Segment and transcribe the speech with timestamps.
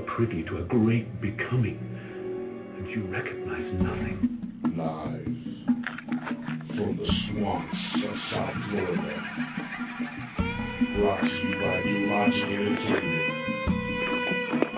[0.00, 1.78] are privy to a great becoming,
[2.78, 4.38] and you recognize nothing.
[4.76, 5.24] Live
[6.76, 9.16] from the swamps of South Florida.
[10.96, 11.76] Brought to you by
[12.14, 13.28] Logic Entertainment.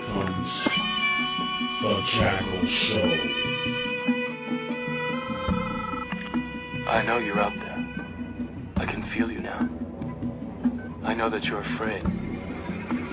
[0.07, 0.51] Comes
[1.81, 3.09] The Jackal Show.
[6.89, 7.79] I know you're out there.
[8.77, 9.69] I can feel you now.
[11.05, 12.03] I know that you're afraid.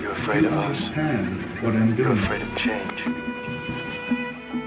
[0.01, 1.50] You're afraid you of us.
[1.61, 2.99] What I'm You're afraid of change.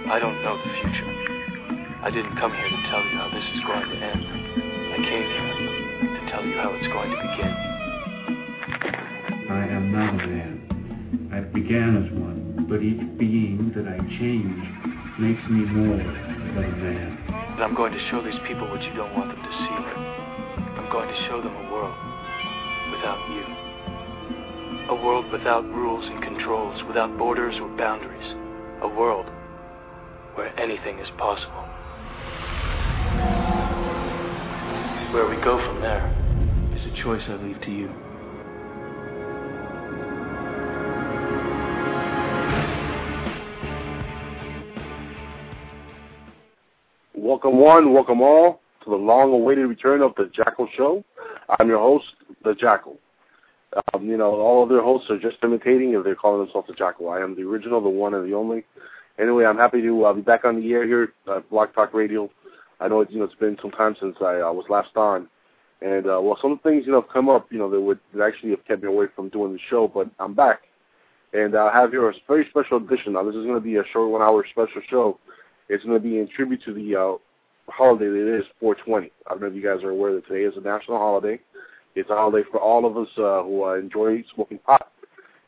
[0.06, 1.10] I don't know the future.
[2.06, 4.22] I didn't come here to tell you how this is going to end.
[4.94, 5.50] I came here
[6.06, 7.50] to tell you how it's going to begin.
[9.50, 11.30] I am not a man.
[11.34, 14.62] I began as one, but each being that I change
[15.18, 17.18] makes me more than a man.
[17.58, 19.74] And I'm going to show these people what you don't want them to see.
[20.78, 21.94] I'm going to show them a world
[22.94, 23.73] without you.
[24.86, 28.34] A world without rules and controls, without borders or boundaries.
[28.82, 29.24] A world
[30.34, 31.62] where anything is possible.
[35.14, 36.04] Where we go from there
[36.76, 37.88] is a choice I leave to you.
[47.14, 51.02] Welcome one, welcome all to the long-awaited return of the Jackal Show.
[51.58, 52.04] I'm your host,
[52.44, 52.98] the Jackal.
[53.92, 57.08] Um, you know, all other hosts are just imitating if they're calling themselves the Jackal.
[57.08, 58.64] I am the original, the one and the only.
[59.18, 62.30] Anyway, I'm happy to uh, be back on the air here at Blog Talk Radio.
[62.80, 65.28] I know it's you know it's been some time since I uh, was last on,
[65.80, 68.24] and uh, well, some things you know have come up you know that would that
[68.24, 70.62] actually have kept me away from doing the show, but I'm back,
[71.32, 73.12] and I have here a very special edition.
[73.12, 75.18] Now, this is going to be a short one-hour special show.
[75.68, 79.10] It's going to be in tribute to the uh, holiday that it is 420.
[79.26, 81.40] I don't know if you guys are aware that today is a national holiday.
[81.94, 84.90] It's a holiday for all of us uh, who uh, enjoy smoking pot.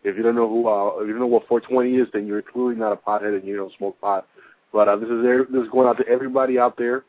[0.05, 2.43] If you don't know who, uh, if you don't know what 420 is, then you're
[2.43, 4.27] clearly not a pothead and you don't smoke pot.
[4.73, 7.05] But uh, this is this is going out to everybody out there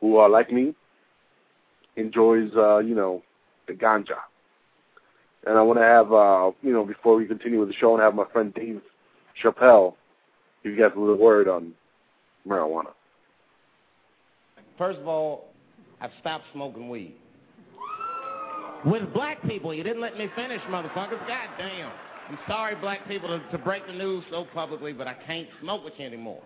[0.00, 0.74] who, uh, like me,
[1.96, 3.22] enjoys, uh, you know,
[3.66, 4.18] the ganja.
[5.46, 8.02] And I want to have, uh, you know, before we continue with the show, and
[8.02, 8.80] have my friend Dave
[9.42, 9.94] Chappelle
[10.62, 11.72] give you guys a little word on
[12.46, 12.92] marijuana.
[14.76, 15.48] First of all,
[16.00, 17.16] I've stopped smoking weed.
[18.84, 21.18] With black people, you didn't let me finish, motherfuckers.
[21.26, 21.90] God damn.
[22.28, 25.84] I'm sorry, black people, to, to break the news so publicly, but I can't smoke
[25.84, 26.42] with you anymore.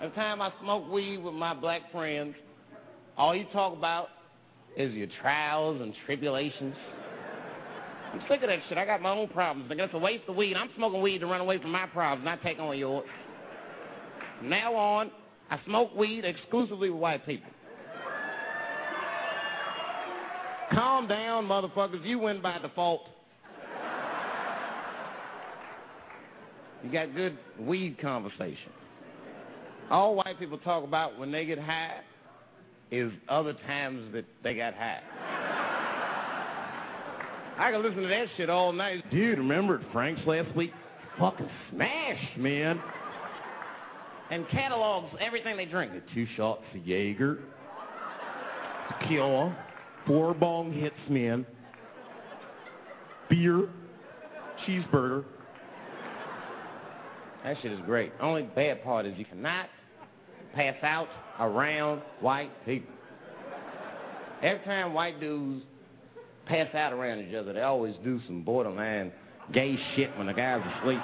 [0.00, 2.34] Every time I smoke weed with my black friends,
[3.16, 4.08] all you talk about
[4.76, 6.74] is your trials and tribulations.
[8.12, 8.78] I'm sick of that shit.
[8.78, 9.70] I got my own problems.
[9.70, 10.54] I guess a waste of weed.
[10.56, 13.06] I'm smoking weed to run away from my problems, not take on yours.
[14.42, 15.10] Now on,
[15.50, 17.50] I smoke weed exclusively with white people.
[20.72, 22.04] Calm down, motherfuckers.
[22.04, 23.02] You win by default.
[26.82, 28.70] You got good weed conversation.
[29.90, 32.00] All white people talk about when they get high
[32.90, 35.00] is other times that they got high.
[37.58, 39.08] I can listen to that shit all night.
[39.10, 40.72] Dude, remember at Frank's last week?
[41.18, 42.80] Fucking smash, man.
[44.30, 45.92] And catalogs everything they drink.
[46.12, 47.38] Two shots of Jaeger,
[49.00, 49.56] tequila,
[50.06, 51.46] four bong hits, man,
[53.28, 53.68] beer,
[54.66, 55.24] cheeseburger.
[57.44, 58.12] That shit is great.
[58.20, 59.66] Only bad part is you cannot
[60.54, 61.08] pass out
[61.38, 62.92] around white people.
[64.42, 65.64] Every time white dudes
[66.46, 69.12] pass out around each other, they always do some borderline
[69.52, 71.02] gay shit when the guys are sleeping.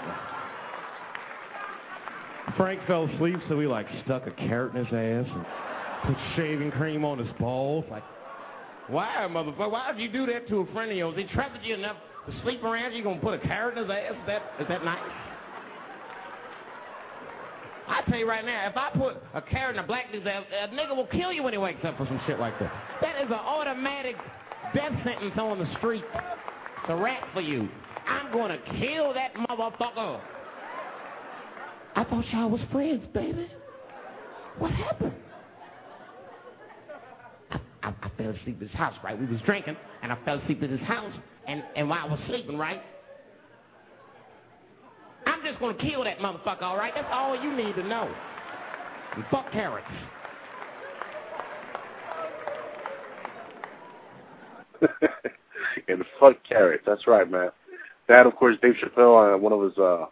[2.57, 5.47] Frank fell asleep, so we like stuck a carrot in his ass and
[6.05, 7.85] put shaving cream on his balls.
[7.91, 8.03] Like,
[8.89, 9.71] why, motherfucker?
[9.71, 11.15] Why would you do that to a friend of yours?
[11.17, 12.99] He trusted you enough to sleep around you.
[12.99, 14.13] You gonna put a carrot in his ass?
[14.13, 14.99] Is that is that nice?
[17.89, 20.45] I tell you right now, if I put a carrot in a black dude's ass,
[20.65, 22.73] a nigga will kill you when he wakes up for some shit like that.
[23.01, 24.17] That is an automatic
[24.75, 26.05] death sentence on the street.
[26.15, 27.69] It's a rap for you.
[28.09, 30.21] I'm gonna kill that motherfucker.
[31.95, 33.49] I thought y'all was friends, baby.
[34.59, 35.13] What happened?
[38.17, 39.19] Fell asleep at his house, right?
[39.19, 41.13] We was drinking, and I fell asleep at his house,
[41.47, 42.83] and, and while I was sleeping, right?
[45.27, 46.93] I'm just gonna kill that motherfucker, all right?
[46.95, 48.13] That's all you need to know.
[49.15, 49.87] And fuck carrots.
[55.89, 56.83] and fuck carrots.
[56.87, 57.51] That's right, man.
[58.09, 60.07] That, of course, Dave Chappelle, uh, one of his uh,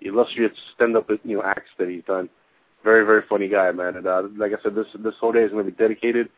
[0.00, 2.28] illustrious stand-up you know acts that he's done.
[2.82, 3.96] Very, very funny guy, man.
[3.96, 6.28] And uh, like I said, this this whole day is going to be dedicated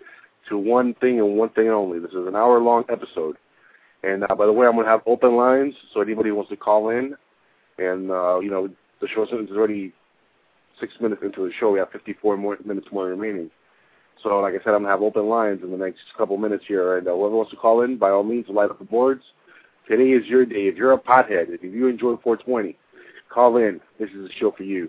[0.49, 1.99] to one thing and one thing only.
[1.99, 3.37] This is an hour long episode.
[4.03, 6.57] And uh, by the way, I'm going to have open lines, so anybody wants to
[6.57, 7.15] call in.
[7.79, 8.69] And, uh, you know,
[9.01, 9.93] the show is already
[10.81, 11.73] six minutes into the show.
[11.73, 13.51] We have 54 more minutes more remaining.
[14.23, 16.65] So, like I said, I'm going to have open lines in the next couple minutes
[16.67, 16.99] here.
[16.99, 19.23] And uh, whoever wants to call in, by all means, light up the boards.
[19.89, 20.67] Today is your day.
[20.67, 22.77] If you're a pothead, if you enjoy 420,
[23.29, 23.81] call in.
[23.99, 24.89] This is a show for you.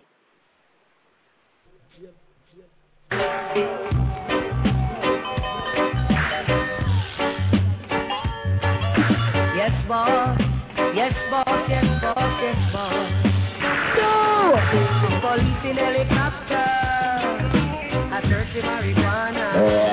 [15.38, 16.66] police in helicopter.
[18.10, 19.87] I search the marijuana.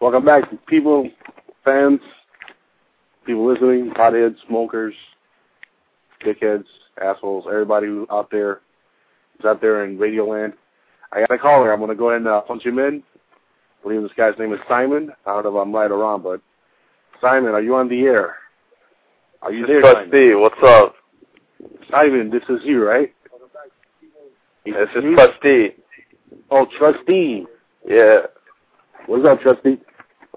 [0.00, 1.10] Welcome back, people,
[1.62, 2.00] fans,
[3.26, 4.94] people listening, potheads, smokers,
[6.24, 6.64] dickheads,
[6.98, 8.62] assholes, everybody who out there
[9.38, 10.54] is out there in Radio Land.
[11.12, 11.70] I got a caller.
[11.70, 13.02] I'm going to go ahead and uh, punch him in.
[13.12, 15.12] I believe this guy's name is Simon.
[15.26, 16.40] I don't know if I'm um, right or wrong, but
[17.20, 18.36] Simon, are you on the air?
[19.42, 20.40] Are you there, Trustee, Simon?
[20.40, 20.94] what's up?
[21.90, 23.12] Simon, this is you, right?
[24.64, 25.74] This is Trustee.
[26.50, 27.44] Oh, Trustee.
[27.86, 28.20] Yeah.
[29.06, 29.78] What's up, Trustee?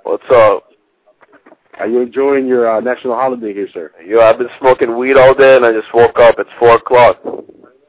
[0.06, 3.92] Are you enjoying your uh, national holiday here, sir?
[4.06, 6.36] Yo, I've been smoking weed all day and I just woke up.
[6.38, 7.18] It's four o'clock.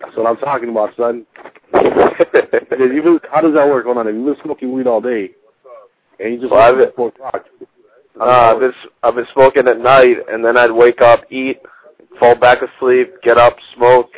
[0.01, 1.27] That's what I'm talking about, son.
[1.73, 3.85] Been, how does that work?
[3.87, 4.07] Hold on.
[4.07, 5.31] You've been smoking weed all day,
[6.21, 7.45] and you just Well, I've- up at 4 o'clock.
[8.21, 11.61] Uh, I've been I've been smoking at night, and then I'd wake up, eat,
[12.21, 14.11] fall back asleep, get up, smoke,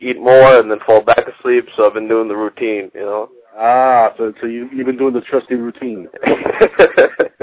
[0.00, 1.66] eat more, and then fall back asleep.
[1.76, 3.28] So I've been doing the routine, you know.
[3.56, 6.08] Ah, so, so you, you've been doing the trusty routine.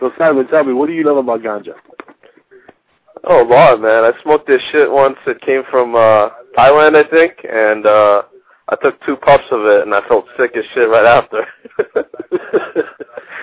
[0.00, 1.74] So, Simon, tell me, what do you love about ganja?
[3.24, 4.04] oh, a lot, man.
[4.04, 5.16] I smoked this shit once.
[5.26, 8.22] It came from uh Thailand, I think, and uh
[8.68, 11.46] I took two puffs of it, and I felt sick as shit right after.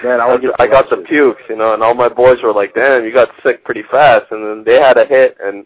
[0.03, 2.75] Man, I, I, I got the pukes, you know, and all my boys were like,
[2.75, 5.65] "Damn, you got sick pretty fast." And then they had a hit, and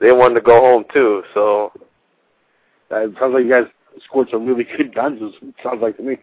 [0.00, 1.22] they wanted to go home too.
[1.32, 1.72] So
[2.90, 3.66] It sounds like you guys
[4.04, 5.32] scored some really good ganjas.
[5.62, 6.16] Sounds like to me.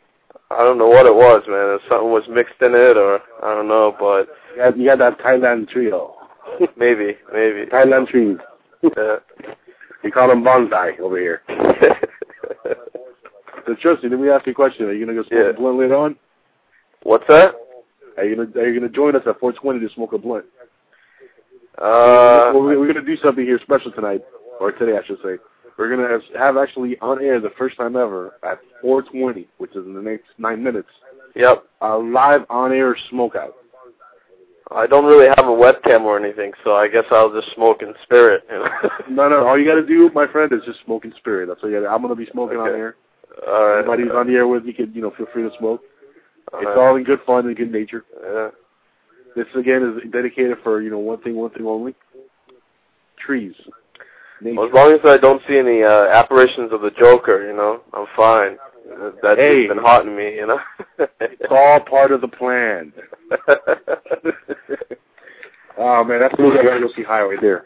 [0.52, 1.76] I don't know what it was, man.
[1.76, 5.00] If something was mixed in it, or I don't know, but You got, you got
[5.00, 6.16] that Thailand trio.
[6.78, 7.66] maybe, maybe.
[7.66, 8.38] Thailand trees.
[8.84, 9.18] Yeah.
[10.04, 11.42] We call them bonsai over here.
[13.68, 14.86] So, Trusty, let me ask you a question.
[14.86, 15.50] Are you gonna go smoke Yeah.
[15.50, 16.16] a blunt later on?
[17.02, 17.56] What's that?
[18.16, 20.46] Are you gonna Are you gonna join us at 420 to smoke a blunt?
[21.80, 24.24] Uh, we're, we're gonna do something here special tonight,
[24.60, 25.38] or today, I should say.
[25.78, 29.86] We're gonna have- have actually on air the first time ever at 420, which is
[29.86, 30.90] in the next nine minutes,
[31.36, 31.66] yep.
[31.82, 33.56] a live on air smoke out.
[34.72, 37.94] I don't really have a webcam or anything, so I guess I'll just smoke in
[38.04, 38.44] spirit.
[38.50, 38.90] You know?
[39.10, 41.48] No, no, all you gotta do, my friend, is just smoke in spirit.
[41.48, 41.94] That's all you gotta.
[41.94, 42.96] I'm gonna be smoking on air.
[43.46, 43.80] all right.
[43.80, 45.84] Anybody who's on the air with you can, you know, feel free to smoke.
[46.54, 46.78] All It's right.
[46.78, 48.06] all in good fun and good nature.
[48.24, 48.50] Yeah.
[49.36, 51.94] This again is dedicated for you know one thing, one thing only.
[53.18, 53.54] Trees.
[54.42, 54.56] Nature.
[54.58, 57.82] Well, as long as I don't see any uh, apparitions of the Joker, you know,
[57.94, 58.58] I'm fine.
[59.24, 59.68] That's Hey.
[59.68, 60.60] been haunting me, you know.
[61.20, 62.94] It's all part of the plan.
[65.78, 67.66] Oh man, that's the movie I gotta go see Highway there.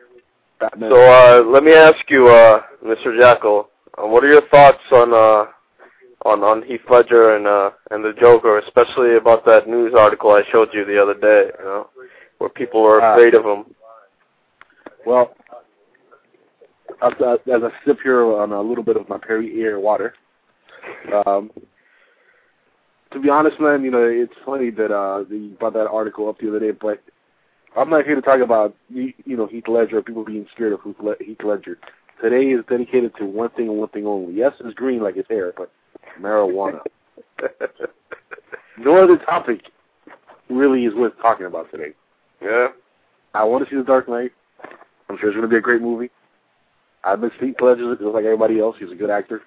[0.59, 0.89] Batman.
[0.91, 3.15] so uh, let me ask you, uh, Mr.
[3.17, 5.45] Jackal, uh, what are your thoughts on uh,
[6.27, 10.41] on on Heath Ledger and uh, and the Joker, especially about that news article I
[10.51, 11.89] showed you the other day, you know,
[12.39, 13.13] where people were Ah.
[13.13, 13.65] afraid of him.
[15.05, 15.35] Well,
[17.01, 20.13] as, as as I sip here on a little bit of my Perrier water,
[21.25, 21.51] um,
[23.11, 26.39] to be honest, man, you know, it's funny that uh, you brought that article up
[26.39, 27.01] the other day, but
[27.75, 30.81] I'm not here to talk about you know Heath Ledger or people being scared of
[30.83, 31.77] Heath Heath Ledger.
[32.21, 34.33] Today is dedicated to one thing and one thing only.
[34.33, 35.71] Yes, it's green like his hair, but
[36.19, 36.81] marijuana.
[38.77, 39.61] no other topic
[40.49, 41.93] really is worth talking about today.
[42.41, 42.67] yeah.
[43.33, 44.31] I want to see The Dark Knight.
[45.07, 46.09] I'm sure it's going to be a great movie.
[47.03, 48.75] I've been Heath Ledger just like everybody else.
[48.79, 49.41] He's a good actor.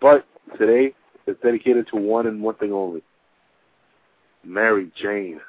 [0.00, 0.26] But
[0.58, 0.94] today,
[1.26, 3.02] it's dedicated to one and one thing only.
[4.44, 5.40] Mary Jane.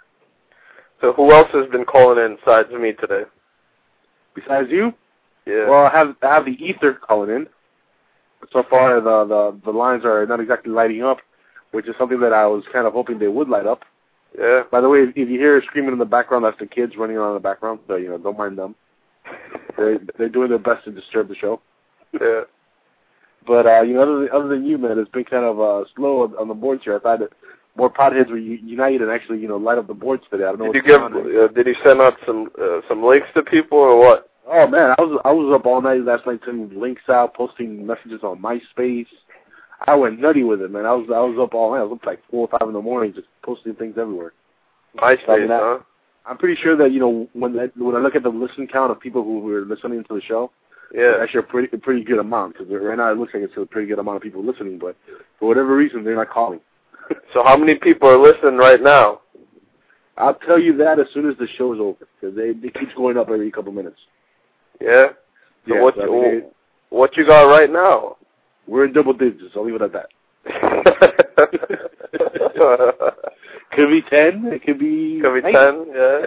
[1.00, 3.24] So who else has been calling in besides me today?
[4.36, 4.94] Besides you,
[5.46, 5.68] Yeah.
[5.70, 7.48] well, I have I have the ether calling in.
[8.52, 11.18] So far, the the the lines are not exactly lighting up,
[11.72, 13.82] which is something that I was kind of hoping they would light up.
[14.38, 14.64] yeah.
[14.72, 17.30] By the way, if you hear screaming in the background, that's the kids running around
[17.32, 17.80] in the background.
[17.88, 18.76] So you know, don't mind them.
[19.78, 21.62] They're they're doing their best to disturb the show.
[22.20, 22.42] Yeah.
[23.48, 25.86] But uh, you know, other than, other than you, man, it's been kind of uh,
[25.96, 26.96] slow on, on the boards here.
[26.96, 27.30] I thought that
[27.76, 30.44] more potheads were united and actually, you know, light up the boards today.
[30.44, 31.02] I don't know Did you give?
[31.02, 34.30] Uh, did you send out some uh, some links to people or what?
[34.48, 37.86] Oh man, I was I was up all night last night sending links out, posting
[37.86, 39.08] messages on MySpace.
[39.88, 40.86] I went nutty with it, man.
[40.86, 41.80] I was I was up all night.
[41.80, 44.34] I was up like four or five in the morning, just posting things everywhere.
[44.98, 45.80] MySpace, huh?
[46.26, 48.92] I'm pretty sure that you know when I, when I look at the listen count
[48.92, 50.52] of people who were listening to the show,
[50.94, 51.14] Yeah.
[51.16, 53.54] it's actually a pretty a pretty good amount because right now it looks like it's
[53.58, 54.96] a pretty good amount of people listening, but
[55.40, 56.60] for whatever reason they're not calling.
[57.34, 59.22] So how many people are listening right now?
[60.18, 62.94] I'll tell you that as soon as the show is over because they they keeps
[62.96, 63.98] going up every couple minutes.
[64.80, 65.08] Yeah.
[65.68, 66.54] So Yeah, what so it-
[66.90, 68.18] what you got right now?
[68.68, 69.54] we're in double digits.
[69.56, 70.10] I'll leave it at that.
[73.74, 74.46] Could be ten.
[74.48, 75.20] It could be.
[75.22, 75.54] Could be nine.
[75.54, 75.86] ten.
[75.94, 76.26] Yeah.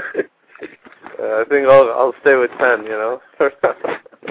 [1.21, 2.85] Uh, I think I'll I'll stay with ten.
[2.85, 3.21] You know.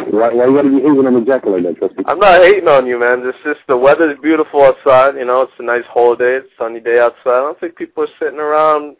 [0.10, 2.04] Why, why are you hating on the jackal like that, Trusty?
[2.08, 3.22] I'm not hating on you, man.
[3.24, 5.16] It's just the weather's beautiful outside.
[5.16, 7.38] You know, it's a nice holiday, it's a sunny day outside.
[7.38, 8.96] I don't think people are sitting around,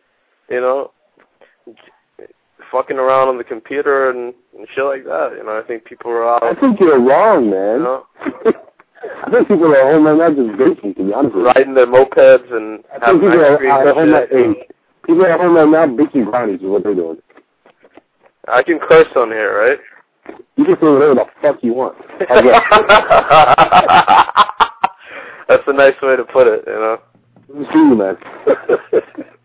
[0.52, 0.92] you know,
[2.72, 5.34] fucking around on the computer and, and shit like that.
[5.36, 6.44] You know, I think people are out.
[6.44, 7.84] I think you're wrong, You man.
[7.84, 8.06] know,
[9.04, 11.52] I think people are home right now just baking, to be honest with you.
[11.52, 14.30] riding their mopeds and I think having people ice are cream at home and right,
[14.30, 14.68] hey,
[15.06, 17.18] people are at home right now baking brownies is what they're doing.
[18.48, 19.80] I can curse on here, right?
[20.56, 21.98] You can say whatever the fuck you want.
[25.48, 27.00] That's a nice way to put it, you know.
[27.48, 28.18] Good to see you, man.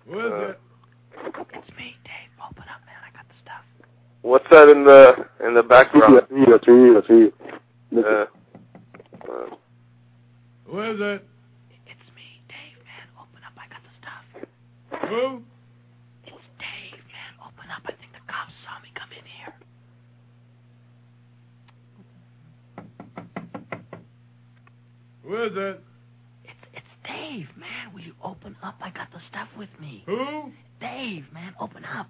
[0.07, 0.61] Who is it?
[1.55, 2.31] It's me, Dave.
[2.43, 3.03] Open up, man.
[3.05, 3.63] I got the stuff.
[4.23, 6.17] What's that in the in the background?
[6.17, 7.33] That's me, that's me, that's me.
[7.91, 8.25] Yeah.
[9.29, 9.57] Uh,
[10.67, 11.25] Who is it?
[11.87, 13.09] It's me, Dave, man.
[13.21, 13.53] Open up.
[13.59, 14.25] I got the stuff.
[15.11, 15.43] Who?
[16.25, 17.33] It's Dave, man.
[17.45, 17.83] Open up.
[17.85, 19.55] I think the cops saw me come in here.
[25.25, 25.83] Who is it?
[26.45, 27.93] It's it's Dave, man.
[27.93, 28.77] Will you open up?
[28.81, 30.05] I got the stuff with me.
[30.07, 30.53] Who?
[30.81, 31.55] Dave, man.
[31.61, 32.07] Open up.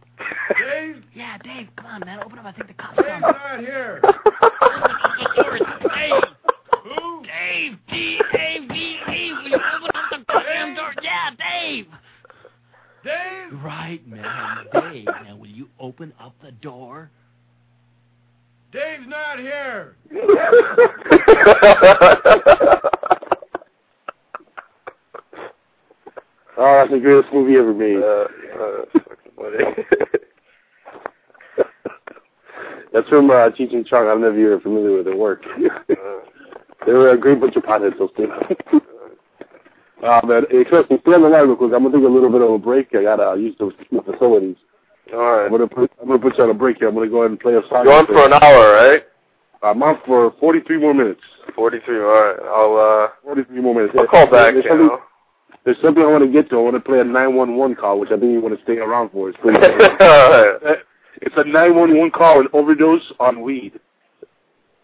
[0.59, 1.03] Dave?
[1.15, 1.69] Yeah, Dave.
[1.77, 2.21] Come on, man.
[2.25, 2.45] Open up.
[2.45, 4.01] I think the cops saw Dave's not here.
[5.95, 6.38] Dave.
[7.29, 7.33] Who?
[7.33, 10.93] Dave, D, Dave, D, Dave, will you open up the goddamn door?
[11.03, 11.87] Yeah, Dave.
[13.05, 13.53] Dave?
[13.63, 14.67] Right, man.
[14.73, 17.11] Dave, now will you open up the door?
[18.73, 19.97] Dave's not here.
[26.61, 28.03] Oh, that's the greatest movie ever made.
[28.03, 28.27] uh,
[28.61, 29.59] uh, fucking funny.
[32.93, 34.07] That's from uh, Cheech and Chong.
[34.07, 35.45] I don't know if you're familiar with their work.
[35.47, 35.95] uh,
[36.87, 38.31] they were a great bunch of potheads, those two.
[40.03, 41.73] uh, man, hey, Chris, stay on the line real quick.
[41.75, 42.89] I'm gonna take a little bit of a break.
[42.95, 43.71] I gotta use the
[44.05, 44.57] facilities.
[45.13, 45.47] all right.
[45.47, 46.89] I'm gonna put I'm gonna put you on a break here.
[46.89, 47.85] I'm gonna go ahead and play a song.
[47.85, 49.03] You're on for an hour, right?
[49.63, 51.21] I'm on for 43 more minutes.
[51.57, 51.97] 43.
[51.99, 52.37] All right.
[52.47, 53.95] I'll uh 43 more minutes.
[53.99, 54.55] I'll call back.
[54.55, 55.01] There's You something, know.
[55.65, 56.57] there's something I want to get to.
[56.59, 59.11] I want to play a 911 call, which I think you want to stay around
[59.11, 59.29] for.
[59.31, 59.59] It's pretty.
[59.59, 60.79] all right.
[61.21, 63.81] It's a 911 call, an overdose on weed.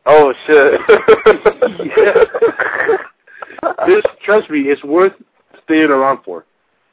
[0.06, 0.80] Oh shit.
[3.86, 5.12] this, trust me, it's worth
[5.64, 6.44] staying around for.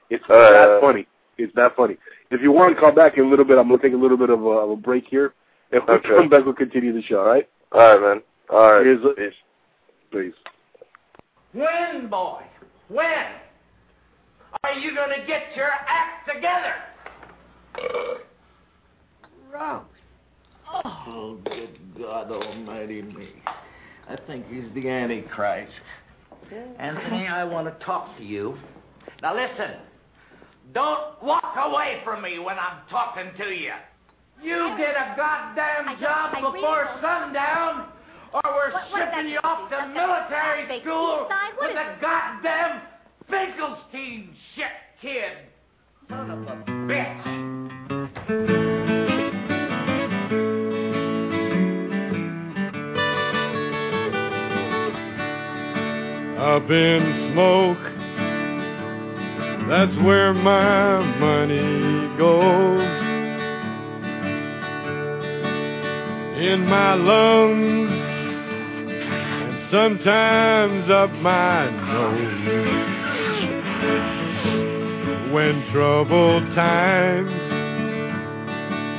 [0.09, 1.07] It's Uh, that funny.
[1.37, 1.97] It's that funny.
[2.29, 4.17] If you want to call back in a little bit, I'm gonna take a little
[4.17, 5.33] bit of a, of a break here.
[5.71, 6.09] If we Okay.
[6.09, 7.19] come back, we'll continue the show.
[7.21, 7.47] All right?
[7.71, 8.21] all right, man.
[8.49, 8.85] All right.
[8.85, 9.33] Here's a- Peace.
[10.11, 10.33] Please.
[11.53, 12.41] When, boy?
[12.89, 13.25] When?
[14.65, 16.75] Are you going to get your act together?
[19.53, 19.83] Rose.
[20.73, 23.29] Oh, good God Almighty me.
[24.09, 25.71] I think he's the Antichrist.
[26.79, 28.57] Anthony, I want to talk to you.
[29.21, 29.77] Now listen.
[30.73, 33.71] Don't walk away from me when I'm talking to you.
[34.41, 37.89] You get a goddamn I job I before sundown,
[38.33, 41.29] or we're What- what shipping you off to military school
[41.59, 42.81] with a goddamn
[43.29, 45.37] Finkelstein shit kid.
[46.09, 47.20] Son of a bitch.
[56.51, 57.77] Up in smoke.
[59.69, 62.81] That's where my money goes.
[66.43, 67.91] In my lungs
[69.39, 72.51] and sometimes up my nose.
[75.33, 77.31] When troubled times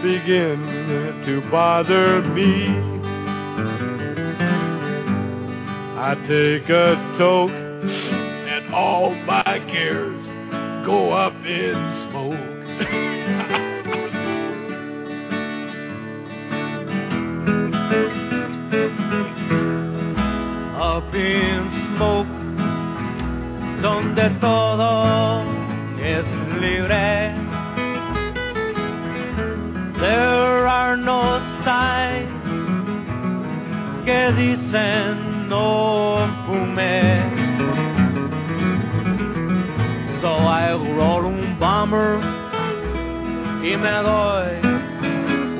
[0.02, 0.58] begin
[1.26, 2.91] to bother me.
[6.04, 10.20] I take a toke and all my cares
[10.84, 12.34] go up in smoke.
[20.82, 22.26] Up in smoke,
[23.80, 25.44] donde todo
[26.02, 26.26] es
[26.60, 27.30] libre.
[30.00, 32.42] There are no signs
[34.04, 35.21] que dicen
[40.22, 42.20] So I roll un bomber
[43.62, 44.60] y me doy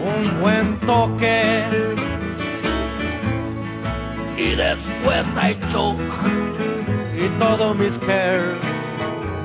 [0.00, 1.64] un buen toque.
[4.38, 6.00] Y después I choke
[7.14, 8.58] y todos mis cares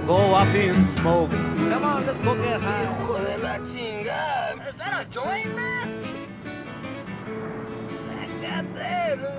[0.08, 1.30] go up in smoke.
[1.30, 2.86] Come on, let's go get high.
[2.86, 4.70] Hijo de la chingada.
[4.70, 5.67] Is that a joint, man?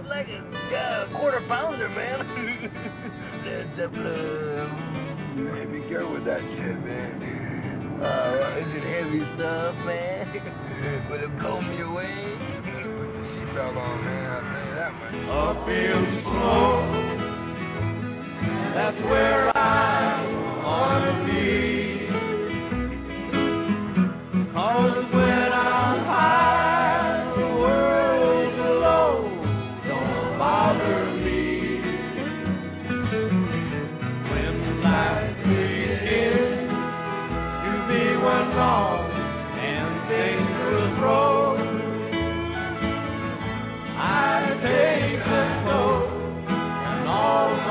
[0.08, 2.18] Like a quarter pounder, man.
[3.44, 4.70] Led Zeppelin.
[5.54, 7.38] Hey, be careful with that shit, man.
[8.02, 10.26] Uh, is it heavy stuff, man?
[11.10, 12.36] Will it comb your way?
[12.62, 14.26] Put the seatbelt on, man.
[14.30, 15.14] I'll tell you that much.
[15.28, 17.08] Up in smoke.
[18.74, 19.58] That's where I
[20.62, 21.27] wanna be.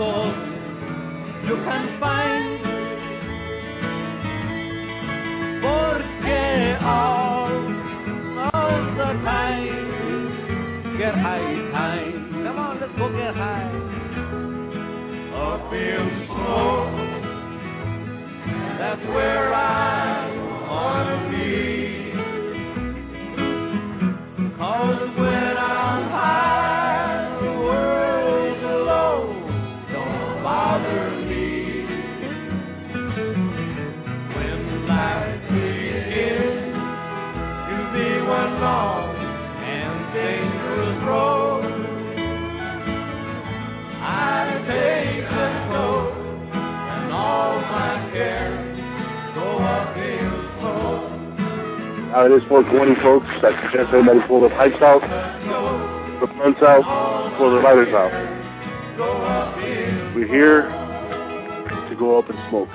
[0.00, 0.34] gustos
[1.46, 2.60] you can find.
[5.62, 7.52] Porque all,
[8.54, 12.44] all the time, get high time.
[12.44, 13.70] Come on, let's go get high.
[15.34, 16.96] Up in smoke,
[18.78, 20.28] that's where I
[20.68, 21.79] wanna be.
[52.12, 53.26] Uh, it is 420, folks.
[53.42, 55.00] I suggest everybody pull their pipes out,
[56.20, 56.82] the blunts out,
[57.38, 58.10] pull their lighters out.
[60.14, 60.62] We're here
[61.88, 62.68] to go up and smoke.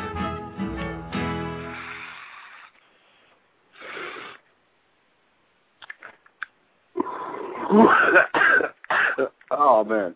[9.52, 10.16] oh man,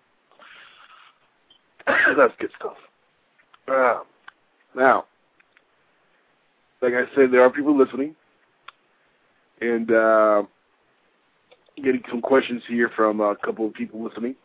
[2.18, 2.78] that's good stuff.
[3.68, 4.00] Uh,
[4.76, 5.06] now,
[6.82, 8.16] like I said, there are people listening,
[9.62, 10.44] and uh,
[11.78, 14.36] getting some questions here from a couple of people listening.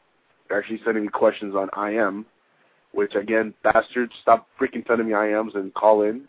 [0.48, 2.26] They're actually sending me questions on IM,
[2.92, 6.22] which again, bastards, stop freaking sending me IMs and call in.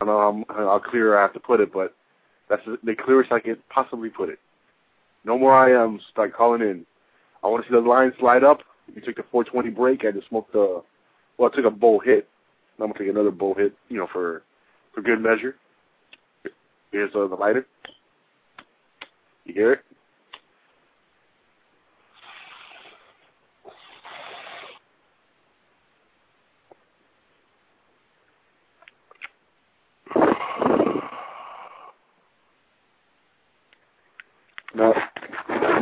[0.00, 1.94] I don't know how, clear I have to put it, but
[2.48, 4.38] that's the clearest I can possibly put it.
[5.24, 6.00] No more IMs.
[6.10, 6.86] Start calling in.
[7.42, 8.60] I want to see the lines light up.
[8.94, 10.04] We took the 420 break.
[10.04, 10.82] I just smoked the,
[11.36, 12.28] well, I took a bowl hit.
[12.80, 14.42] I'm gonna take another bowl hit, you know, for
[14.94, 15.56] for good measure.
[16.92, 17.66] Here's uh, the lighter.
[19.44, 19.80] You hear it?
[34.74, 34.92] Now,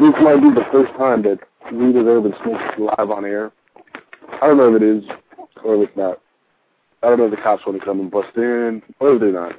[0.00, 1.38] this might be the first time that
[1.72, 3.52] Weed has ever been smoked live on air.
[4.40, 5.04] I don't know if it is
[5.64, 6.20] or if it's not.
[7.02, 9.32] I don't know if the cops want to come and bust in or if they're
[9.32, 9.54] not.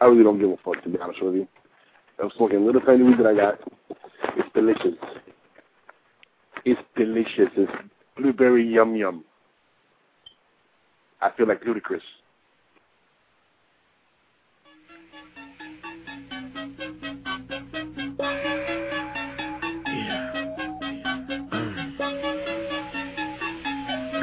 [0.00, 1.48] I really don't give a fuck, to be honest with you.
[2.22, 3.60] I'm smoking a little tiny weed that I got.
[4.36, 4.94] It's delicious.
[6.64, 7.50] It's delicious.
[7.56, 7.72] It's
[8.16, 9.24] blueberry yum yum.
[11.20, 12.00] I feel like Ludacris.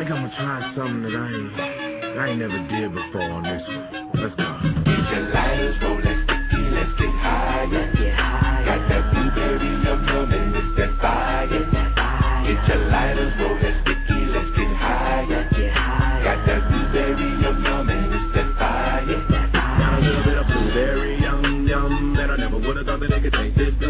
[0.05, 3.41] Think I'm gonna try something that I ain't, that I ain't never did before on
[3.41, 3.89] this one.
[4.21, 4.45] Let's go.
[4.85, 7.65] Get your lighters, roll that sticky, let's get high.
[7.65, 8.61] Let's get high.
[8.69, 11.49] Got that blueberry yum yum and it's that fire.
[11.49, 12.45] It's that fire.
[12.45, 15.25] Get your lighters, roll that sticky, let's get high.
[15.25, 16.21] Let's get high.
[16.21, 19.09] Got that blueberry yum yum and it's that fire.
[19.09, 19.79] It's that fire.
[19.81, 23.21] Got a little bit of blueberry yum yum that I never would've thought that it
[23.25, 23.89] could taste this good.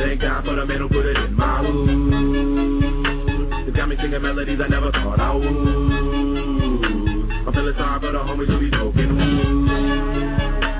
[0.00, 2.57] Thank God for the man who put it in my mood.
[4.00, 5.44] Singing melodies I never thought I would.
[5.46, 5.52] I'm
[7.52, 9.42] feeling sorry for the homies who be smoking weed.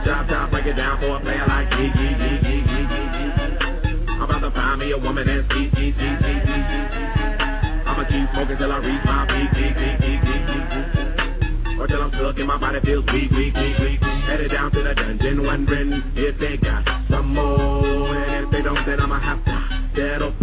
[0.07, 2.95] Chop chop, break it down for a player like G G G G G G
[2.95, 2.99] G.
[4.07, 7.83] I'm about to find me a woman and see see see see see see.
[7.91, 11.75] I'ma keep smoking till I reach my peak peak peak peak peak peak.
[11.83, 13.99] Or till I'm stuck and my body feels weak weak weak weak.
[14.31, 18.15] Headed down to the dungeon wondering if they got some more.
[18.15, 19.59] And if they don't, then I'ma have to
[19.99, 20.38] settle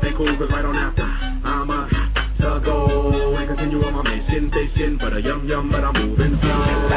[0.00, 1.88] stay cool, cause right on after I'ma
[2.40, 6.38] to go and continue on my mission, fishing for the yum yum, but I'm moving
[6.40, 6.88] slow.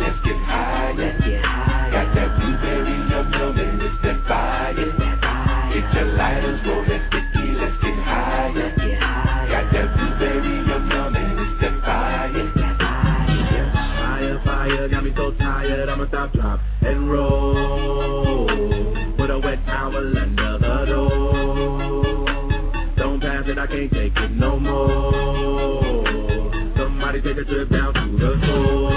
[0.00, 0.92] Let's get high.
[0.96, 1.90] Let's get high.
[1.92, 4.74] Got that blueberry yum yum and it's that fire.
[4.74, 8.50] Get your lighters, roll that sticky, let's get high.
[8.50, 9.46] Let's get high.
[9.48, 12.52] Got that blueberry yum yum and it's that fire.
[14.00, 14.42] Fire.
[14.44, 18.46] Fire, got me so tired, I'ma stop, drop, and roll.
[19.16, 20.39] Put a wet towel under
[23.70, 26.02] can't take it no more.
[26.76, 28.90] Somebody take a trip down to the store.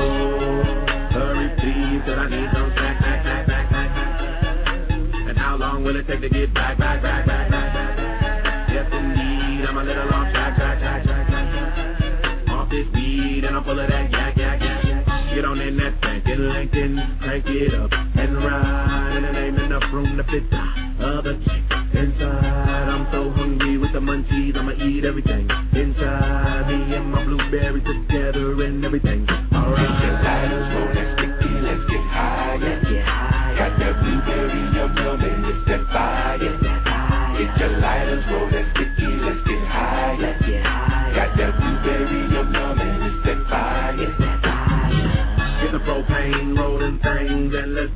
[1.14, 5.30] Hurry, please, cause I need some snack, snack, snack, snack, snack.
[5.30, 8.70] And how long will it take to get back, back, back, back, back, back?
[8.74, 12.50] Yes, indeed, I'm a little off track, track, track, track, track.
[12.50, 15.36] Off this weed, and I'm full of that yak, yak, yak, yak.
[15.36, 19.18] Get on in that tank and Lincoln, crank it up and ride.
[19.18, 22.90] And it ain't enough room to fit the other chick inside.
[22.90, 23.53] I'm so hungry
[23.94, 25.46] the munchies, I'ma eat everything
[25.78, 26.66] inside.
[26.66, 29.22] Me and my blueberries together and everything.
[29.54, 29.86] Alright.
[29.86, 30.66] Get your lighters,
[31.14, 32.58] sticky, let's get high.
[32.58, 33.54] Let's get high.
[33.54, 36.42] Got that blueberry yum yum and it's that fire.
[36.42, 37.38] It's that fire.
[37.38, 40.18] Get your lighters, roll that sticky, let's get high.
[40.18, 41.14] Let's get high.
[41.14, 43.94] Got that blueberry yum yum and it's that fire.
[43.94, 45.62] It's that fire.
[45.62, 47.93] Get the propane rolling things and let's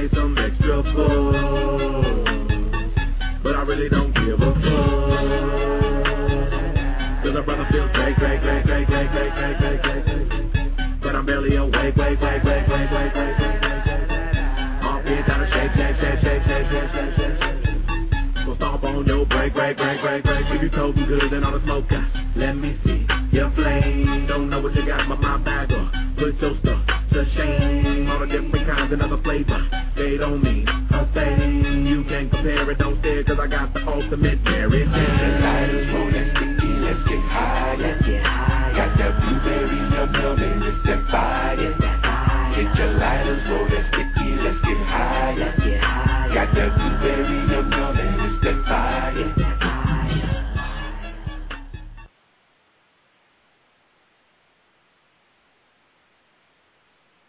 [0.00, 1.32] pay some extra for,
[3.42, 4.62] but I really don't give a fuck.
[7.22, 11.02] Cause a brother feels great, great, great, great, great, great, great, great, great.
[11.02, 13.80] But I'm barely awake, wake, wake, wake, wake, wake, wake, wake, wake.
[14.88, 18.46] All kids gotta shake, shake, shake, shake, shake, shake, shake, shake, shake.
[18.46, 20.46] Go stomp on your break, break, break, break, break.
[20.48, 22.08] If you told me good, then all the smoke got.
[22.36, 23.04] Let me see
[23.36, 24.26] your flame.
[24.28, 25.92] Don't know what you got, but my bag up.
[26.16, 28.08] Put your stuff to shame.
[28.08, 29.18] All the different kinds and other
[30.00, 30.10] flavors.
[30.10, 31.86] They don't mean a thing.
[31.86, 36.30] You can't compare it, don't stare, cause I got the ultimate Mary Lighters, roll that
[36.36, 37.76] sticky, let's get high.
[37.78, 38.72] Let's get high.
[38.76, 41.60] Got that blueberry yum yum and it's that fire.
[41.60, 41.78] It's.
[41.80, 45.34] Get your lighters, roll that sticky, let's get high.
[45.38, 46.34] Let's get high.
[46.34, 49.18] Got that blueberry yum yum and it's that fire.
[49.18, 49.80] It's that fire.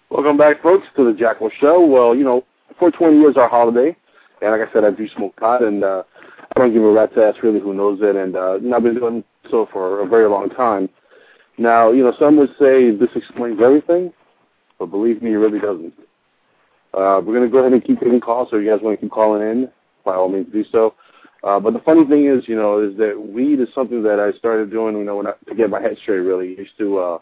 [0.09, 1.85] Welcome back, folks, to the Jackal Show.
[1.85, 2.43] Well, you know,
[2.81, 3.95] 420 is our holiday,
[4.41, 6.01] and like I said, I do smoke pot, and uh,
[6.55, 9.23] I don't give a rat's ass really who knows it, and uh, I've been doing
[9.51, 10.89] so for a very long time.
[11.59, 14.11] Now, you know, some would say this explains everything,
[14.79, 15.93] but believe me, it really doesn't.
[16.95, 18.99] Uh, we're going to go ahead and keep taking calls, so if you guys want
[18.99, 19.69] to keep calling in,
[20.03, 20.95] by all means do so.
[21.43, 24.35] Uh, but the funny thing is, you know, is that weed is something that I
[24.39, 26.55] started doing, you know, when I, to get my head straight, really.
[26.57, 27.17] I used to uh,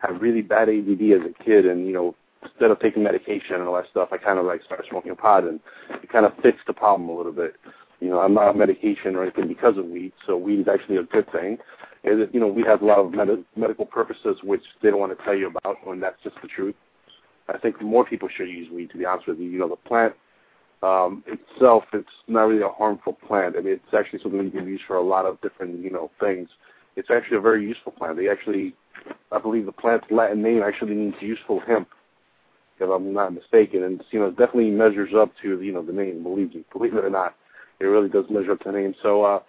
[0.00, 3.64] have really bad ADD as a kid, and, you know, instead of taking medication and
[3.64, 5.60] all that stuff, I kind of like started smoking pot, and
[6.02, 7.56] it kind of fixed the problem a little bit.
[8.00, 10.96] You know, I'm not on medication or anything because of weed, so weed is actually
[10.96, 11.58] a good thing.
[12.04, 15.16] And you know, we have a lot of med- medical purposes which they don't want
[15.16, 16.74] to tell you about, and that's just the truth.
[17.48, 18.90] I think more people should use weed.
[18.90, 20.14] To be honest with you, you know, the plant
[20.82, 23.56] um, itself, it's not really a harmful plant.
[23.58, 26.10] I mean, it's actually something you can use for a lot of different, you know,
[26.20, 26.48] things.
[26.96, 28.16] It's actually a very useful plant.
[28.16, 28.74] They actually,
[29.30, 31.88] I believe, the plant's Latin name actually means useful hemp
[32.80, 33.82] if I'm not mistaken.
[33.84, 36.22] And you know, it definitely measures up to you know the name.
[36.22, 37.34] Believe me, believe it or not,
[37.78, 38.94] it really does measure up to the name.
[39.02, 39.40] So, uh,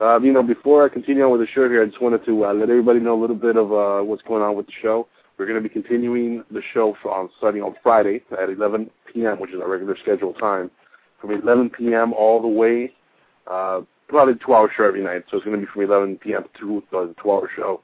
[0.00, 2.46] uh, you know, before I continue on with the show here, I just wanted to
[2.46, 5.06] uh, let everybody know a little bit of uh, what's going on with the show.
[5.36, 9.52] We're going to be continuing the show on starting on Friday at 11 p.m., which
[9.52, 10.70] is our regular scheduled time,
[11.18, 12.12] from 11 p.m.
[12.12, 12.92] all the way,
[13.46, 15.24] uh, probably two-hour show every night.
[15.30, 16.44] So it's going to be from 11 p.m.
[16.60, 17.80] to uh, the 12-hour show.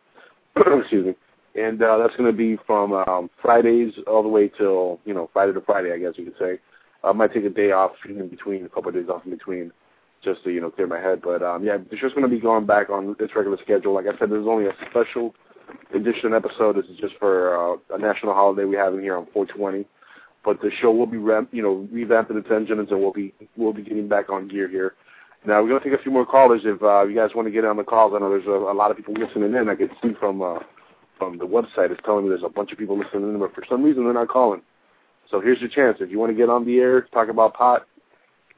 [0.80, 1.14] Excuse me
[1.56, 5.30] and uh, that's going to be from um, Fridays all the way till you know
[5.32, 6.58] Friday to Friday, I guess you could say.
[7.02, 9.72] I might take a day off in between, a couple of days off in between,
[10.22, 11.22] just to you know clear my head.
[11.22, 13.94] But um, yeah, the show's going to be going back on its regular schedule.
[13.94, 15.34] Like I said, there's only a special
[15.94, 16.76] edition episode.
[16.76, 19.86] This is just for uh, a national holiday we have in here on 420.
[20.44, 23.72] But the show will be ramp, you know revamping its engines, and we'll be we'll
[23.72, 24.94] be getting back on gear here.
[25.46, 27.52] Now we're going to take a few more callers if uh, you guys want to
[27.52, 28.12] get on the calls.
[28.14, 29.68] I know there's a, a lot of people listening in.
[29.68, 30.58] I can see from uh,
[31.18, 33.64] from the website is telling me there's a bunch of people listening in, but for
[33.68, 34.62] some reason they're not calling.
[35.31, 35.98] So here's your chance.
[36.00, 37.87] If you want to get on the air, talk about pot,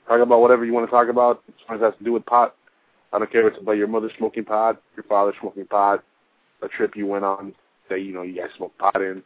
[0.06, 2.12] talk about whatever you want to talk about, as long as it has to do
[2.12, 2.54] with pot.
[3.12, 6.04] I don't care if it's about your mother smoking pot, your father smoking pot,
[6.62, 7.54] a trip you went on,
[7.88, 9.22] say, you know, you guys smoked pot in.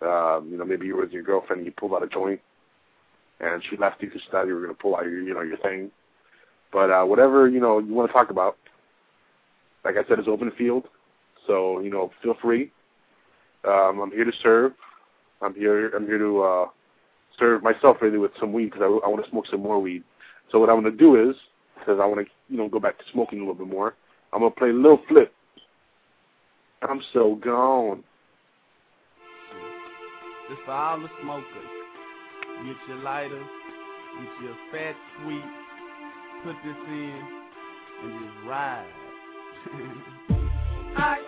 [0.00, 2.40] Um, you know, maybe you were with your girlfriend and you pulled out a joint
[3.42, 5.42] and she left you she thought you were going to pull out your, you know,
[5.42, 5.90] your thing.
[6.72, 8.56] But uh, whatever, you know, you want to talk about,
[9.84, 10.84] like I said, it's open field.
[11.46, 12.72] So you know, feel free.
[13.66, 14.72] Um, I'm here to serve.
[15.40, 15.88] I'm here.
[15.90, 16.66] I'm here to uh,
[17.38, 20.02] serve myself really with some weed because I, I want to smoke some more weed.
[20.50, 21.36] So what I want to do is,
[21.78, 23.94] because I want to you know go back to smoking a little bit more,
[24.32, 25.32] I'm gonna play Lil Flip.
[26.82, 28.02] I'm so gone.
[30.48, 31.46] This for all the smokers.
[32.66, 35.42] Get your lighter, get your fat sweet,
[36.44, 37.22] put this in,
[38.04, 38.86] and just ride.
[40.94, 41.22] put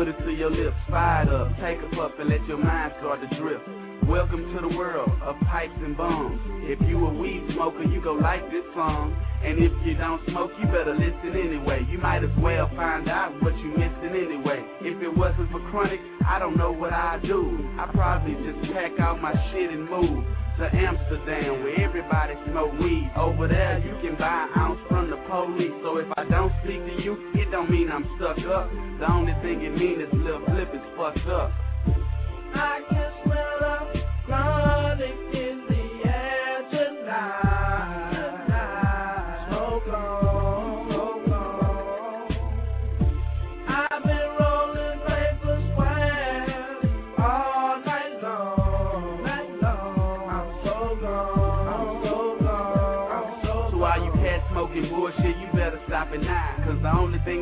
[0.00, 2.94] Put it to your lips, fire it up, take a puff and let your mind
[3.00, 3.89] start to drift.
[4.06, 6.40] Welcome to the world of pipes and bombs.
[6.64, 9.14] If you a weed smoker, you go like this song.
[9.44, 11.86] And if you don't smoke, you better listen anyway.
[11.88, 14.64] You might as well find out what you missing anyway.
[14.80, 17.58] If it wasn't for chronic, I don't know what I'd do.
[17.78, 20.24] I'd probably just pack out my shit and move
[20.58, 23.10] to Amsterdam where everybody smoke weed.
[23.16, 25.72] Over there, you can buy an ounce from the police.
[25.82, 28.70] So if I don't speak to you, it don't mean I'm stuck up.
[28.98, 31.52] The only thing it means is Lil Flip is fucked up.
[32.52, 34.59] I can smell the uh, chronic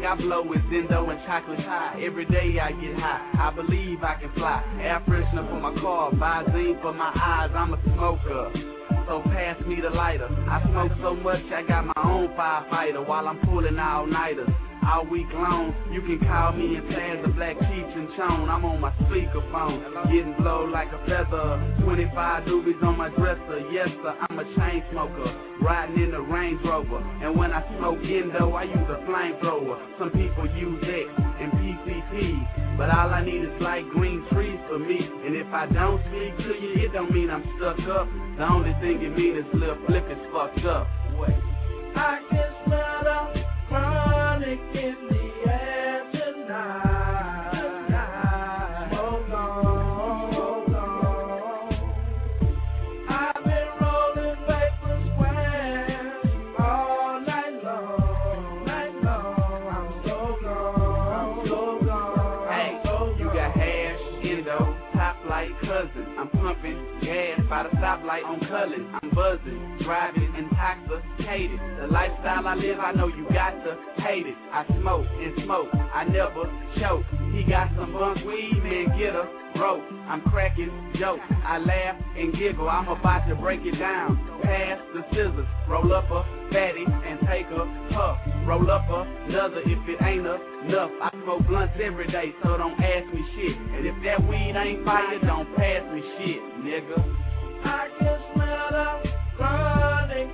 [0.09, 2.01] I blow is Zindo and chocolate high.
[2.03, 4.65] Every day I get high, I believe I can fly.
[4.81, 8.51] Air freshener for my car, Visine for my eyes, I'm a smoker.
[9.07, 10.29] So pass me the lighter.
[10.49, 14.49] I smoke so much, I got my own firefighter while I'm pulling all nighters.
[14.87, 18.49] All week long, you can call me and Taz the Black Cheech and Chong.
[18.49, 21.61] I'm on my speakerphone, getting blowed like a feather.
[21.85, 25.29] 25 doobies on my dresser, yes sir, I'm a chain smoker.
[25.61, 29.77] Riding in the Range Rover, and when I smoke Indo, I use a flamethrower.
[29.99, 31.11] Some people use X
[31.41, 34.99] and PCP, but all I need is light green trees for me.
[35.27, 38.09] And if I don't speak to you, it don't mean I'm stuck up.
[38.39, 40.87] The only thing it means is little Flip is fucked up.
[41.19, 41.37] Wait.
[41.97, 43.38] I can smell the
[44.39, 45.18] chronic
[67.49, 68.89] by the stoplight on Cullen.
[69.03, 71.59] I'm buzzing, driving intoxicated.
[71.81, 74.37] The lifestyle I live, I know you got to hate it.
[74.53, 76.45] I smoke and smoke, I never
[76.79, 77.05] choke.
[77.33, 79.25] He got some bunk weed, man, get a
[79.61, 82.69] I'm cracking jokes, I laugh and giggle.
[82.69, 84.17] I'm about to break it down.
[84.43, 88.19] Pass the scissors, roll up a fatty and take a puff.
[88.47, 90.91] Roll up another if it ain't enough.
[91.03, 93.57] I smoke blunts every day, so don't ask me shit.
[93.57, 97.17] And if that weed ain't fire, don't pass me shit, nigga.
[97.65, 100.29] I can smell the chronic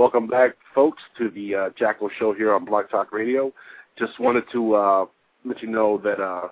[0.00, 3.52] Welcome back, folks, to the uh, Jackal Show here on Blog Talk Radio.
[3.98, 5.04] Just wanted to uh,
[5.44, 6.48] let you know that uh,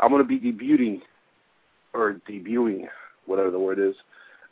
[0.00, 1.00] I'm going to be debuting,
[1.94, 2.88] or debuting,
[3.26, 3.94] whatever the word is,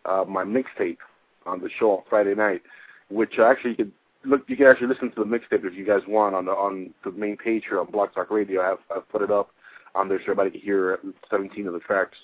[0.05, 0.99] uh, my mixtape
[1.45, 2.63] on the show on Friday night,
[3.09, 3.93] which actually you can
[4.25, 4.43] look.
[4.47, 7.11] You can actually listen to the mixtape if you guys want on the on the
[7.11, 8.63] main page here on Blog Talk Radio.
[8.63, 9.51] I've, I've put it up
[9.97, 11.01] on there so everybody can hear
[11.33, 12.17] 17 of the tracks.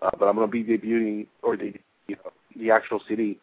[0.00, 1.74] Uh, but I'm going to be debuting or the
[2.56, 3.38] the actual CD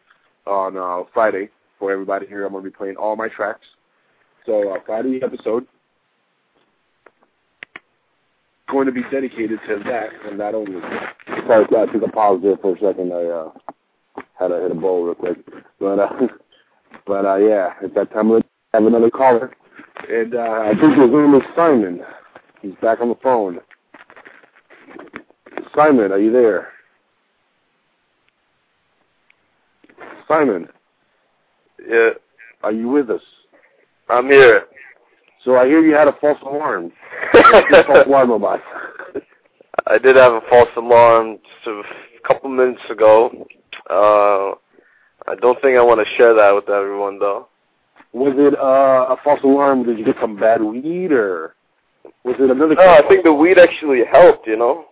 [0.48, 2.46] on uh, Friday for everybody here.
[2.46, 3.66] I'm going to be playing all my tracks.
[4.46, 5.70] So uh, Friday episode is
[8.72, 10.80] going to be dedicated to that and not only.
[11.48, 13.12] Sorry, I took a pause there for a second.
[13.12, 13.52] I uh,
[14.40, 15.38] had to hit a bowl real quick,
[15.80, 16.28] but uh,
[17.06, 19.52] but uh, yeah, at that time let's have another caller,
[20.10, 22.02] and uh, I think his name is Simon.
[22.62, 23.60] He's back on the phone.
[25.76, 26.70] Simon, are you there?
[30.28, 30.68] Simon.
[31.88, 32.10] Yeah.
[32.64, 33.22] Are you with us?
[34.10, 34.66] I'm here.
[35.44, 36.92] So I hear you had a false alarm.
[37.34, 38.62] False alarm about?
[39.86, 43.48] I did have a false alarm just a couple minutes ago.
[43.90, 44.52] Uh,
[45.30, 47.48] I don't think I want to share that with everyone though.
[48.14, 49.86] Was it uh, a false alarm?
[49.86, 51.56] Did you get some bad weed, or
[52.24, 52.76] was it another?
[52.76, 54.48] No, I think the weed actually helped.
[54.48, 54.86] You know.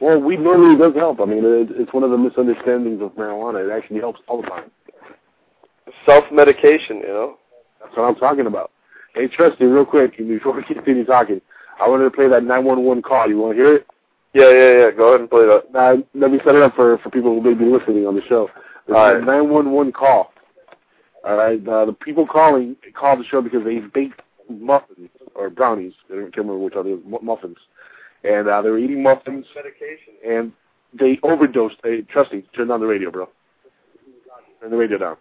[0.00, 1.20] Well, weed normally does help.
[1.20, 3.66] I mean, it, it's one of the misunderstandings of marijuana.
[3.66, 4.70] It actually helps all the time.
[6.06, 7.38] Self-medication, you know.
[7.80, 8.70] That's what I'm talking about.
[9.14, 11.40] Hey, Trusty, real quick, before we continue talking,
[11.80, 13.28] I wanted to play that 911 call.
[13.28, 13.86] You want to hear it?
[14.34, 14.90] Yeah, yeah, yeah.
[14.90, 15.72] Go ahead and play that.
[15.72, 18.22] Now, let me set it up for, for people who may be listening on the
[18.28, 18.48] show.
[18.86, 20.32] This All a 911 call.
[21.24, 21.66] All right.
[21.66, 25.92] Uh, the people calling called the show because they baked muffins or brownies.
[26.10, 27.58] I can't remember which are the mu- muffins.
[28.24, 29.46] And uh, they were eating muffins.
[29.54, 30.14] Medication.
[30.26, 30.52] And
[30.98, 31.76] they overdosed.
[31.82, 33.28] Hey, Trusty, turn on the radio, bro.
[34.60, 35.16] Turn the radio down.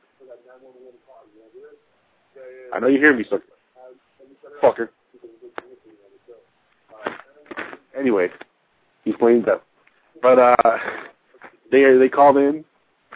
[2.74, 3.44] I know you hear me, sucker.
[4.62, 4.90] Fucker.
[7.98, 8.28] Anyway,
[9.04, 9.62] he's playing deaf.
[10.22, 10.78] But uh,
[11.72, 12.64] they they called in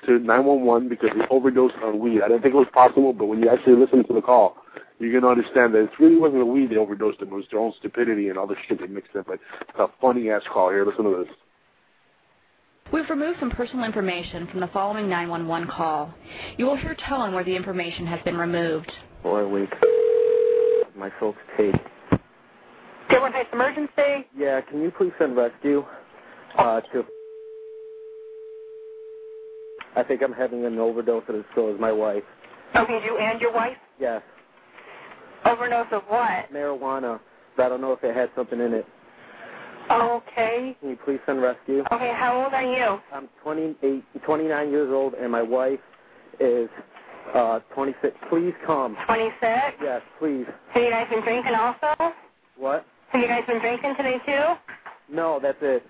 [0.06, 2.22] to 911 because they overdosed on weed.
[2.24, 4.58] I didn't think it was possible, but when you actually listen to the call,
[5.00, 7.28] you're gonna understand that it really wasn't the weed they overdosed on.
[7.28, 9.24] It was their own stupidity and other shit they mixed in.
[9.28, 10.70] But it's a funny ass call.
[10.70, 11.36] Here, listen to this.
[12.92, 16.14] We've removed some personal information from the following 911 call.
[16.58, 18.92] You will hear tone where the information has been removed.
[19.24, 19.70] Boy, wait.
[20.96, 21.74] My folks tape.
[23.10, 24.28] Dearborn Heights Emergency.
[24.38, 25.86] Yeah, can you please send rescue
[26.58, 27.06] uh, to...
[29.96, 32.24] I think I'm having an overdose and so is my wife.
[32.76, 33.76] Okay, you and your wife?
[34.00, 34.22] Yes,
[35.46, 36.52] Overdose of what?
[36.54, 37.20] marijuana.
[37.58, 38.86] But I don't know if it had something in it.
[39.92, 40.76] Okay.
[40.80, 41.84] Can you please send rescue?
[41.92, 43.00] Okay, how old are you?
[43.14, 45.80] I'm 28, 29 years old and my wife
[46.40, 46.70] is
[47.36, 48.16] uh, 26.
[48.30, 48.96] Please come.
[49.06, 49.36] 26?
[49.84, 50.46] Yes, please.
[50.74, 52.14] Have you guys been drinking also?
[52.58, 52.86] What?
[53.10, 54.56] Have you guys been drinking today too?
[55.14, 55.84] No, that's it.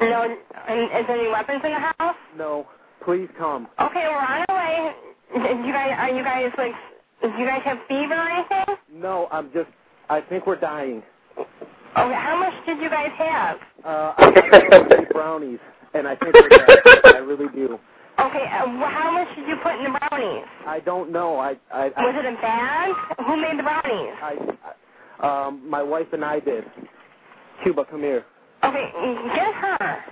[0.00, 0.22] No,
[0.68, 2.16] and is there any weapons in the house?
[2.36, 2.66] No,
[3.04, 3.68] please come.
[3.80, 4.92] Okay, we're on our way.
[5.64, 6.72] You guys, are you guys like,
[7.22, 8.74] do you guys have fever or anything?
[8.92, 9.68] No, I'm just,
[10.10, 11.02] I think we're dying.
[11.96, 13.56] Okay, how much did you guys have?
[13.84, 15.60] Uh, I have brownies,
[15.94, 16.34] and I think.
[17.04, 17.78] I really do.
[18.18, 20.44] Okay, uh, how much did you put in the brownies?
[20.66, 21.38] I don't know.
[21.38, 22.94] I, I, I Was it a bag?
[23.24, 24.14] Who made the brownies?
[24.20, 24.56] I,
[25.20, 26.64] I, um, my wife and I did.
[27.62, 28.24] Cuba, come here.
[28.64, 28.90] Okay,
[29.36, 30.04] get her.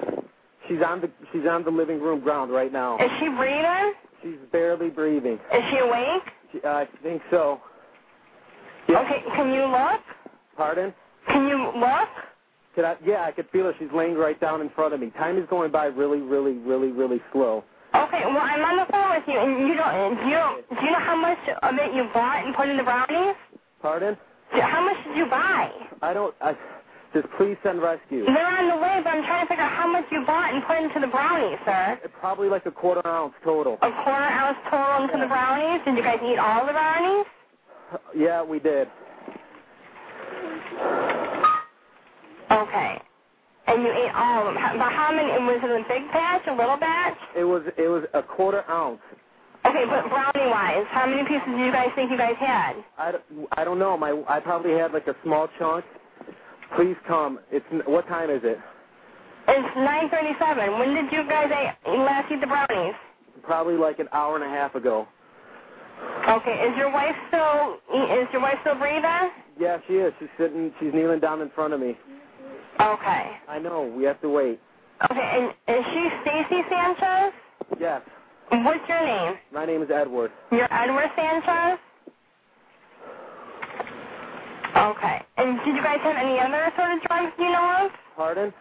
[0.68, 2.96] She's on the she's on the living room ground right now.
[2.98, 3.94] Is she breathing?
[4.22, 5.40] She's barely breathing.
[5.52, 6.22] Is she awake?
[6.52, 7.60] She, I think so.
[8.88, 9.00] Yeah.
[9.00, 10.00] Okay, can you look?
[10.56, 10.94] Pardon?
[11.28, 12.08] Can you look?
[12.74, 12.96] Could I?
[13.04, 13.74] Yeah, I could feel her.
[13.78, 15.10] She's laying right down in front of me.
[15.10, 17.64] Time is going by really, really, really, really slow.
[17.94, 20.92] Okay, well I'm on the phone with you, and you don't, you don't, do you
[20.92, 23.36] know how much of it you bought and put in the brownies?
[23.82, 24.16] Pardon?
[24.50, 25.70] How much did you buy?
[26.00, 26.34] I don't.
[26.40, 26.56] I
[27.12, 28.24] just please send rescue.
[28.24, 30.64] They're on the way, but I'm trying to figure out how much you bought and
[30.64, 32.00] put into the brownies, sir.
[32.20, 33.74] Probably like a quarter ounce total.
[33.82, 35.82] A quarter ounce total into the brownies?
[35.84, 37.26] Did you guys eat all the brownies?
[38.16, 38.88] Yeah, we did.
[42.52, 43.00] Okay.
[43.66, 44.56] And you ate all of them.
[44.62, 45.28] How, but how many?
[45.30, 47.16] Was it a big batch, a little batch?
[47.36, 49.00] It was it was a quarter ounce.
[49.64, 52.74] Okay, but brownie wise, how many pieces do you guys think you guys had?
[52.98, 53.96] I, don't- I don't know.
[53.96, 55.84] My I probably had like a small chunk.
[56.76, 57.38] Please come.
[57.52, 58.58] It's what time is it?
[59.48, 60.78] It's 9:37.
[60.78, 61.46] When did you guys
[61.86, 62.94] eat, last eat the brownies?
[63.44, 65.06] Probably like an hour and a half ago.
[66.28, 69.30] Okay, is your wife still is your wife still breathing?
[69.60, 70.12] Yeah, she is.
[70.18, 70.72] She's sitting.
[70.80, 71.96] She's kneeling down in front of me.
[72.80, 73.30] Okay.
[73.48, 73.92] I know.
[73.96, 74.60] We have to wait.
[75.10, 77.32] Okay, and is she Stacy Sanchez?
[77.80, 78.02] Yes.
[78.50, 79.34] What's your name?
[79.52, 80.30] My name is Edward.
[80.50, 81.78] You're Edward Sanchez?
[84.76, 85.22] Okay.
[85.38, 87.90] And did you guys have any other sort of drugs you know of?
[88.16, 88.52] Pardon?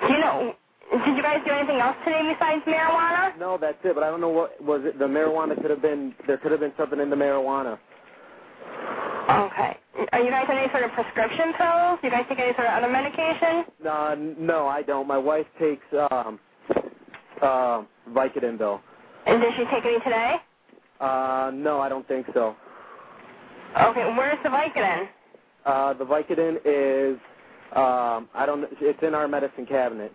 [0.00, 0.54] Do you know,
[0.92, 3.38] did you guys do anything else today besides marijuana?
[3.38, 3.94] No, that's it.
[3.94, 4.98] But I don't know what was it.
[4.98, 6.14] The marijuana could have been.
[6.26, 7.78] There could have been something in the marijuana.
[9.30, 9.76] Okay.
[10.12, 11.98] Are you guys on any sort of prescription pills?
[12.00, 13.64] Do you guys take any sort of other medication?
[13.86, 15.06] Uh, no, I don't.
[15.06, 16.38] My wife takes um,
[17.42, 18.80] uh, Vicodin though.
[19.26, 20.36] And does she take any today?
[21.00, 22.56] Uh, no, I don't think so.
[23.76, 25.08] Okay, where's the Vicodin?
[25.66, 27.18] Uh, the Vicodin is,
[27.76, 28.64] um, I don't.
[28.80, 30.12] It's in our medicine cabinet.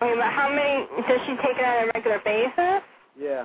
[0.00, 2.82] Okay, but how many does she take it on a regular basis?
[3.18, 3.44] Yeah.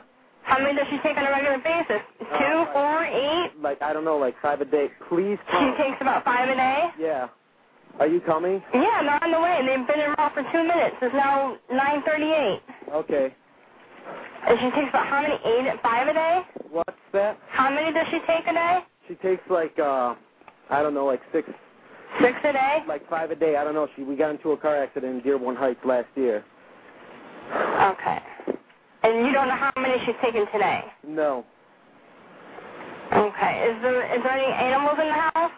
[0.52, 2.04] How many does she take on a regular basis?
[2.20, 3.52] Two, four, eight?
[3.64, 4.90] Like I don't know, like five a day.
[5.08, 6.90] Please She takes about five a day?
[7.00, 7.30] Yeah.
[8.02, 8.62] Are you coming?
[8.74, 9.56] Yeah, they're on the way.
[9.60, 10.98] And they've been in for two minutes.
[11.02, 12.60] It's now 9.38.
[12.96, 13.34] Okay.
[14.48, 15.36] And she takes about how many?
[15.36, 16.42] Eight at five a day?
[16.70, 17.38] What's that?
[17.50, 18.80] How many does she take a day?
[19.08, 20.16] She takes like uh,
[20.70, 21.48] I don't know, like six.
[22.22, 22.80] Six a day?
[22.90, 23.56] Like five a day.
[23.56, 23.88] I don't know.
[23.96, 26.44] She we got into a car accident in Dearborn Heights last year.
[27.54, 28.20] Okay.
[29.04, 30.84] And you don't know how many she's taken today?
[31.08, 31.46] No.
[33.12, 33.70] Okay.
[33.70, 35.52] Is there is there any animals in the house?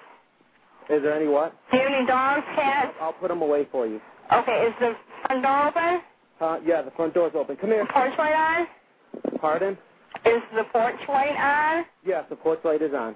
[0.90, 1.56] Is there any what?
[1.72, 2.94] Do you have any dogs, cats?
[3.02, 4.02] I'll put them away for you.
[4.32, 4.68] Okay.
[4.68, 4.94] Is the
[5.26, 6.02] front door open?
[6.42, 7.56] Uh, yeah, the front door's open.
[7.58, 7.86] Come here.
[7.86, 9.40] The Porch light on?
[9.40, 9.78] Pardon?
[10.26, 11.86] Is the porch light on?
[12.06, 13.14] Yes, the porch light is on.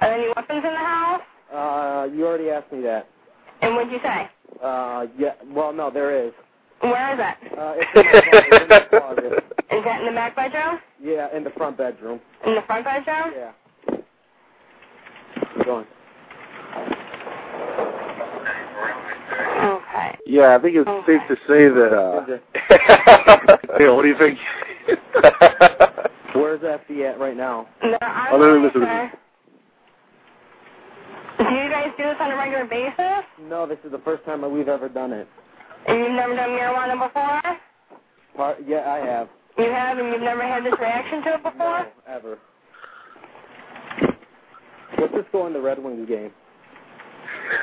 [0.00, 1.22] Are there any weapons in the house?
[1.52, 3.08] Uh, you already asked me that.
[3.62, 4.28] And what'd you say?
[4.62, 5.34] Uh, yeah.
[5.48, 6.32] Well, no, there is.
[6.80, 7.58] Where is it?
[7.58, 9.39] Uh, it's in the, closet,
[9.70, 9.78] it's in the closet.
[9.78, 10.80] Is that in the back bedroom?
[11.02, 12.20] Yeah, in the front bedroom.
[12.46, 13.32] In the front bedroom?
[13.36, 13.52] Yeah.
[15.56, 15.86] Keep going.
[19.62, 20.18] Okay.
[20.26, 21.92] Yeah, I think it's safe to say that.
[21.92, 22.24] uh
[23.80, 24.38] Yeah, what do you think?
[26.34, 27.68] Where's FD at right now?
[27.82, 29.12] No, I'm Oh, no, no, not sure.
[31.38, 33.24] Do you guys do this on a regular basis?
[33.48, 35.26] No, this is the first time that we've ever done it.
[35.86, 37.40] And you've never done marijuana before?
[38.36, 39.28] Part, yeah, I have.
[39.58, 41.80] You have, and you've never had this reaction to it before?
[41.80, 42.38] No, Ever.
[44.96, 46.30] What's the score in the Red Wings game?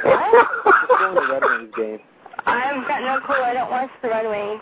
[0.03, 0.47] What?
[0.63, 1.99] What's the score in the Red Wings game?
[2.45, 3.35] I've got no clue.
[3.43, 4.61] I don't watch the Red Wings.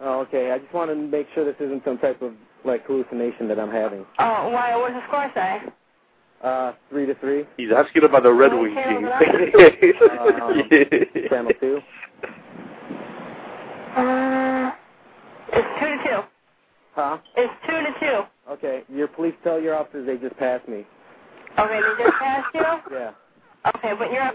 [0.00, 0.52] Oh, okay.
[0.52, 2.32] I just want to make sure this isn't some type of
[2.64, 4.04] like hallucination that I'm having.
[4.18, 4.76] Oh, why?
[4.76, 5.60] What's the score say?
[6.42, 7.44] Uh, three to three.
[7.56, 9.96] He's asking about the Red Wings Okay, team.
[10.20, 11.80] um, channel two.
[13.96, 14.70] Uh,
[15.52, 16.27] it's two to two.
[16.98, 17.18] Huh?
[17.36, 18.52] It's two to two.
[18.54, 18.82] Okay.
[18.92, 20.84] Your police tell your officers they just passed me.
[21.56, 22.60] Okay, they just passed you?
[22.92, 23.12] Yeah.
[23.68, 24.34] Okay, but you're up.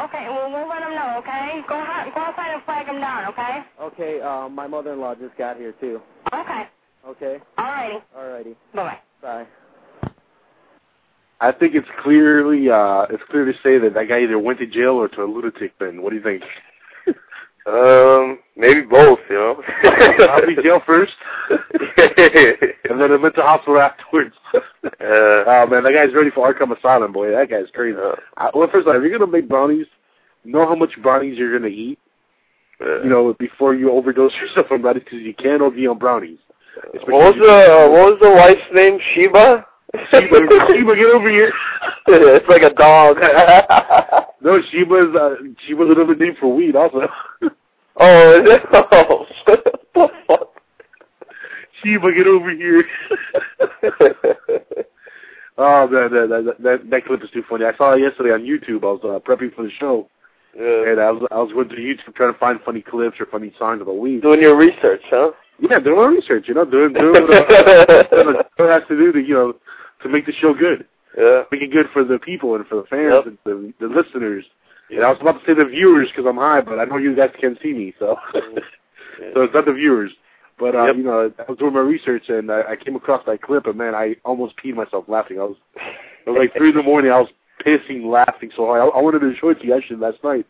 [0.00, 1.60] Okay, well, we'll let them know, okay?
[1.68, 3.58] Go, out, go outside and flag them down, okay?
[3.80, 4.20] Okay.
[4.20, 6.00] Uh, my mother-in-law just got here too.
[6.32, 6.62] Okay.
[7.08, 7.38] Okay.
[7.58, 7.98] Alrighty.
[8.16, 8.54] Alrighty.
[8.74, 8.98] Bye-bye.
[9.20, 9.46] Bye.
[11.40, 14.66] I think it's clearly uh it's clear to say that that guy either went to
[14.66, 16.00] jail or to a lunatic bin.
[16.00, 16.44] What do you think?
[17.64, 19.62] Um, maybe both, you know.
[20.16, 21.12] Probably jail first,
[21.50, 24.34] and then a mental hospital afterwards.
[24.54, 27.30] Uh, oh man, that guy's ready for Arkham Asylum, boy.
[27.30, 27.96] That guy's crazy.
[28.36, 29.86] I, well, first of all, if you're gonna make brownies,
[30.44, 31.98] know how much brownies you're gonna eat.
[32.80, 36.38] uh, You know, before you overdose yourself on brownies, because you can't OD on brownies.
[37.06, 38.98] what was the uh, what was the wife's name?
[39.14, 39.66] Sheba.
[40.10, 40.36] Sheba,
[40.68, 41.52] Sheba, get over here.
[42.06, 43.16] it's like a dog.
[44.42, 47.06] No, Sheba's uh, Sheba's another name for weed, also.
[47.96, 48.62] oh, is it?
[48.72, 49.64] Oh, what
[49.94, 50.48] the fuck?
[51.84, 52.82] Sheba, get over here.
[55.58, 57.64] oh man, that, that that that clip is too funny.
[57.66, 58.82] I saw it yesterday on YouTube.
[58.82, 60.08] I was uh, prepping for the show,
[60.56, 60.90] Yeah.
[60.90, 63.52] and I was I was going through YouTube trying to find funny clips or funny
[63.60, 64.22] songs about weed.
[64.22, 65.30] Doing your research, huh?
[65.60, 66.48] Yeah, doing my research.
[66.48, 67.50] You know, doing doing what,
[68.12, 69.54] uh, what to do to you know
[70.02, 70.86] to make the show good.
[71.16, 71.42] Yeah.
[71.52, 73.26] Make it good for the people and for the fans Yep.
[73.26, 74.44] and the, the listeners.
[74.90, 77.14] And I was about to say the viewers because I'm high, but I know you
[77.16, 80.10] guys can't see me, so so it's not the viewers.
[80.58, 80.96] But uh, Yep.
[80.96, 83.76] you know, I was doing my research and I, I came across that clip, and
[83.76, 85.38] man, I almost peed myself laughing.
[85.40, 85.56] I was
[86.26, 87.10] it was like three in the morning.
[87.10, 87.30] I was
[87.64, 88.80] pissing, laughing so hard.
[88.82, 90.46] I, I wanted to show it to you actually last night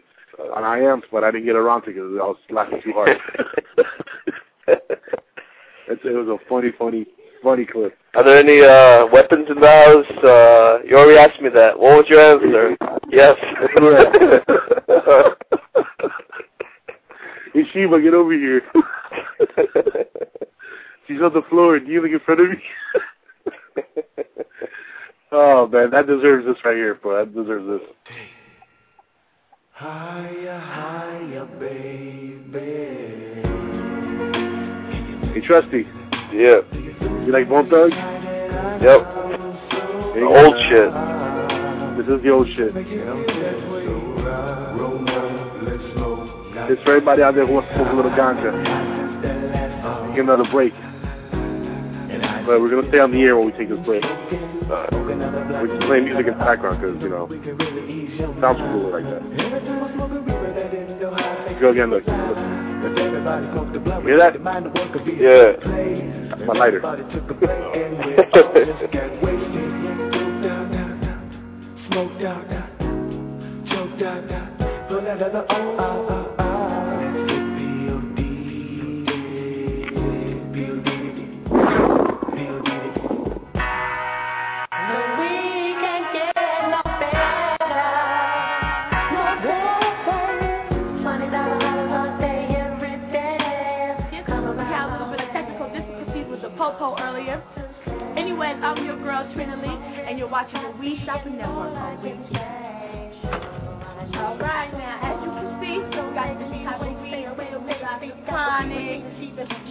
[0.54, 2.92] on I am, but I didn't get around to it because I was laughing too
[2.92, 3.16] hard.
[4.66, 7.06] it was a funny, funny,
[7.42, 7.96] funny clip.
[8.14, 10.24] Are there any uh weapons in the house?
[10.24, 11.78] Uh, you already asked me that.
[11.78, 12.76] What was your answer?
[13.10, 13.36] Yes.
[17.52, 18.62] Hey Sheba, get over here.
[21.06, 22.56] She's on the floor kneeling in front of me.
[25.32, 27.18] oh man, that deserves this right here, bro.
[27.18, 27.82] That deserves this.
[29.72, 33.42] Higher, higher, baby.
[35.34, 35.86] Hey Trusty,
[36.32, 36.60] yeah.
[37.24, 37.94] you like Bone Thugs?
[38.82, 39.00] Yep.
[40.14, 40.92] Hey, Old shit.
[41.96, 42.72] This is the old shit.
[46.70, 48.52] It's for everybody out there who wants to smoke a little ganja.
[50.14, 50.72] Get another break.
[52.46, 54.04] But we're gonna stay on the air when we take this break.
[54.04, 54.86] Uh,
[55.62, 57.28] we just play music in the background because you know
[58.40, 59.22] sounds cooler like that.
[61.60, 62.06] Go again, look.
[62.06, 62.61] look.
[62.82, 64.34] Hear that?
[65.16, 65.52] Yeah.
[66.30, 66.80] That's my lighter.
[71.88, 72.44] Smoked out,
[73.68, 74.24] choked out,
[99.22, 99.68] girl Trina Lee,
[100.08, 102.10] and you're watching the We Shopping Network on We.
[104.18, 108.26] All right, now as you can see, we got this type of weed with of
[108.26, 109.02] tonic,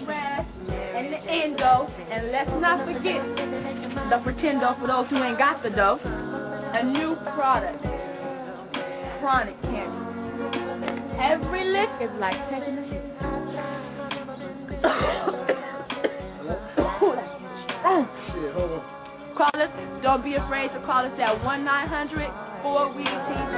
[0.04, 1.88] stress, and the endo.
[2.12, 3.24] And let's not forget
[4.10, 6.00] the pretendo for those who ain't got the dough.
[6.74, 7.84] A new product,
[9.20, 9.98] chronic candy.
[11.20, 12.84] Every lick is like taking a
[15.48, 15.58] hit.
[19.42, 19.74] Call us,
[20.04, 22.30] don't be afraid to call us at 1 900
[22.62, 23.54] 4 weed TV.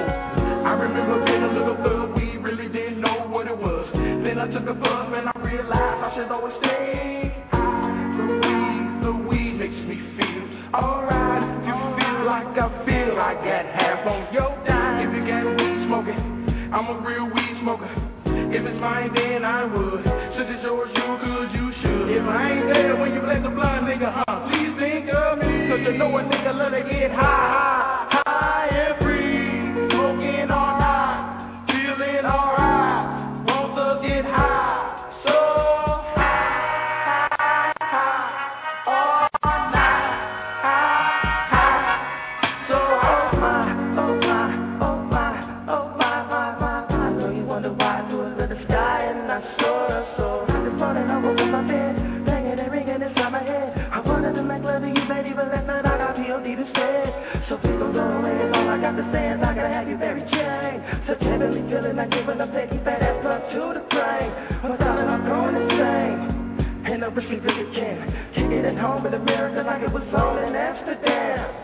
[0.63, 3.91] I remember being a little thug, we really didn't know what it was.
[3.91, 7.35] Then I took a buzz and I realized I should always stay.
[7.51, 11.51] The weed, the weed makes me feel alright.
[11.67, 15.03] You feel like I feel, I got half on your dime.
[15.03, 17.91] If you got weed smoking, I'm a real weed smoker.
[18.55, 19.99] If it's mine, then I would.
[20.39, 22.07] Since it's yours, you could, you should.
[22.07, 24.22] If I ain't there when you bless the blind nigga,
[25.83, 27.82] you know a nigga love to get high, high
[62.13, 64.29] giving a petty fat ass blood to the brain.
[64.71, 66.93] Without it, I'm going insane.
[66.93, 67.97] And I wish we really can
[68.35, 71.62] kick it at home in America like it was on in Amsterdam.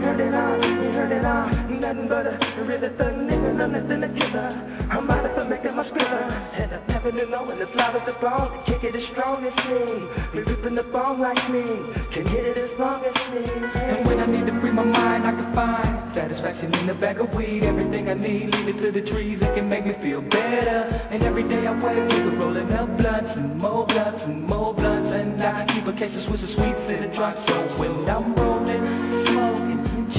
[0.00, 1.48] Heard it all, you heard it all.
[1.80, 4.80] Nothing but a really thug nigga, nothing to killer.
[4.90, 6.24] I'm out of making my scribbler.
[6.58, 8.64] And I'm having to know when it's live as the bone.
[8.66, 10.02] Kick it as strong as me.
[10.34, 11.62] Be ripping the bone like me.
[12.12, 13.46] Can hit it as long as me.
[13.46, 17.20] And when I need to free my mind, I can find satisfaction in the bag
[17.20, 17.62] of weed.
[17.62, 19.38] Everything I need, leave it to the trees.
[19.40, 20.80] It can make me feel better.
[21.14, 25.10] And every day I wake up rolling up blunts and more blunts and more blunts.
[25.14, 27.38] And I keep a case of Swisher Sweets in trunk.
[27.46, 28.39] So when I'm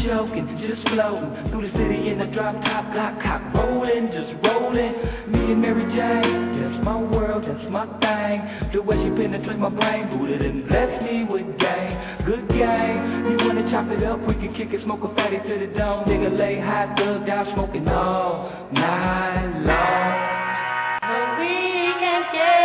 [0.03, 4.93] choking, just floating through the city in a drop top, block cock rolling, just rolling.
[5.29, 8.71] Me and Mary Jane, that's my world, that's my thing.
[8.73, 11.95] The way she penetrates my brain, booted and bless me with game,
[12.25, 12.99] good game.
[13.29, 16.05] You wanna chop it up, we can kick it, smoke a fatty to the dome.
[16.05, 20.41] Nigga lay high, thug down, smoking all night long.
[21.39, 22.60] We can't get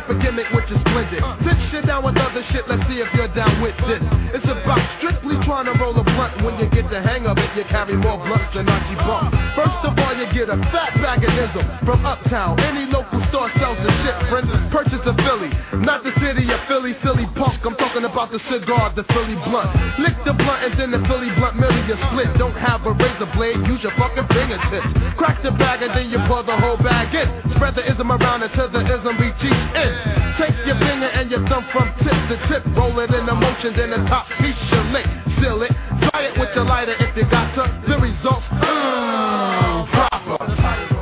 [0.00, 1.22] type of gimmick which is splendid.
[1.70, 4.02] Shit down with other shit, let's see if you're down with this.
[4.34, 6.42] It's about strictly trying to roll a blunt.
[6.42, 9.34] When you get the hang of it, you carry more blunts than Archie Bump.
[9.54, 12.58] First of all, you get a fat bag of ism from Uptown.
[12.60, 14.50] Any local store sells the shit, friends.
[14.70, 15.50] Purchase a Philly,
[15.82, 17.62] not the city of Philly, silly punk.
[17.62, 19.70] I'm talking about the cigar, the Philly blunt.
[20.02, 22.30] Lick the blunt and then the Philly blunt middle you split.
[22.38, 24.90] Don't have a razor blade, use your fucking fingertips.
[25.16, 27.26] Crack the bag and then you pour the whole bag in.
[27.56, 29.92] Spread the ism around until the ism reaches in.
[30.36, 32.64] Take your finger and your thumb from tip to tip.
[32.76, 35.06] Roll it in the motion, then the top piece you lick.
[35.40, 35.72] Seal it,
[36.10, 37.64] try it with your lighter if you got to.
[37.88, 40.95] The results, mmm, proper.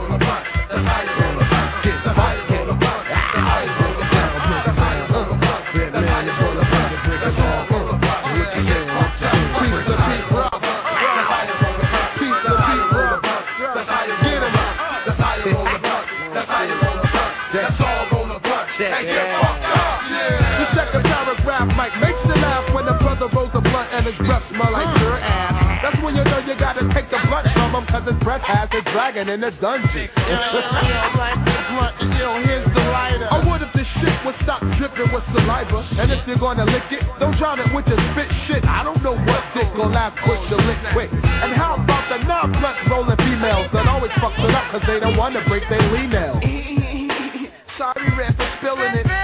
[23.94, 25.54] And his breath smell like your ass.
[25.86, 28.66] That's when you know you gotta take the blunt from him cause his breath has
[28.74, 30.10] a dragon in a dungeon.
[30.10, 32.18] It's the dungeon.
[32.18, 33.30] Yo, here's the lighter.
[33.30, 35.78] I would if this shit would stop dripping with saliva.
[35.94, 38.64] And if you're gonna lick it, don't drown it with your spit shit.
[38.66, 41.10] I don't know what dick will last push you lick quick.
[41.14, 45.16] And how about the non-blunt rolling females that always fucks it up cause they don't
[45.16, 46.42] wanna break their nails?
[47.78, 49.23] Sorry, Red, for spilling it.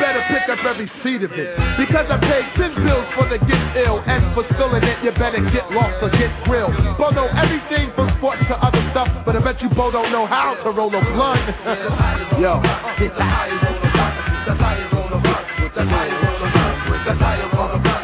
[0.00, 1.56] Better pick up every seed of it.
[1.78, 4.00] Because I paid 10 bills for the get ill.
[4.06, 6.74] And for spilling it, you better get lost or get grilled.
[6.98, 9.08] Bo know everything from sports to other stuff.
[9.24, 11.40] But I bet you Bo don't know how to roll a blunt.
[12.42, 12.60] Yo.
[12.62, 14.14] That's how you roll a blunt.
[14.46, 15.46] That's how you roll a blunt.
[15.74, 17.06] That's how you roll a blunt.
[17.06, 17.95] That's how you roll a blunt.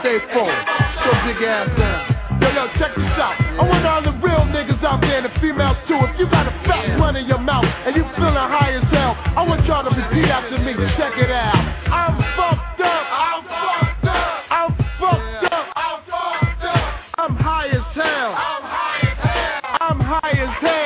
[0.00, 0.56] Stay phone.
[1.04, 2.40] So big ass down.
[2.40, 3.36] Yo, yo, check this out.
[3.36, 6.00] I want all the real niggas out there and the females too.
[6.08, 9.12] If you got a fat one in your mouth and you feeling high as hell,
[9.36, 10.72] I want y'all to repeat after me.
[10.96, 11.54] Check it out.
[11.92, 13.04] I'm fucked up.
[13.12, 14.28] I'm fucked up.
[14.50, 15.66] I'm fucked up.
[15.76, 16.84] I'm fucked up.
[17.20, 18.32] I'm high as hell.
[18.32, 19.60] I'm high as hell.
[19.84, 20.80] I'm high as hell.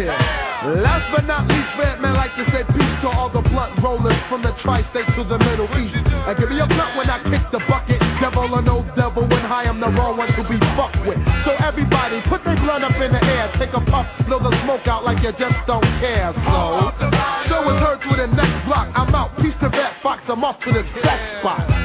[0.00, 0.80] Yeah.
[0.80, 3.43] Last but not least, man, man, like to say peace to all the
[3.84, 6.00] rollers from the tri-state to the Middle East.
[6.00, 8.00] And give me a blunt when I kick the bucket.
[8.24, 11.20] Devil or no devil, when high, I'm the wrong one to be fucked with.
[11.44, 14.88] So everybody, put their blunt up in the air, take a puff, blow the smoke
[14.88, 16.32] out like you just don't care.
[16.32, 16.96] So,
[17.52, 18.88] so it's heard to the next block.
[18.96, 21.83] I'm out, peace to that fox, I'm off to the best spot.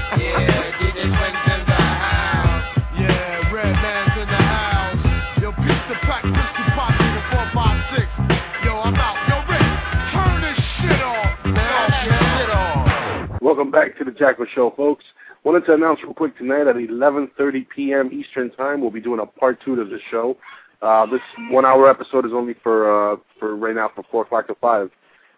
[13.69, 15.05] Welcome back to the Jackal Show, folks.
[15.43, 18.09] Wanted to announce real quick tonight at 11:30 p.m.
[18.11, 20.37] Eastern Time, we'll be doing a part two to the show.
[20.81, 24.55] Uh, this one-hour episode is only for uh, for right now for four o'clock to
[24.55, 24.89] five.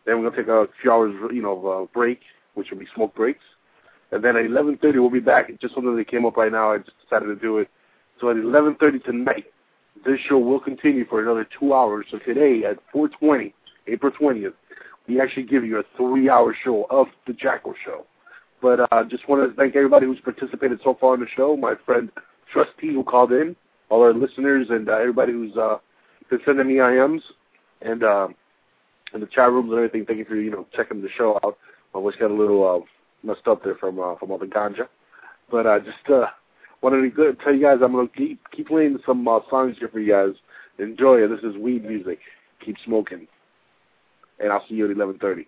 [0.06, 2.22] Then we're gonna take a few hours, you know, uh, break,
[2.54, 3.44] which will be smoke breaks,
[4.12, 5.50] and then at 11:30 we'll be back.
[5.50, 6.72] It's just something that came up right now.
[6.72, 7.68] I just decided to do it.
[8.22, 9.48] So at 11:30 tonight,
[10.06, 12.06] this show will continue for another two hours.
[12.10, 13.52] So today at 4:20,
[13.88, 14.54] April 20th,
[15.10, 18.06] we actually give you a three-hour show of the Jackal Show.
[18.62, 21.57] But uh, just want to thank everybody who's participated so far in the show.
[21.57, 22.12] My friend
[22.51, 23.55] Trustee who called in,
[23.89, 25.78] all our listeners, and uh, everybody who's uh,
[26.30, 27.22] been sending me IMs
[27.82, 28.28] and uh,
[29.14, 30.05] in the chat rooms and everything.
[30.05, 31.57] Thank you for you know checking the show out.
[31.93, 34.88] I always got a little uh, messed up there from uh, from all the ganja,
[35.49, 36.28] but uh, just uh,
[36.82, 39.99] wanted to tell you guys I'm gonna keep keep playing some uh, songs here for
[39.99, 40.36] you guys.
[40.80, 41.28] Enjoy it.
[41.28, 42.20] This is weed music.
[42.64, 43.28] Keep smoking,
[44.39, 45.45] and I'll see you at 11:30.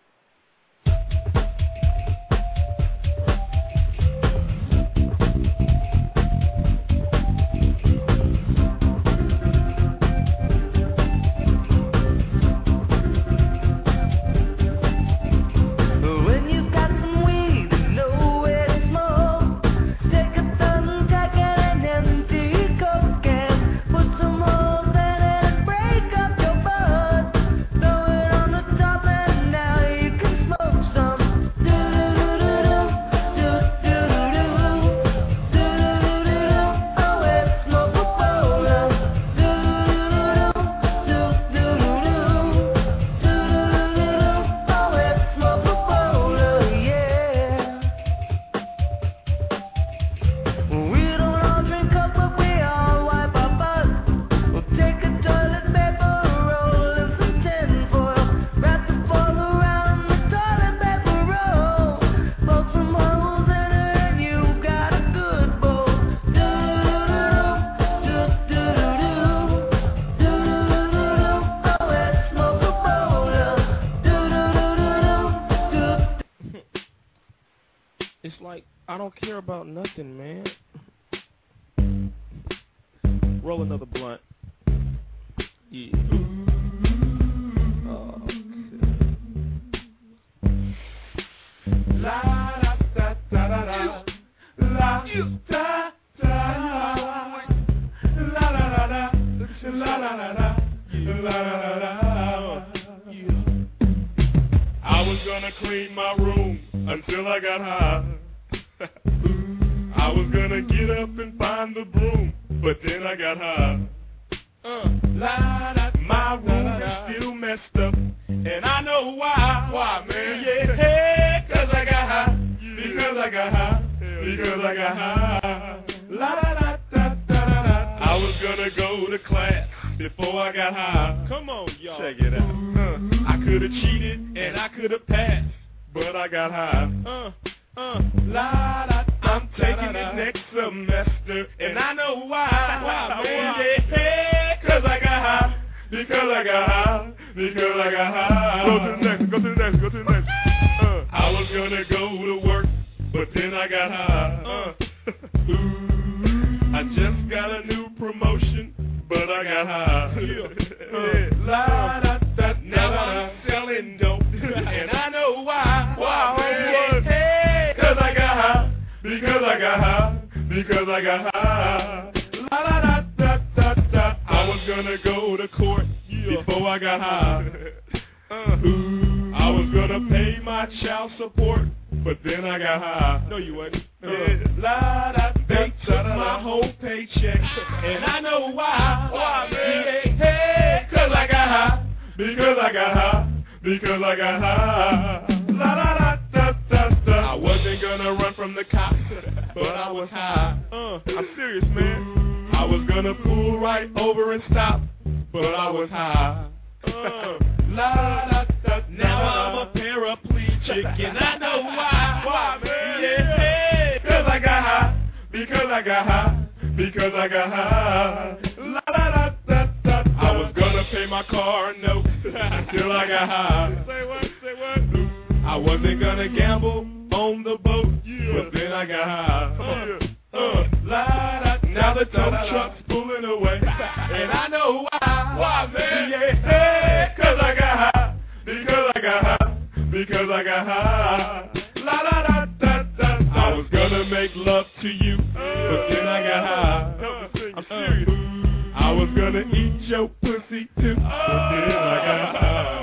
[248.08, 251.02] I was gonna eat your pussy too, oh.
[251.02, 252.80] but then I got high.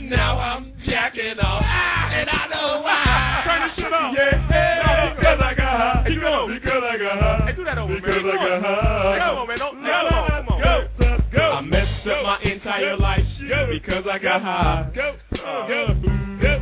[0.00, 3.42] Now I'm jacking off, ah, and I know why.
[3.44, 4.14] Turn this shit off.
[4.16, 6.04] Yeah, because I got high.
[6.08, 7.42] Because I got high.
[7.46, 9.18] Hey, do that over, because I got high.
[9.18, 9.58] Come on, man.
[9.58, 10.60] Don't, come on.
[10.62, 10.88] Go,
[11.36, 11.42] go.
[11.42, 13.26] I messed up my entire life
[13.70, 14.90] because I got high.
[14.94, 15.94] Go, uh, go,
[16.40, 16.58] go.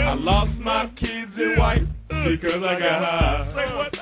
[0.00, 3.52] I lost my kids and wife uh, because I got high.
[3.54, 3.97] Say what?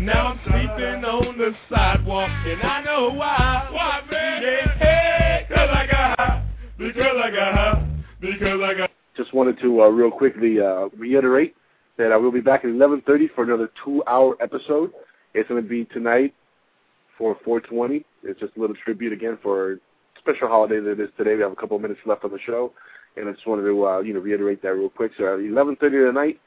[0.00, 3.68] Now I'm sleeping on the sidewalk and I know why.
[3.72, 4.00] Why?
[4.12, 6.48] Yeah, hey, cause I got high.
[6.78, 8.02] Because I got high.
[8.20, 8.90] Because I got.
[9.16, 11.56] Just wanted to uh, real quickly uh, reiterate
[11.96, 14.92] that I will be back at 11:30 for another two-hour episode.
[15.34, 16.32] It's going to be tonight
[17.18, 18.04] for 420.
[18.22, 19.76] It's just a little tribute again for a
[20.20, 21.34] special holiday that it is today.
[21.34, 22.72] We have a couple of minutes left on the show,
[23.16, 25.10] and I just wanted to uh, you know reiterate that real quick.
[25.18, 26.40] So at 11:30 tonight,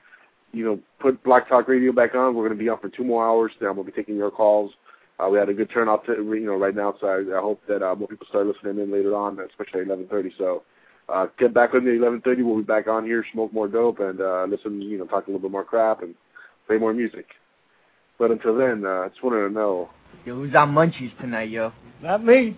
[0.53, 2.35] you know, put Blog Talk Radio back on.
[2.35, 3.51] We're going to be on for two more hours.
[3.59, 4.71] Then we'll be taking your calls.
[5.19, 6.95] Uh, we had a good turnout, to, you know, right now.
[6.99, 9.87] So I, I hope that uh, more people start listening in later on, especially at
[9.87, 10.31] 11:30.
[10.37, 10.63] So
[11.09, 12.43] uh, get back with me at 11:30.
[12.43, 14.81] We'll be back on here, smoke more dope, and uh, listen.
[14.81, 16.15] You know, talk a little bit more crap and
[16.67, 17.27] play more music.
[18.17, 19.89] But until then, uh, I just wanted to know.
[20.25, 21.71] Yo, who's on munchies tonight, yo?
[22.01, 22.57] Not me.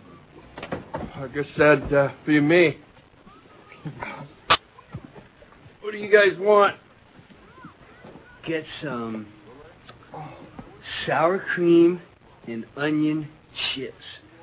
[1.15, 2.77] I guess that'd uh, be me.
[5.81, 6.75] what do you guys want?
[8.47, 9.27] Get some
[11.05, 12.01] sour cream
[12.47, 13.29] and onion
[13.73, 13.93] chips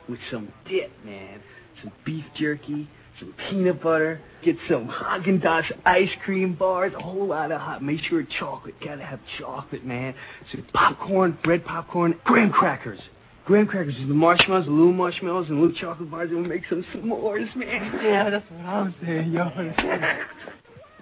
[0.08, 1.40] with some dip, man.
[1.82, 2.88] Some beef jerky,
[3.18, 4.20] some peanut butter.
[4.42, 7.82] Get some Haagen Dazs ice cream bars, a whole lot of hot.
[7.82, 8.74] Make sure it's chocolate.
[8.82, 10.14] Gotta have chocolate, man.
[10.50, 13.00] Some popcorn, bread popcorn, graham crackers.
[13.44, 16.62] Graham crackers with the marshmallows, the little marshmallows, and little chocolate bars, and we'll make
[16.68, 18.00] some s'mores, man.
[18.02, 19.50] Yeah, that's what I'm saying, yo.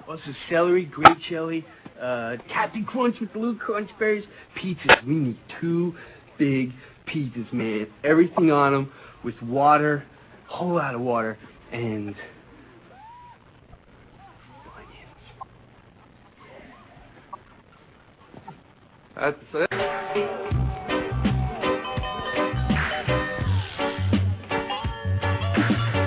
[0.08, 1.66] Also celery, grape jelly,
[2.00, 4.24] uh, Captain Crunch with blue little crunch berries,
[4.56, 5.06] pizzas.
[5.06, 5.94] We need two
[6.38, 6.72] big
[7.06, 7.86] pizzas, man.
[8.04, 8.92] Everything on them
[9.24, 10.04] with water,
[10.46, 11.38] whole lot of water,
[11.72, 12.14] and
[19.20, 19.68] That's it.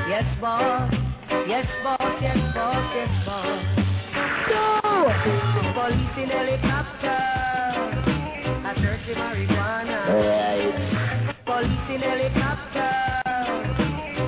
[0.07, 0.70] Yes, boss.
[9.07, 9.99] The marijuana.
[11.45, 12.91] Police in helicopter.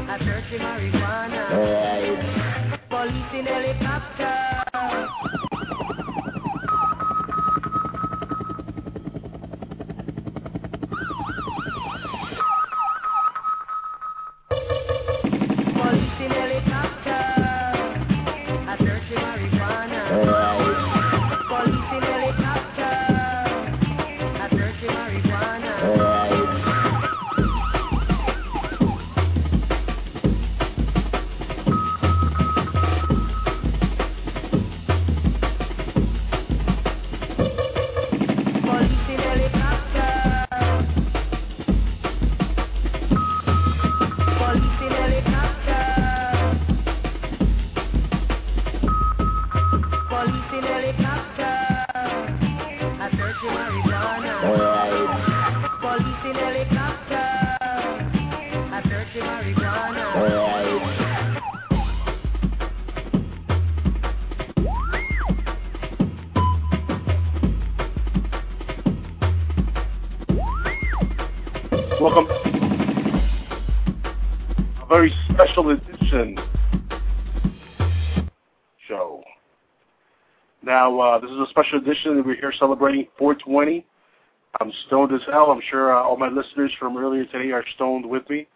[0.09, 0.17] I
[0.59, 1.49] marijuana.
[2.89, 5.52] Police in helicopter.
[81.53, 82.17] Special edition.
[82.17, 83.85] that We're here celebrating 420.
[84.59, 85.51] I'm stoned as hell.
[85.51, 88.47] I'm sure uh, all my listeners from earlier today are stoned with me.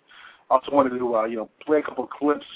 [0.50, 2.46] Also wanted to uh, you know play a couple clips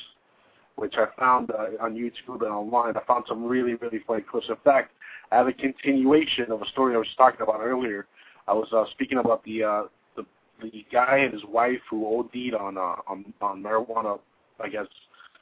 [0.76, 2.96] which I found uh, on YouTube and online.
[2.96, 4.48] I found some really really funny clips.
[4.48, 4.92] In fact,
[5.30, 8.06] I have a continuation of a story I was talking about earlier.
[8.48, 9.82] I was uh, speaking about the uh,
[10.16, 10.24] the
[10.62, 14.18] the guy and his wife who OD'd on uh, on on marijuana,
[14.60, 14.86] I guess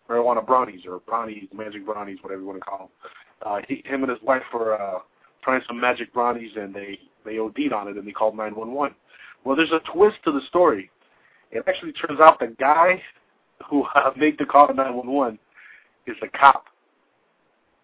[0.09, 2.88] marijuana brownies or brownies, magic brownies, whatever you want to call them.
[3.42, 4.98] Uh, he, him and his wife were uh,
[5.42, 8.94] trying some magic brownies and they they OD'd on it and they called 911.
[9.44, 10.90] Well, there's a twist to the story.
[11.51, 13.03] It actually turns out the guy
[13.68, 15.38] who uh, made the call to 911
[16.07, 16.66] is a cop.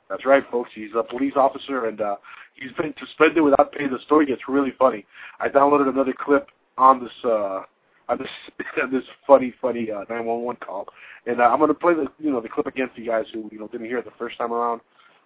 [0.09, 0.71] That's right, folks.
[0.75, 2.17] He's a police officer, and uh,
[2.55, 3.91] he's been suspended without paying.
[3.91, 5.05] The story gets really funny.
[5.41, 6.49] I downloaded another clip
[6.79, 7.63] on this uh,
[8.09, 8.29] on this
[8.83, 10.87] on this funny, funny uh, 911 call,
[11.27, 13.49] and uh, I'm to play the you know the clip again for you guys who
[13.51, 14.81] you know didn't hear it the first time around.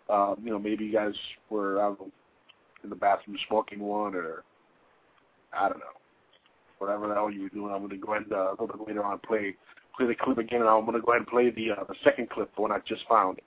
[0.08, 1.14] Um, you know, maybe you guys
[1.50, 1.92] were I
[2.82, 4.44] in the bathroom smoking one, or
[5.52, 5.99] I don't know,
[6.80, 7.72] whatever the hell you were doing.
[7.72, 9.54] I'm going to go ahead and uh, a little bit later on play
[9.96, 11.94] play the clip again, and I'm going to go ahead and play the uh, the
[12.02, 13.40] second clip, the one I just found.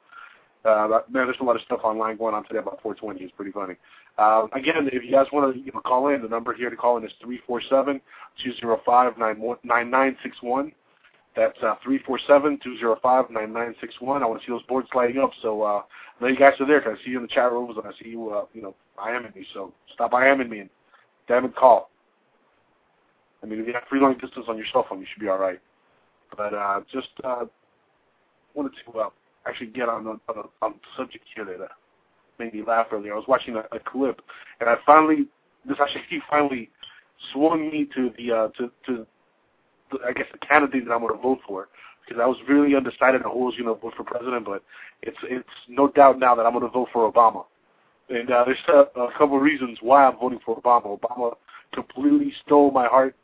[0.65, 3.21] Uh, man, there's a lot of stuff online going on today about 420.
[3.21, 3.75] It's pretty funny.
[4.17, 6.75] Uh, again, if you guys want to you know, call in, the number here to
[6.77, 7.11] call in is
[8.39, 10.71] 347-205-9961.
[11.35, 14.21] That's uh, 347-205-9961.
[14.21, 15.83] I want to see those boards lighting up, so uh, I
[16.21, 17.91] know you guys are there because I see you in the chat rooms and I
[18.01, 19.45] see you, uh, you know, IMing me.
[19.53, 20.69] So stop IMing me and
[21.27, 21.89] damn it, call.
[23.43, 25.27] I mean, if you have free long distance on your cell phone, you should be
[25.27, 25.59] all right.
[26.35, 27.45] But uh, just uh,
[28.53, 29.09] wanted to uh,
[29.45, 31.67] actually get on the, on the subject here that uh,
[32.39, 33.13] made me laugh earlier.
[33.13, 34.21] I was watching a, a clip,
[34.61, 35.27] and I finally,
[35.67, 36.69] this actually finally
[37.33, 39.05] swung me to the, uh, to, to
[39.91, 41.67] the, I guess, the candidate that I'm going to vote for.
[42.05, 44.61] Because I was really undecided on who was going to vote for president, but
[45.01, 47.45] it's it's no doubt now that I'm going to vote for Obama.
[48.09, 50.99] And uh, there's a, a couple of reasons why I'm voting for Obama.
[50.99, 51.35] Obama
[51.73, 53.15] completely stole my heart.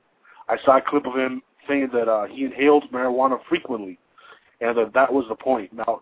[0.50, 4.00] I saw a clip of him saying that uh, he inhaled marijuana frequently,
[4.62, 5.72] and that that was the point.
[5.72, 6.02] Now,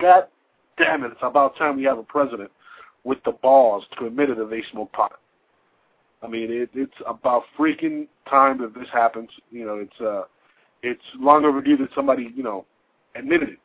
[0.00, 0.24] God
[0.76, 2.50] damn it, it's about time we have a president
[3.04, 5.18] with the balls to admit it that they smoke pot.
[6.22, 9.30] I mean, it, it's about freaking time that this happens.
[9.50, 10.24] You know, it's uh,
[10.82, 12.66] it's long overdue that somebody, you know,
[13.14, 13.58] admitted it.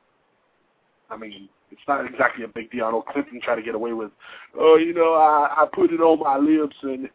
[1.09, 2.85] I mean, it's not exactly a big deal.
[2.85, 4.11] I know Clinton tried to get away with,
[4.57, 7.09] oh, you know, I, I put it on my lips and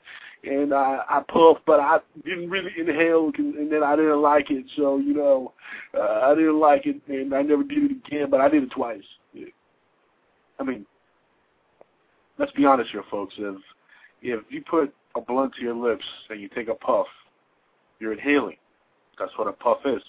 [0.46, 4.50] and I, I puffed, but I didn't really inhale, and, and then I didn't like
[4.50, 4.66] it.
[4.76, 5.52] So you know,
[5.96, 8.30] uh, I didn't like it, and I never did it again.
[8.30, 9.02] But I did it twice.
[9.32, 9.46] Yeah.
[10.58, 10.86] I mean,
[12.38, 13.34] let's be honest here, folks.
[13.38, 13.56] If
[14.22, 17.06] if you put a blunt to your lips and you take a puff,
[18.00, 18.56] you're inhaling.
[19.18, 20.02] That's what a puff is.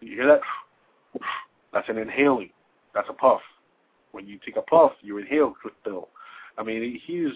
[0.00, 1.20] You hear that?
[1.72, 2.50] That's an inhaling.
[2.94, 3.40] That's a puff.
[4.12, 6.08] When you take a puff, you inhale Bill.
[6.58, 7.32] I mean, he's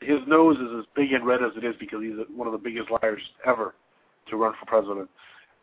[0.00, 2.58] his nose is as big and red as it is because he's one of the
[2.58, 3.74] biggest liars ever
[4.28, 5.08] to run for president.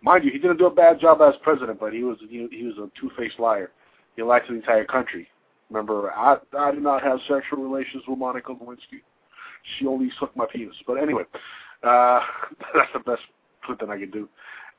[0.02, 2.64] Mind you, he didn't do a bad job as president, but he was he, he
[2.64, 3.72] was a two-faced liar.
[4.16, 5.28] He lied to the entire country.
[5.70, 9.02] Remember, I I did not have sexual relations with Monica Lewinsky.
[9.78, 10.76] She only sucked my penis.
[10.86, 11.24] But anyway,
[11.84, 12.20] uh,
[12.76, 13.24] that's the best
[13.64, 14.30] clip that I could do.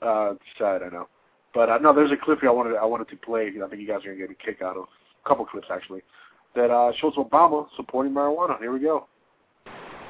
[0.01, 1.09] Uh, sad, I know.
[1.55, 3.49] But uh, no, there's a clip here I wanted I wanted to play.
[3.49, 4.85] I think you guys are gonna get a kick out of.
[5.25, 6.03] A couple clips actually
[6.55, 8.59] that uh, shows Obama supporting marijuana.
[8.59, 9.07] Here we go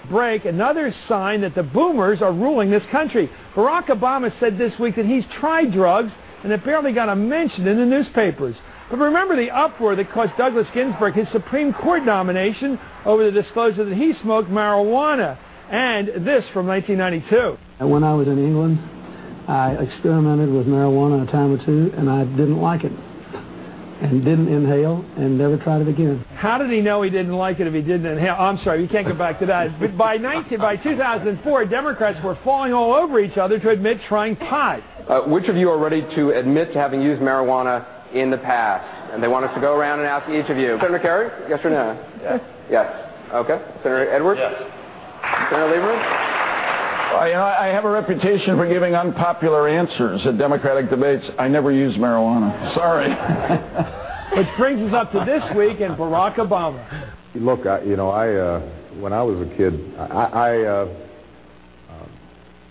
[0.09, 3.31] break, another sign that the boomers are ruling this country.
[3.55, 6.11] Barack Obama said this week that he's tried drugs
[6.43, 8.55] and it barely got a mention in the newspapers.
[8.91, 13.85] But remember the uproar that cost Douglas Ginsburg his Supreme Court nomination over the disclosure
[13.85, 15.37] that he smoked marijuana.
[15.71, 17.87] And this from 1992.
[17.87, 18.79] When I was in England,
[19.49, 22.93] I experimented with marijuana a time or two, and I didn't like it
[24.01, 26.25] and didn't inhale and never tried it again.
[26.37, 28.37] How did he know he didn't like it if he didn't inhale?
[28.39, 29.81] I'm sorry, you can't go back to that.
[29.81, 34.37] But by 19, by 2004, Democrats were falling all over each other to admit trying
[34.37, 34.81] pot.
[35.09, 38.85] Uh, which of you are ready to admit to having used marijuana in the past?
[39.13, 40.77] And they want us to go around and ask each of you.
[40.81, 41.97] Senator Kerry, yes or no?
[42.23, 42.41] Yes.
[42.71, 43.33] Yes.
[43.33, 43.59] Okay.
[43.83, 44.41] Senator Edwards?
[44.41, 44.53] Yes.
[45.51, 46.48] Senator Lieberman?
[47.13, 51.25] Well, you know, I have a reputation for giving unpopular answers at Democratic debates.
[51.39, 52.75] I never use marijuana.
[52.75, 53.09] Sorry.
[54.37, 57.13] Which brings us up to this week and Barack Obama.
[57.35, 58.61] Look, I, you know, I uh,
[59.01, 60.95] when I was a kid, I I, uh,
[61.89, 62.07] uh,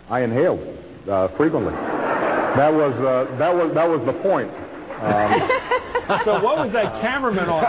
[0.10, 0.60] I inhaled
[1.10, 1.74] uh, frequently.
[1.74, 4.52] That was uh, that was that was the point.
[5.02, 5.50] Um,
[6.26, 7.64] so what was that cameraman on?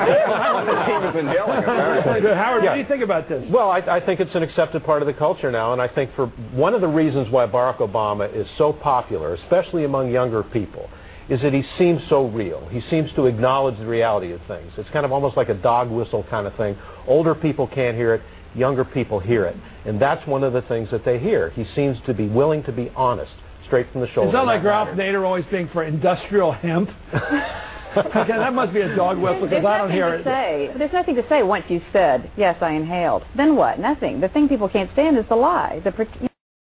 [2.35, 3.45] Howard, what do you think about this?
[3.51, 6.15] Well, I, I think it's an accepted part of the culture now, and I think
[6.15, 10.89] for one of the reasons why Barack Obama is so popular, especially among younger people,
[11.29, 12.67] is that he seems so real.
[12.69, 14.73] He seems to acknowledge the reality of things.
[14.79, 16.77] It's kind of almost like a dog whistle kind of thing.
[17.07, 18.23] Older people can't hear it,
[18.55, 19.57] younger people hear it.
[19.85, 21.51] And that's one of the things that they hear.
[21.51, 23.33] He seems to be willing to be honest,
[23.67, 24.31] straight from the shoulder.
[24.31, 24.89] Is that like Ralph.
[24.97, 26.89] Nader always being for industrial hemp?
[27.97, 30.25] okay, that must be a dog whistle because There's I don't nothing hear to it.
[30.25, 30.71] say.
[30.79, 33.25] There's nothing to say once you've said, yes, I inhaled.
[33.37, 33.79] Then what?
[33.79, 34.21] Nothing.
[34.21, 35.81] The thing people can't stand is the lie.
[35.85, 35.91] The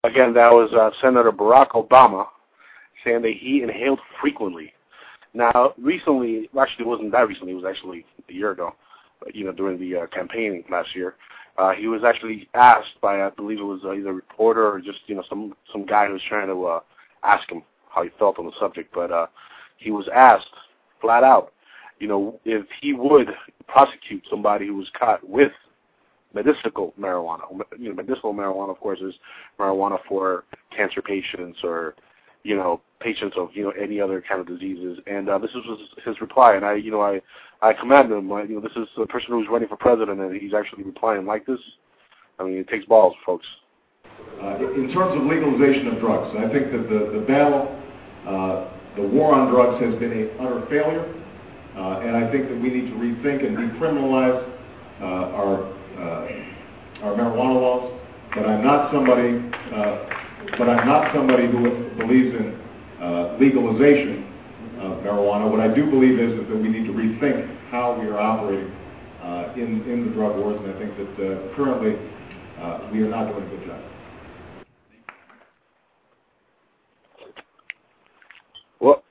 [0.05, 2.27] Again, that was uh, Senator Barack Obama
[3.05, 4.73] saying that he inhaled frequently.
[5.35, 7.53] Now, recently, actually, it wasn't that recently.
[7.53, 8.75] It was actually a year ago.
[9.33, 11.17] You know, during the uh, campaigning last year,
[11.59, 14.81] uh, he was actually asked by, I believe it was uh, either a reporter or
[14.81, 16.81] just you know some some guy who was trying to uh,
[17.23, 18.95] ask him how he felt on the subject.
[18.95, 19.27] But uh,
[19.77, 20.49] he was asked
[21.01, 21.53] flat out,
[21.99, 23.29] you know, if he would
[23.69, 25.53] prosecute somebody who was caught with
[26.35, 27.41] medicinal marijuana.
[27.79, 29.15] You know, medicinal marijuana, of course, is
[29.59, 30.45] marijuana for
[30.75, 31.95] cancer patients or,
[32.43, 34.99] you know, patients of you know any other kind of diseases.
[35.07, 37.21] And uh, this was his reply, and I, you know, I
[37.63, 38.33] I commend him.
[38.33, 41.27] I, you know, this is a person who's running for president, and he's actually replying
[41.27, 41.61] like this.
[42.39, 43.47] I mean, it takes balls, folks.
[44.43, 47.77] Uh, in terms of legalization of drugs, I think that the, the battle,
[48.27, 51.07] uh, the war on drugs has been a utter failure,
[51.77, 54.43] uh, and I think that we need to rethink and decriminalize
[55.01, 55.65] uh, our
[55.99, 58.01] uh, our marijuana laws.
[58.35, 59.39] But I'm not somebody,
[59.75, 62.59] uh, but I'm not somebody who believes in
[63.01, 64.27] uh, legalization
[64.81, 65.51] of marijuana.
[65.51, 68.71] What I do believe is that we need to rethink how we are operating
[69.23, 71.95] uh, in in the drug wars, and I think that uh, currently
[72.61, 73.81] uh, we are not doing a good job.
[78.81, 79.03] Well,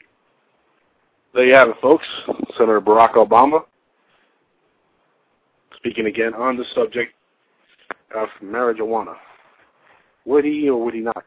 [1.40, 2.06] there you have it, folks.
[2.58, 3.64] Senator Barack Obama
[5.78, 7.14] speaking again on the subject
[8.14, 9.16] of marijuana.
[10.26, 11.24] Would he or would he not?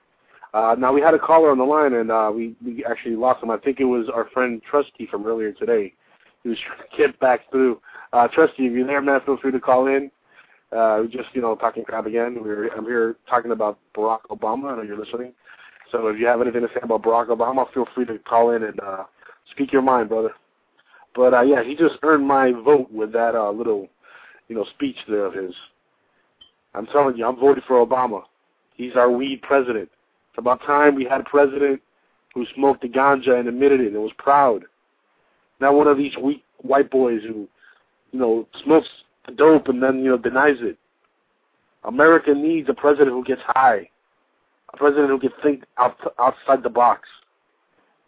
[0.52, 3.42] Uh, now we had a caller on the line, and uh, we we actually lost
[3.42, 3.50] him.
[3.50, 5.94] I think it was our friend Trusty from earlier today.
[6.42, 7.80] He was trying to get back through.
[8.12, 10.10] Uh, Trusty, if you're there, man, feel free to call in.
[10.76, 12.36] Uh, just you know talking crap again.
[12.38, 14.72] We're I'm here talking about Barack Obama.
[14.72, 15.32] I know you're listening.
[15.90, 18.64] So if you have anything to say about Barack Obama, feel free to call in
[18.64, 19.04] and uh,
[19.50, 20.32] speak your mind, brother.
[21.14, 23.88] But uh, yeah, he just earned my vote with that uh, little,
[24.48, 25.54] you know, speech there of his.
[26.74, 28.22] I'm telling you, I'm voting for Obama.
[28.74, 29.90] He's our weed president.
[30.30, 31.82] It's about time we had a president
[32.34, 34.64] who smoked the ganja and admitted it and was proud.
[35.60, 37.46] Not one of these weak white boys who,
[38.12, 38.88] you know, smokes
[39.26, 40.78] the dope and then, you know, denies it.
[41.84, 43.88] America needs a president who gets high.
[44.72, 47.08] A president who can think out, outside the box.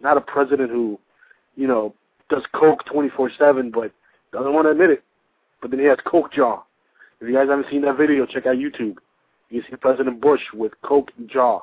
[0.00, 0.98] Not a president who,
[1.56, 1.94] you know,
[2.28, 3.92] does coke 24/7 but
[4.32, 5.02] doesn't want to admit it.
[5.60, 6.62] But then he has coke jaw.
[7.20, 8.96] If you guys haven't seen that video, check out YouTube.
[9.50, 11.62] You see President Bush with coke jaw.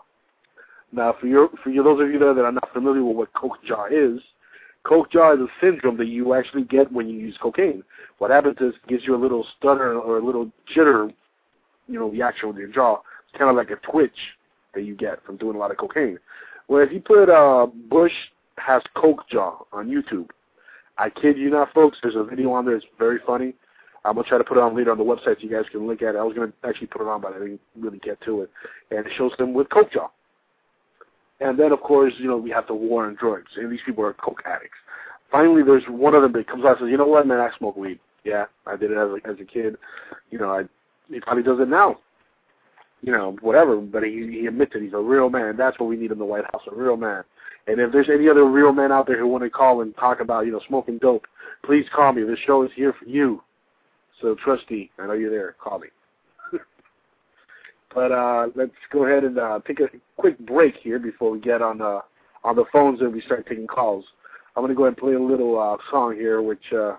[0.92, 3.34] Now, for your for you, those of you there that are not familiar with what
[3.34, 4.20] coke jaw is,
[4.84, 7.84] coke jaw is a syndrome that you actually get when you use cocaine.
[8.18, 11.14] What happens is it gives you a little stutter or a little jitter,
[11.88, 13.02] you know, reaction with your jaw.
[13.28, 14.12] It's kind of like a twitch
[14.74, 16.18] that you get from doing a lot of cocaine.
[16.68, 18.14] Well, if you put uh, Bush
[18.58, 20.30] has coke jaw on YouTube,
[20.98, 21.98] I kid you not, folks.
[22.02, 22.76] There's a video on there.
[22.76, 23.54] It's very funny.
[24.04, 25.88] I'm gonna try to put it on later on the website so you guys can
[25.88, 26.18] look at it.
[26.18, 28.52] I was gonna actually put it on, but I didn't really get to it.
[28.90, 30.10] And it shows them with coke jaw.
[31.40, 34.04] And then, of course, you know, we have the war on drugs, and these people
[34.04, 34.78] are coke addicts.
[35.32, 37.50] Finally, there's one of them that comes out and says, you know what, man, I
[37.58, 38.00] smoke weed.
[38.24, 39.76] Yeah, I did it as a, as a kid.
[40.30, 40.64] You know, I,
[41.10, 41.98] he probably does it now.
[43.02, 44.84] You know, whatever, but he, he admits it.
[44.84, 45.58] He's a real man.
[45.58, 47.24] That's what we need in the White House, a real man.
[47.68, 50.20] And if there's any other real men out there who want to call and talk
[50.20, 51.26] about, you know, smoking dope,
[51.64, 52.24] please call me.
[52.24, 53.44] This show is here for you.
[54.22, 55.56] So, Trusty, I know you're there.
[55.62, 55.88] Call me.
[57.96, 61.62] but uh, let's go ahead and uh, take a quick break here before we get
[61.62, 62.02] on uh,
[62.44, 64.06] on the phones and we start taking calls.
[64.56, 66.96] I'm going to go ahead and play a little uh, song here, which uh,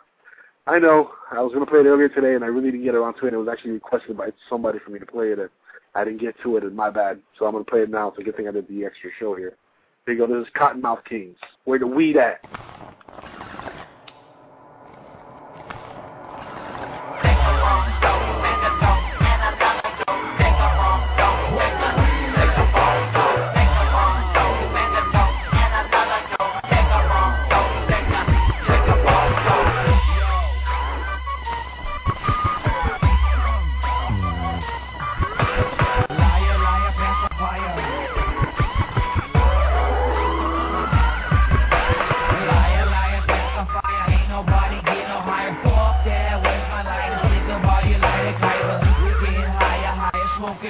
[0.67, 2.95] I know I was going to play it earlier today, and I really didn't get
[2.95, 3.35] around to it.
[3.35, 5.51] It was actually requested by somebody for me to play it, and
[5.95, 7.21] I didn't get to it, and my bad.
[7.39, 8.09] So I'm going to play it now.
[8.09, 9.57] It's a good thing I did the extra show here.
[10.07, 10.27] You go.
[10.27, 11.37] This is Cottonmouth Kings.
[11.65, 12.41] Where the weed at?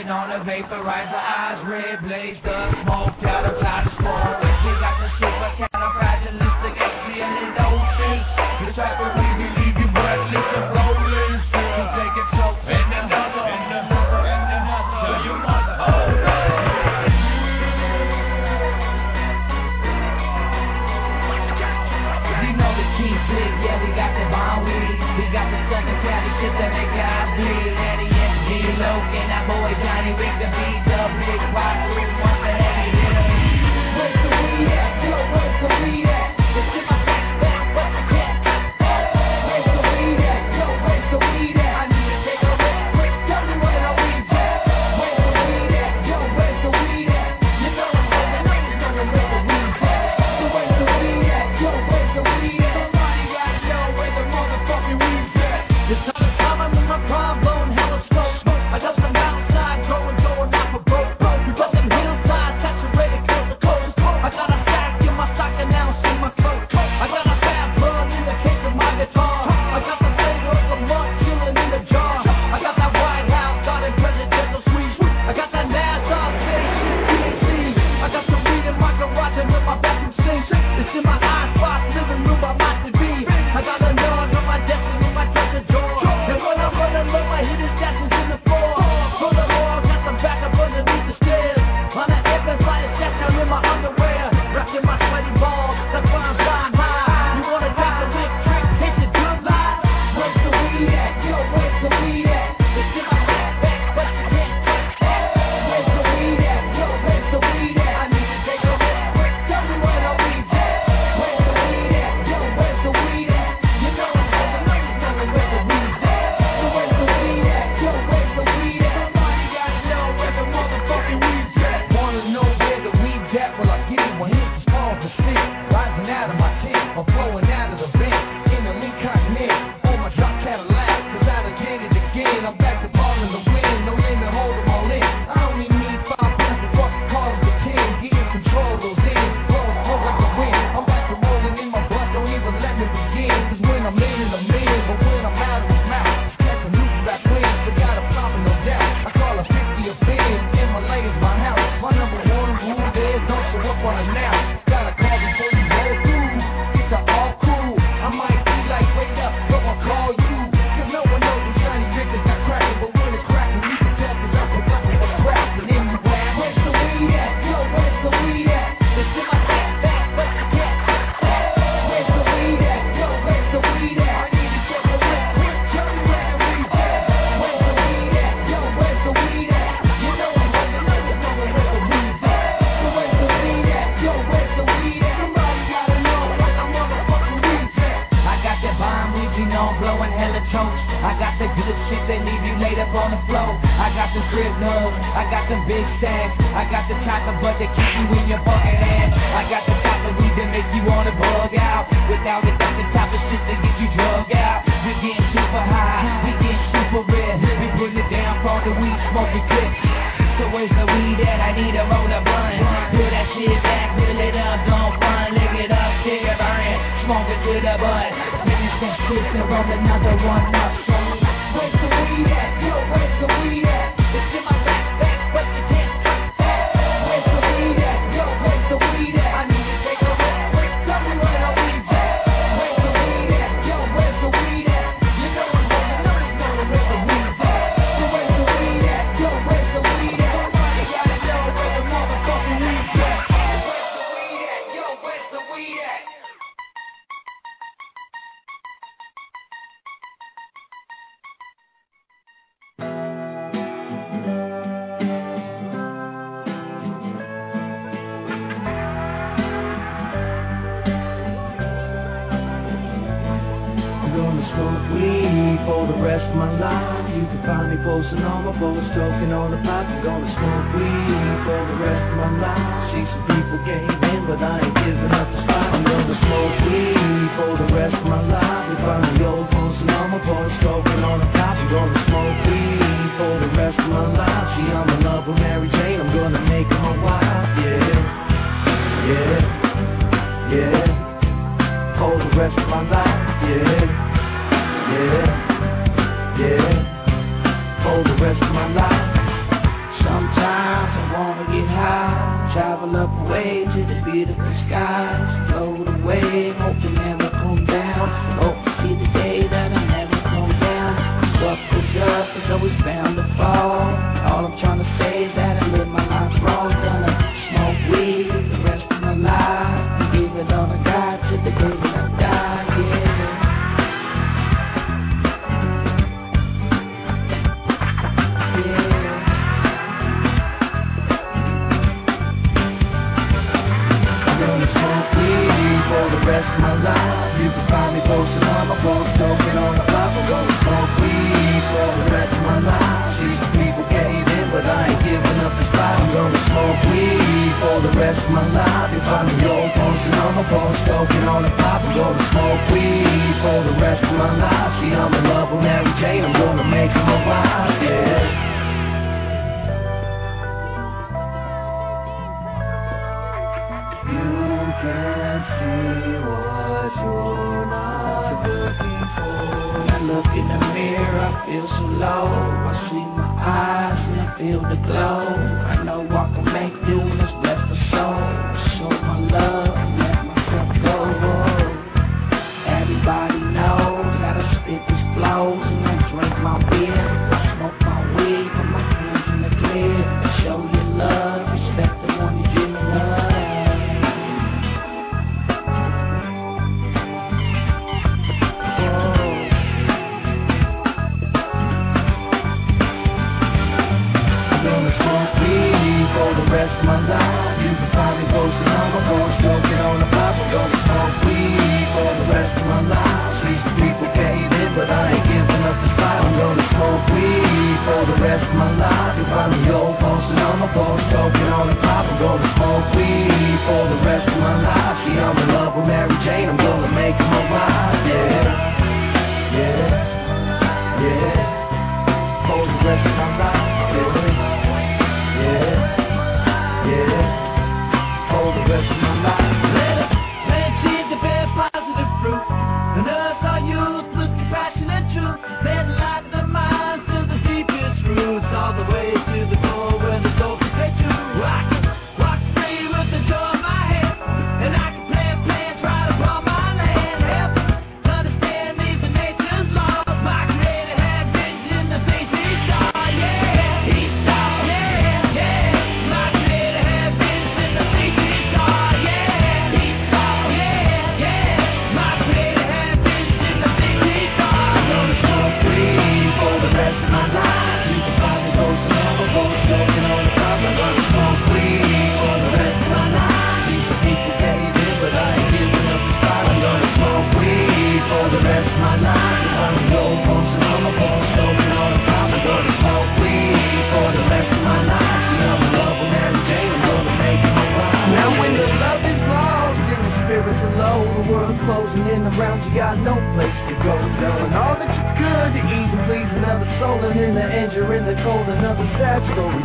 [0.03, 4.43] Sitting on a vaporizer, eyes red blaze, the smoke out of cloud of smoke.
[4.67, 6.75] She got the super counterfragilistic,
[7.07, 8.67] alien notion.
[8.67, 9.22] The trapper.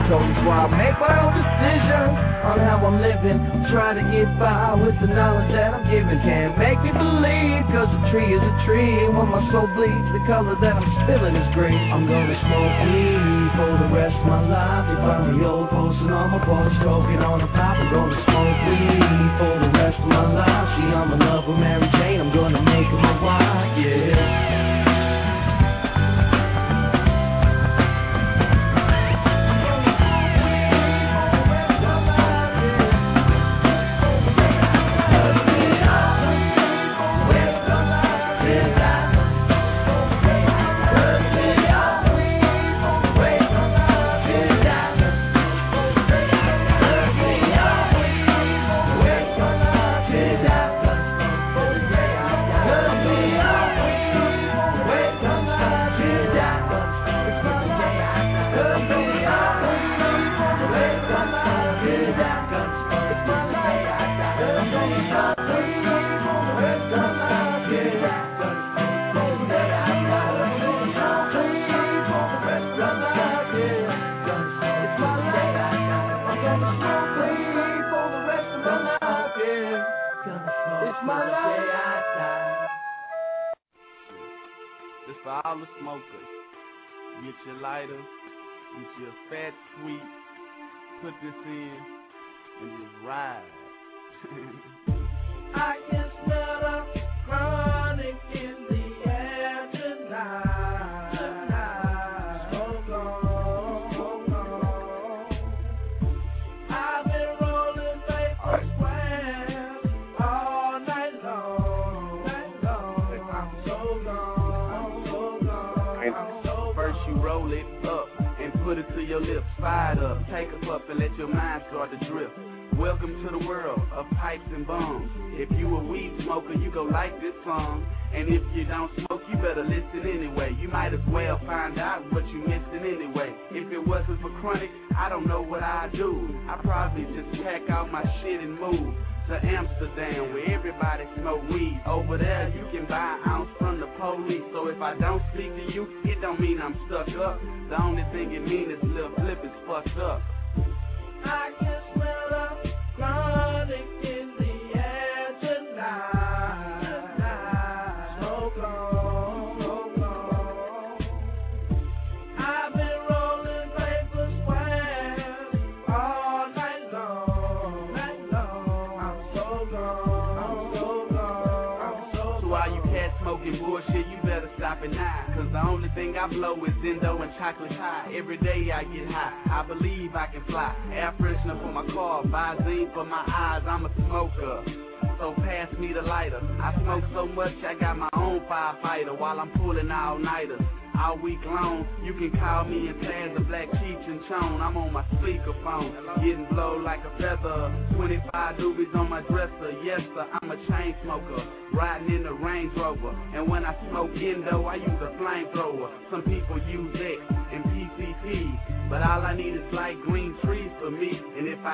[0.08, 2.16] So before I make my own decisions
[2.48, 6.16] on how I'm living, Try trying to get by with the knowledge that I'm giving.
[6.24, 9.04] Can't make me believe, cause a tree is a tree.
[9.04, 11.76] And when my soul bleeds, the color that I'm spilling is green.
[11.92, 14.88] I'm gonna smoke weed for the rest of my life.
[14.88, 17.76] You find me old person on my porch, smoking on the pop.
[17.76, 20.68] I'm gonna smoke weed for the rest of my life.
[20.80, 21.97] See, I'm in love with Mary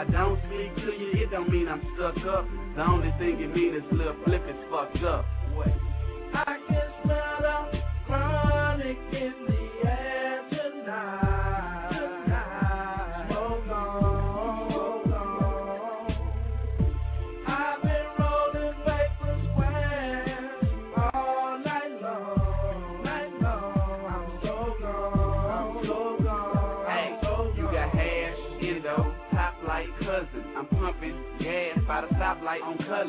[0.04, 2.46] I don't speak to you, it don't mean I'm stuck up.
[2.76, 5.24] The only thing it means is Lil Flip is fucked up.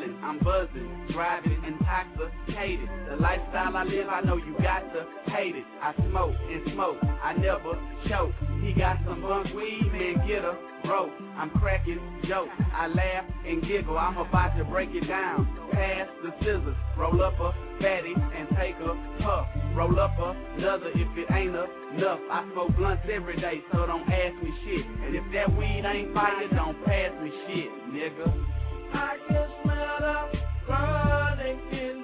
[0.03, 2.89] I'm buzzing, driving intoxicated.
[3.09, 5.65] The lifestyle I live, I know you got to hate it.
[5.81, 8.33] I smoke and smoke, I never choke.
[8.61, 10.59] He got some bunk weed, man, get a
[10.89, 11.13] rope.
[11.37, 13.97] I'm cracking jokes, I laugh and giggle.
[13.97, 15.47] I'm about to break it down.
[15.71, 19.47] Pass the scissors, roll up a fatty and take a puff.
[19.77, 22.19] Roll up another if it ain't enough.
[22.33, 24.87] I smoke blunts every day, so don't ask me shit.
[25.07, 28.55] And if that weed ain't fire, don't pass me shit, nigga.
[28.95, 32.04] I can smell the chronic in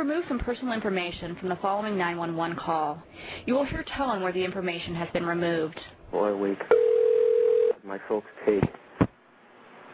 [0.00, 3.02] removed some personal information from the following 911 call.
[3.44, 5.78] You will hear tone where the information has been removed.
[6.10, 6.58] Boy, wait.
[7.84, 8.62] My folks take.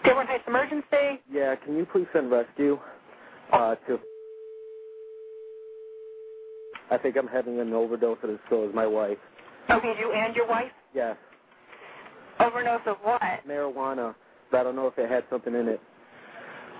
[0.05, 1.21] Dearborn Heights Emergency.
[1.31, 2.79] Yeah, can you please send rescue
[3.53, 3.99] uh, to?
[6.93, 8.39] I think I'm having an overdose of this.
[8.49, 9.19] So is my wife.
[9.69, 10.71] Okay, you and your wife?
[10.95, 11.17] Yes,
[12.39, 13.21] Overdose of what?
[13.49, 14.15] marijuana.
[14.53, 15.81] But I don't know if it had something in it.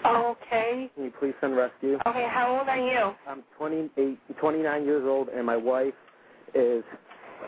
[0.07, 0.91] Okay.
[0.95, 1.99] Can you please send rescue?
[2.07, 3.15] Okay, how old are you?
[3.27, 5.95] I'm 28, 29 years old, and my wife
[6.55, 6.85] is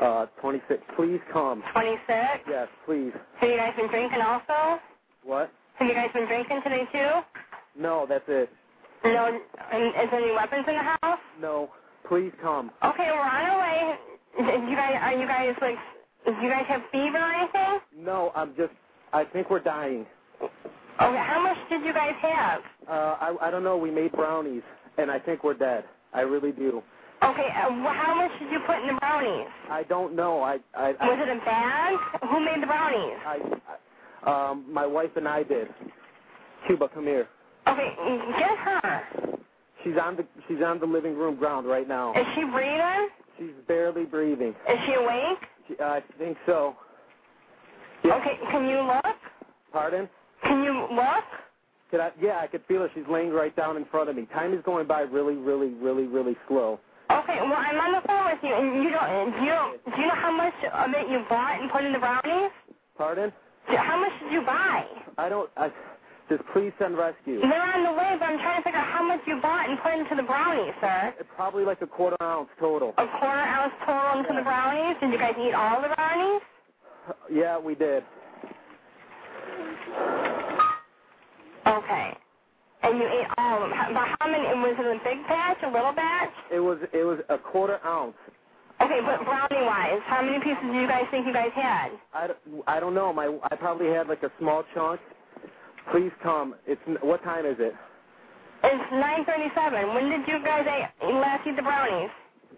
[0.01, 0.83] uh, 26.
[0.97, 1.63] Please come.
[1.73, 2.01] 26?
[2.49, 3.13] Yes, please.
[3.41, 4.81] Have you guys been drinking also?
[5.25, 5.53] What?
[5.77, 7.21] Have you guys been drinking today too?
[7.81, 8.51] No, that's it.
[9.05, 9.27] No,
[9.73, 11.21] and is there any weapons in the house?
[11.41, 11.71] No,
[12.09, 12.73] please come.
[12.85, 13.95] Okay, we're on our way.
[14.69, 15.77] You guys, are you guys like,
[16.27, 17.79] do you guys have fever or anything?
[17.97, 18.73] No, I'm just.
[19.13, 20.05] I think we're dying.
[21.01, 22.61] Okay, how much did you guys have?
[22.89, 23.77] Uh, I I don't know.
[23.77, 24.63] We made brownies,
[24.99, 25.85] and I think we're dead.
[26.13, 26.83] I really do.
[27.23, 29.47] Okay, uh, wh- how much did you put in the brownies?
[29.71, 30.43] I don't know.
[30.43, 30.95] I I.
[30.99, 31.97] I Was it a bag?
[32.29, 33.17] Who made the brownies?
[33.25, 33.39] I,
[34.25, 35.69] I um, my wife and I did.
[36.67, 37.29] Cuba, come here.
[37.69, 37.95] Okay,
[38.39, 39.05] get her.
[39.85, 42.13] She's on the she's on the living room ground right now.
[42.15, 43.09] Is she breathing?
[43.39, 44.55] She's barely breathing.
[44.69, 45.39] Is she awake?
[45.69, 46.75] She, I think so.
[48.03, 48.15] Yeah.
[48.17, 49.15] Okay, can you look?
[49.73, 50.09] Pardon?
[50.49, 51.25] Can you look?
[51.91, 52.91] Could I, yeah, I could feel her.
[52.95, 54.27] She's laying right down in front of me.
[54.33, 56.81] Time is going by really, really, really, really slow.
[57.11, 60.09] Okay, well, I'm on the phone with you, and you don't, you don't, do you
[60.09, 62.51] know how much of it you bought and put in the brownies?
[62.97, 63.33] Pardon?
[63.67, 64.85] How much did you buy?
[65.17, 65.51] I don't.
[65.57, 65.71] I,
[66.29, 67.41] just please send rescue.
[67.41, 69.79] They're on the way, but I'm trying to figure out how much you bought and
[69.81, 71.15] put into the brownies, sir.
[71.37, 72.93] Probably like a quarter ounce total.
[72.99, 74.97] A quarter ounce total into the brownies?
[75.01, 76.43] Did you guys eat all the brownies?
[77.33, 78.05] Yeah, we did.
[81.69, 82.17] Okay.
[82.83, 83.77] And you ate all of them.
[83.77, 84.45] How, but how many?
[84.63, 86.31] Was it a big batch, a little batch?
[86.53, 86.79] It was.
[86.93, 88.15] It was a quarter ounce.
[88.81, 91.91] Okay, but brownie-wise, how many pieces do you guys think you guys had?
[92.15, 92.39] I, don't-
[92.69, 93.13] I don't know.
[93.13, 95.01] My I probably had like a small chunk.
[95.91, 96.55] Please come.
[96.67, 97.75] It's what time is it?
[98.63, 99.95] It's 9:37.
[99.95, 100.65] When did you guys
[101.03, 102.11] eat, last eat the brownies?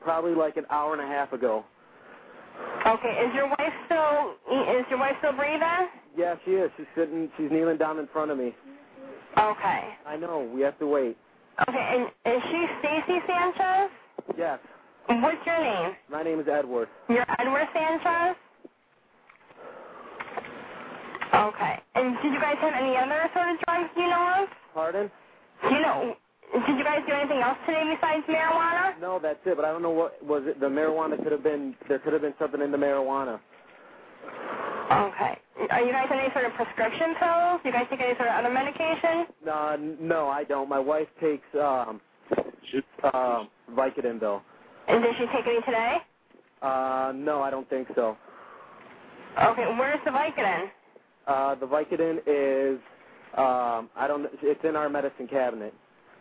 [0.03, 1.65] Probably like an hour and a half ago.
[2.87, 3.25] Okay.
[3.27, 4.35] Is your wife still?
[4.77, 5.89] Is your wife still breathing?
[6.17, 6.71] Yeah, she is.
[6.77, 7.31] She's sitting.
[7.39, 8.55] She's kneeling down in front of me.
[9.39, 9.83] Okay.
[10.07, 10.51] I know.
[10.53, 11.17] We have to wait.
[11.69, 12.09] Okay.
[12.25, 13.91] And is she Stacy Sanchez?
[14.37, 14.59] Yes.
[15.09, 15.93] What's your name?
[16.11, 16.89] My name is Edward.
[17.09, 18.37] You're Edward Sanchez?
[21.35, 21.79] Okay.
[21.95, 24.49] And did you guys have any other sort of drugs you know of?
[24.75, 25.11] Pardon?
[25.63, 26.15] Do you know,
[26.67, 28.99] did you guys do anything else today besides marijuana?
[29.01, 29.57] No, that's it.
[29.57, 30.61] But I don't know what was it.
[30.61, 31.75] The marijuana could have been.
[31.89, 33.41] There could have been something in the marijuana.
[34.93, 35.39] Okay.
[35.69, 37.61] Are you guys on any sort of prescription pills?
[37.63, 39.27] Do you guys take any sort of other medication?
[39.51, 40.69] Uh, no, I don't.
[40.69, 42.01] My wife takes um,
[43.05, 44.41] uh, Vicodin though.
[44.89, 45.99] And did she take any today?
[46.63, 48.17] Uh, no, I don't think so.
[49.39, 49.65] Okay.
[49.79, 50.67] Where's the Vicodin?
[51.27, 52.81] Uh, the Vicodin is,
[53.37, 54.27] um, I don't.
[54.43, 55.75] It's in our medicine cabinet.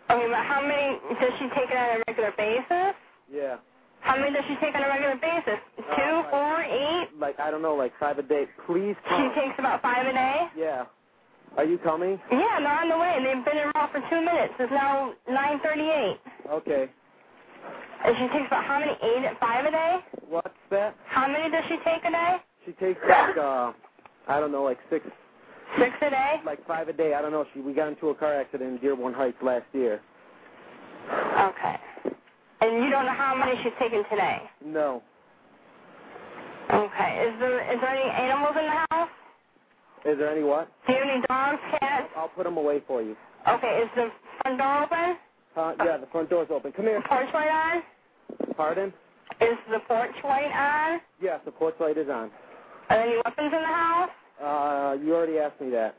[0.09, 2.95] Okay, but how many does she take it on a regular basis?
[3.31, 3.57] Yeah.
[4.01, 5.59] How many does she take on a regular basis?
[5.77, 7.09] Two, Two, four, eight?
[7.19, 8.45] Like I don't know, like five a day.
[8.65, 10.47] Please She takes about five a day?
[10.57, 10.85] Yeah.
[11.57, 12.19] Are you coming?
[12.31, 13.17] Yeah, they're on the way.
[13.23, 14.53] They've been in for two minutes.
[14.59, 16.15] It's now 9.38.
[16.51, 16.89] Okay.
[18.05, 18.91] And she takes about how many?
[19.01, 19.97] Eight at five a day?
[20.29, 20.95] What's that?
[21.07, 22.37] How many does she take a day?
[22.65, 23.73] She takes like uh,
[24.27, 25.05] I don't know, like six.
[25.77, 26.35] Six a day?
[26.45, 27.13] Like five a day.
[27.13, 27.45] I don't know.
[27.53, 30.01] She we got into a car accident in Dearborn Heights last year.
[31.11, 31.75] Okay.
[32.61, 34.41] And you don't know how many she's taken today?
[34.65, 35.01] No.
[36.71, 37.25] Okay.
[37.27, 39.09] Is there is there any animals in the house?
[40.05, 40.69] Is there any what?
[40.87, 42.07] Do you have any dogs, cats?
[42.15, 43.15] I'll put them away for you.
[43.47, 43.81] Okay.
[43.83, 44.09] Is the
[44.41, 45.17] front door open?
[45.55, 46.71] Uh, yeah, the front door's open.
[46.71, 47.01] Come here.
[47.07, 48.53] Porch light on?
[48.55, 48.93] Pardon?
[49.41, 51.01] Is the porch light on?
[51.21, 52.29] Yes, the porch light is on.
[52.89, 54.09] Are there any weapons in the house?
[54.41, 55.95] Uh, you already asked me that.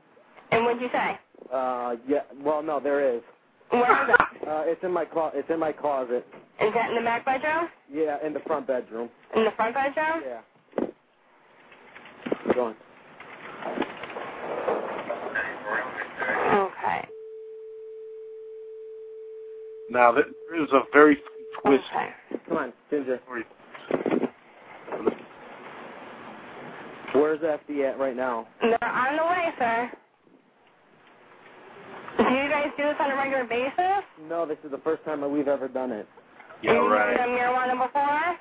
[0.51, 1.19] And what'd you say?
[1.53, 2.20] Uh, yeah.
[2.43, 3.23] Well, no, there is.
[3.70, 4.20] Where is it?
[4.51, 6.27] Uh, it's in my clo- It's in my closet.
[6.61, 7.69] Is that in the back bedroom?
[7.93, 9.09] Yeah, in the front bedroom.
[9.37, 10.23] In the front bedroom?
[10.27, 10.41] Yeah.
[12.55, 12.77] Go on.
[16.53, 17.09] Okay.
[19.89, 20.25] Now there
[20.61, 21.17] is a very
[21.63, 21.85] twist.
[22.49, 23.21] Come on, Ginger.
[27.13, 28.49] Where's FD at right now?
[28.61, 29.91] They're on the way, sir.
[32.29, 34.05] Do you guys do this on a regular basis?
[34.29, 36.07] No, this is the first time that we've ever done it.
[36.63, 37.17] Yeah, You've right.
[37.17, 38.37] never done marijuana before?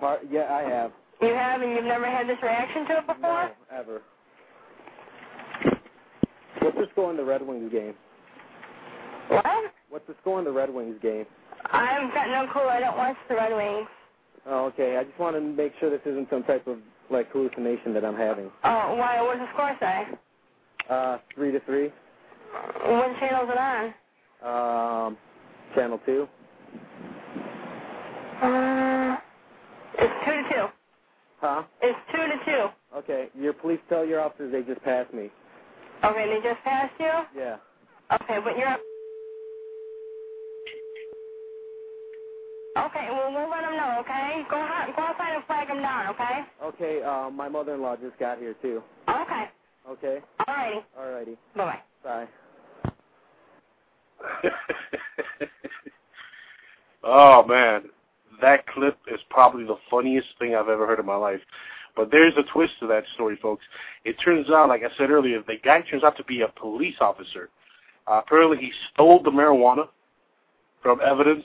[0.00, 0.90] Part, yeah, I have.
[1.20, 3.20] You have, and you've never had this reaction to it before?
[3.20, 4.02] No, ever.
[6.60, 7.94] What's the score in the Red Wings game?
[9.28, 9.44] What?
[9.90, 11.26] What's the score in the Red Wings game?
[11.72, 12.62] I've got no clue.
[12.62, 13.88] I don't watch the Red Wings.
[14.46, 14.96] Oh, okay.
[14.96, 16.78] I just want to make sure this isn't some type of
[17.10, 18.50] like hallucination that I'm having.
[18.64, 19.20] Oh, why?
[19.20, 20.04] What does the score say?
[20.88, 21.90] Uh, three to three.
[22.62, 25.08] What channel is it on?
[25.08, 25.18] Um,
[25.74, 26.28] channel two.
[28.42, 29.16] Uh,
[29.98, 30.66] it's two to two.
[31.40, 31.62] Huh?
[31.82, 32.96] It's two to two.
[32.98, 33.28] Okay.
[33.38, 35.30] Your police tell your officers they just passed me.
[36.04, 37.12] Okay, they just passed you?
[37.36, 37.56] Yeah.
[38.12, 38.68] Okay, but you're...
[38.68, 38.80] Up.
[42.76, 44.42] Okay, well, we'll let them know, okay?
[44.50, 46.40] Go, out, go outside and flag them down, okay?
[46.62, 47.02] Okay.
[47.02, 48.82] Uh, my mother-in-law just got here too.
[49.08, 49.44] Okay.
[49.88, 50.18] Okay.
[50.48, 50.80] Alrighty.
[50.98, 51.36] Alrighty.
[51.56, 51.80] Bye-bye.
[52.04, 52.28] Bye.
[57.04, 57.84] oh man,
[58.40, 61.40] that clip is probably the funniest thing I've ever heard in my life.
[61.96, 63.64] But there's a twist to that story, folks.
[64.04, 66.96] It turns out, like I said earlier, the guy turns out to be a police
[67.00, 67.50] officer.
[68.06, 69.88] Uh, apparently, he stole the marijuana
[70.82, 71.44] from evidence.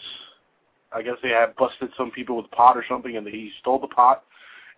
[0.92, 3.88] I guess they had busted some people with pot or something, and he stole the
[3.88, 4.24] pot.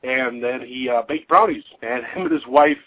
[0.03, 2.77] And then he uh, baked brownies, and him and his wife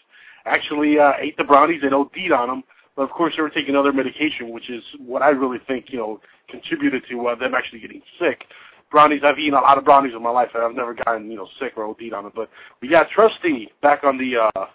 [0.44, 2.64] actually uh, ate the brownies and OD'd on them.
[2.96, 5.98] But of course, they were taking other medication, which is what I really think you
[5.98, 8.44] know contributed to uh, them actually getting sick.
[8.90, 11.36] Brownies, I've eaten a lot of brownies in my life, and I've never gotten you
[11.36, 12.32] know sick or OD'd on them.
[12.34, 12.50] But
[12.80, 14.66] we got Trusty back on the uh,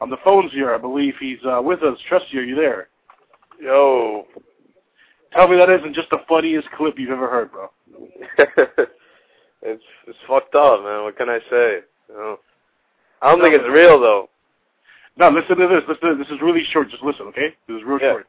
[0.00, 0.74] on the phones here.
[0.74, 1.98] I believe he's uh, with us.
[2.08, 2.88] Trusty, are you there?
[3.60, 4.26] Yo.
[5.32, 7.70] Tell me that isn't just the funniest clip you've ever heard, bro.
[9.62, 11.04] it's it's fucked up, man.
[11.04, 11.78] What can I say?
[12.08, 12.38] You know?
[13.22, 14.28] I don't think it's real though.
[15.16, 15.82] No, listen to this.
[15.88, 16.08] Listen.
[16.08, 16.26] To this.
[16.28, 16.90] this is really short.
[16.90, 17.54] Just listen, okay?
[17.68, 18.12] This is real Yeah.
[18.12, 18.26] short.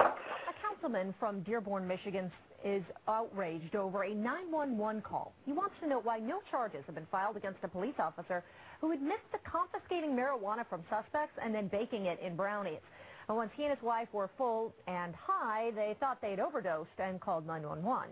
[0.00, 2.30] A councilman from Dearborn, Michigan
[2.64, 5.32] is outraged over a 911 call.
[5.44, 8.42] He wants to know why no charges have been filed against a police officer
[8.80, 12.80] who admits to confiscating marijuana from suspects and then baking it in brownies.
[13.28, 17.20] And once he and his wife were full and high, they thought they'd overdosed and
[17.20, 18.10] called 911.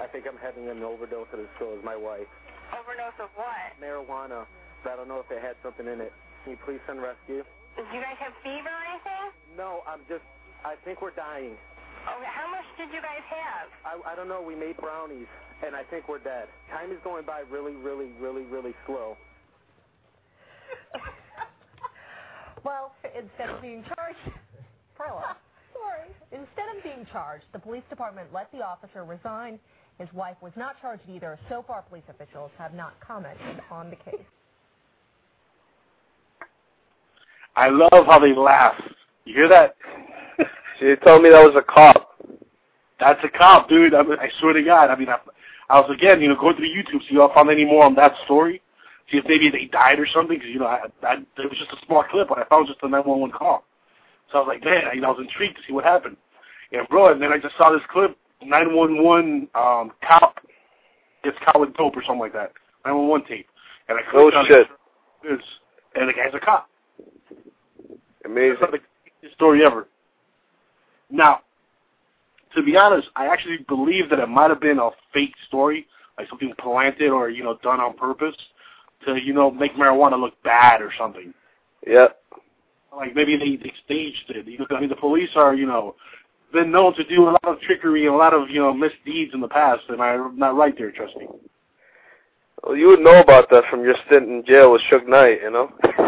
[0.00, 2.28] I think I'm having an overdose of this so is my wife.
[2.72, 3.74] Overdose of what?
[3.80, 4.46] Marijuana.
[4.84, 6.12] But I don't know if it had something in it.
[6.46, 7.42] Can you please send rescue?
[7.74, 9.58] Did you guys have fever or anything?
[9.58, 10.22] No, I'm just,
[10.62, 11.58] I think we're dying.
[12.06, 13.66] Okay, how much did you guys have?
[13.82, 15.26] I, I don't know, we made brownies,
[15.66, 16.46] and I think we're dead.
[16.70, 19.16] Time is going by really, really, really, really slow.
[22.64, 24.18] Well, instead of being charged,
[24.96, 25.36] Perla,
[25.72, 26.10] sorry.
[26.32, 29.60] Instead of being charged, the police department let the officer resign.
[29.98, 31.38] His wife was not charged either.
[31.48, 34.26] So far, police officials have not commented on the case.
[37.56, 38.74] I love how they laugh.
[39.24, 39.76] You hear that?
[40.78, 42.20] She told me that was a cop.
[43.00, 43.94] That's a cop, dude.
[43.94, 44.90] I, mean, I swear to God.
[44.90, 45.16] I mean, I,
[45.70, 47.94] I was again, you know, going through YouTube, see if I found any more on
[47.94, 48.60] that story.
[49.10, 51.72] See if maybe they died or something, because you know, I, I, it was just
[51.72, 53.64] a small clip, but I found just a 911 call.
[54.30, 56.18] So I was like, man, you know, I was intrigued to see what happened.
[56.72, 60.40] And bro, and then I just saw this clip, 911 um, cop
[61.24, 62.52] gets caught with dope or something like that.
[62.84, 63.48] 911 tape.
[63.88, 64.66] And I Oh clicked on shit.
[65.24, 65.40] it.
[65.94, 66.68] And the guy's a cop.
[68.26, 68.56] Amazing.
[68.60, 68.72] That's
[69.22, 69.88] the story ever.
[71.10, 71.40] Now,
[72.54, 75.86] to be honest, I actually believe that it might have been a fake story,
[76.18, 78.36] like something planted or you know done on purpose
[79.04, 81.32] to you know make marijuana look bad or something.
[81.86, 82.08] Yeah.
[82.94, 84.46] Like maybe they, they staged it.
[84.46, 85.94] You know, I mean, the police are you know
[86.52, 89.34] been known to do a lot of trickery and a lot of you know misdeeds
[89.34, 89.82] in the past.
[89.90, 91.28] Am I not right there, trust me?
[92.64, 95.50] Well, you would know about that from your stint in jail with Suge Knight, you
[95.50, 95.72] know.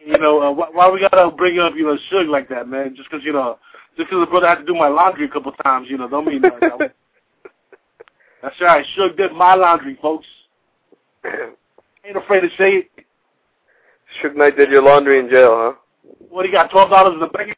[0.00, 2.94] You know, uh, why, why we gotta bring up you know Suge like that, man?
[2.96, 3.58] Just 'cause you know,
[3.96, 6.26] just because the brother had to do my laundry a couple times, you know, don't
[6.26, 6.60] mean that.
[6.60, 6.94] that
[8.42, 8.84] That's right.
[8.96, 10.26] Suge did my laundry, folks.
[12.04, 12.90] Ain't afraid to say it.
[14.22, 15.72] Suge Knight did your laundry in jail, huh?
[16.28, 16.70] What he got?
[16.70, 17.56] Twelve dollars in the bank?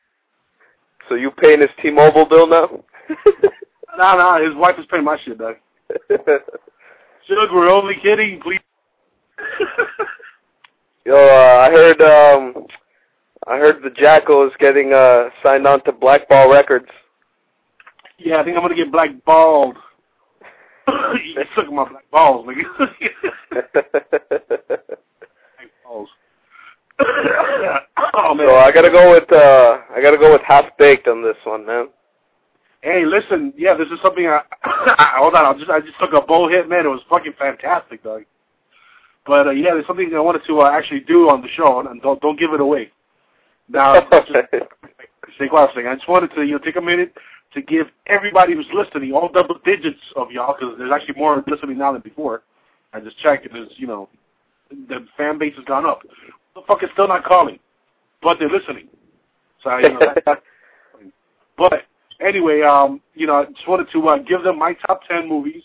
[1.09, 2.85] So you paying his T-Mobile bill now?
[3.97, 4.43] Nah, nah.
[4.43, 5.57] His wife is paying my shit, dog.
[6.11, 8.41] Suge, we're only kidding.
[8.41, 8.61] Please.
[11.05, 12.67] Yo, uh, I heard um
[13.49, 16.89] I heard the Jackal is getting uh signed on to Blackball Records.
[18.19, 19.77] Yeah, I think I'm gonna get blackballed.
[20.89, 22.63] you took my black balls, nigga.
[23.73, 23.83] black
[25.85, 26.09] balls.
[27.01, 28.47] oh man.
[28.47, 31.67] So I gotta go with uh I gotta go with half baked on this one,
[31.67, 31.89] man.
[32.81, 36.13] Hey, listen, yeah, this is something I, I hold on, I just I just took
[36.13, 36.87] a bow hit, man.
[36.87, 38.23] It was fucking fantastic, dog.
[39.27, 42.03] But uh, yeah, there's something I wanted to uh, actually do on the show, and
[42.03, 42.91] don't don't give it away.
[43.69, 44.31] Now, just,
[45.37, 45.89] stay quiet for.
[45.89, 47.15] I just wanted to you know take a minute
[47.55, 51.79] to give everybody who's listening, all double digits of y'all, because there's actually more listening
[51.79, 52.43] now than before.
[52.93, 54.09] I just checked, and there's you know
[54.89, 56.03] the fan base has gone up.
[56.55, 57.61] The fuck is still not calling,
[58.23, 58.89] but they're listening.
[59.63, 60.43] So you know, that, that,
[61.57, 61.85] but
[62.21, 65.63] anyway, um, you know, I just wanted to uh, give them my top ten movies,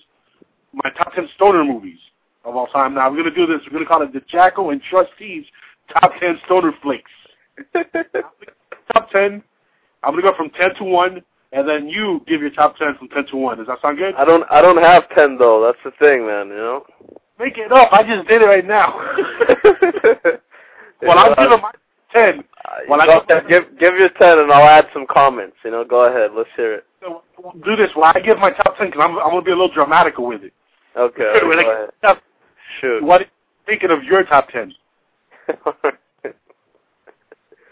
[0.74, 1.98] my top ten stoner movies
[2.48, 2.94] of all time.
[2.94, 3.60] Now we're gonna do this.
[3.66, 5.46] We're gonna call it the Jackal and Trusty's
[5.94, 7.12] Top Ten Stoner Flicks.
[8.94, 9.44] top ten.
[10.04, 11.22] I'm gonna go from ten to one,
[11.52, 13.58] and then you give your top ten from ten to one.
[13.58, 14.16] Does that sound good?
[14.16, 16.86] I don't I don't have ten though, that's the thing, man, you know?
[17.40, 17.90] Make it up.
[17.92, 18.96] I just did it right now.
[21.02, 21.72] well, I'll give them my
[22.12, 22.44] ten.
[22.66, 26.06] Uh, I Go give give your ten and I'll add some comments, you know, go
[26.06, 26.86] ahead, let's hear it.
[27.02, 27.24] So
[27.64, 27.90] do this.
[27.96, 30.44] Well, I give my top ten because I'm, I'm gonna be a little dramatical with
[30.44, 30.54] it.
[30.96, 31.42] Okay,
[32.68, 32.76] go I ahead.
[32.76, 33.04] get top- Shoot.
[33.04, 33.30] What are you
[33.66, 34.74] thinking of your top ten?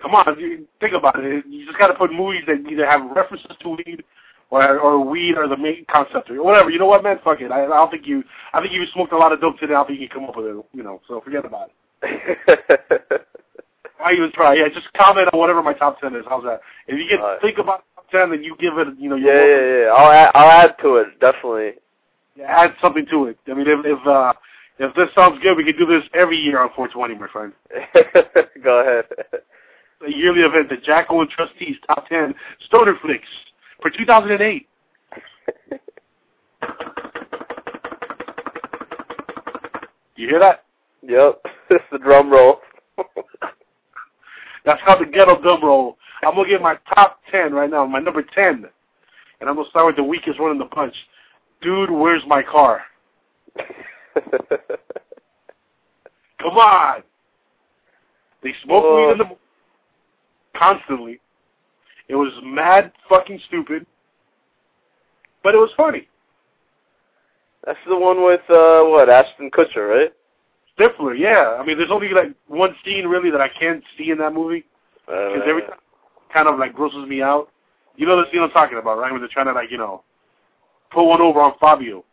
[0.02, 1.46] Come on, you think about it.
[1.48, 4.04] You just got to put movies that either have references to weed
[4.52, 6.70] or or weed or the main concept or whatever.
[6.70, 7.18] You know what, man?
[7.24, 7.52] Fuck it.
[7.52, 8.24] I, I don't think you.
[8.54, 9.74] I think you smoked a lot of dope today.
[9.74, 10.66] I don't think you can come up with it.
[10.74, 11.72] You know, so forget about
[12.04, 12.96] it.
[13.98, 14.54] Why even try?
[14.56, 16.24] Yeah, just comment on whatever my top ten is.
[16.30, 16.62] How's that?
[16.88, 18.88] If you get think about top ten, then you give it.
[19.00, 19.92] You know, Yeah, yeah, yeah.
[19.92, 21.72] I'll add, I'll add to it, definitely.
[22.36, 23.40] Yeah, add something to it.
[23.48, 24.34] I mean, if if uh,
[24.80, 27.54] if this sounds good, we could do this every year on 420, my friend.
[28.64, 29.06] go ahead.
[30.06, 32.36] A yearly event, the Jackal and Trusty's Top 10
[32.68, 33.28] Stoner Flicks
[33.82, 34.68] for 2008.
[40.16, 40.64] You hear that?
[41.04, 41.42] Yep.
[41.70, 42.62] it's the drum roll.
[44.66, 45.98] That's how the ghetto drum roll.
[46.24, 47.86] I'm gonna give my top ten right now.
[47.86, 48.66] My number ten,
[49.40, 50.96] and I'm gonna start with the weakest one in the bunch.
[51.62, 52.82] Dude, where's my car?
[56.42, 57.04] Come on.
[58.44, 59.38] They smoke weed in the
[60.56, 61.20] constantly.
[62.08, 63.86] It was mad fucking stupid,
[65.44, 66.08] but it was funny.
[67.66, 70.14] That's the one with uh what Ashton Kutcher, right?
[70.78, 71.58] Stifler, yeah.
[71.60, 74.66] I mean, there's only like one scene really that I can't see in that movie
[75.08, 75.80] Uh, because every time
[76.34, 77.50] kind of like grosses me out.
[77.96, 79.12] You know the scene I'm talking about, right?
[79.12, 80.04] When they're trying to like you know
[80.92, 82.04] put one over on Fabio.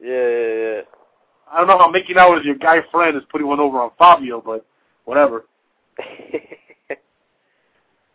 [0.00, 0.80] yeah, yeah, yeah.
[1.50, 3.90] I don't know how making out with your guy friend is putting one over on
[3.98, 4.66] Fabio, but
[5.04, 5.44] whatever.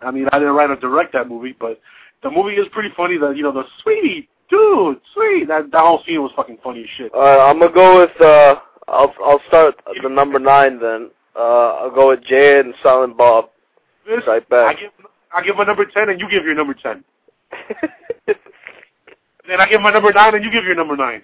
[0.01, 1.79] I mean, I didn't write or direct that movie, but
[2.23, 3.17] the movie is pretty funny.
[3.17, 5.47] That you know, the sweetie, dude, sweet.
[5.47, 7.13] That that whole scene was fucking funny as shit.
[7.13, 11.11] Alright, I'm gonna go with uh I'll I'll start the number nine then.
[11.35, 13.49] Uh I'll go with Jay and Silent Bob.
[14.05, 14.91] This, Right I give
[15.33, 17.03] I give my number ten, and you give your number ten.
[18.27, 21.21] then I give my number nine, and you give your number nine.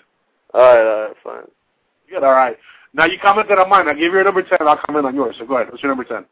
[0.54, 1.55] Alright, alright, fine.
[2.10, 2.58] Good, all right.
[2.94, 3.88] Now you commented on mine.
[3.90, 4.58] I gave you your number ten.
[4.62, 5.36] I'll comment on yours.
[5.38, 5.70] So go ahead.
[5.70, 6.26] What's your number ten?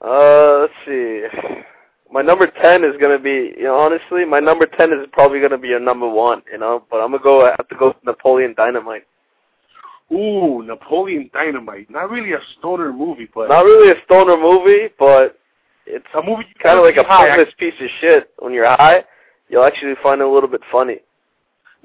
[0.00, 1.24] Uh let's see.
[2.10, 5.58] My number ten is gonna be you know, honestly, my number ten is probably gonna
[5.58, 8.04] be your number one, you know, but I'm gonna go I have to go with
[8.04, 9.06] Napoleon Dynamite.
[10.12, 11.90] Ooh, Napoleon Dynamite.
[11.90, 15.38] Not really a stoner movie, but Not really a stoner movie, but
[15.84, 18.30] it's a movie kind of like a pointless piece of shit.
[18.38, 19.04] When you're high,
[19.48, 21.00] you'll actually find it a little bit funny.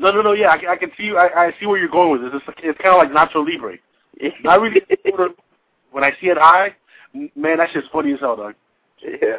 [0.02, 0.32] No, no, no.
[0.34, 1.12] Yeah, I, I can see.
[1.16, 2.42] I, I see where you're going with this.
[2.48, 3.78] It's, it's kind of like Nacho Libre.
[4.44, 4.82] Not really.
[5.92, 6.76] when I see it high,
[7.14, 8.56] man, that shit's funny as hell, dog.
[9.02, 9.38] Yeah.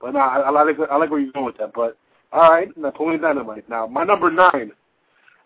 [0.00, 1.72] But no, I, I like I like where you're going with that.
[1.74, 1.96] But
[2.32, 3.68] all right, Napoleon Dynamite.
[3.68, 4.72] Now my number nine,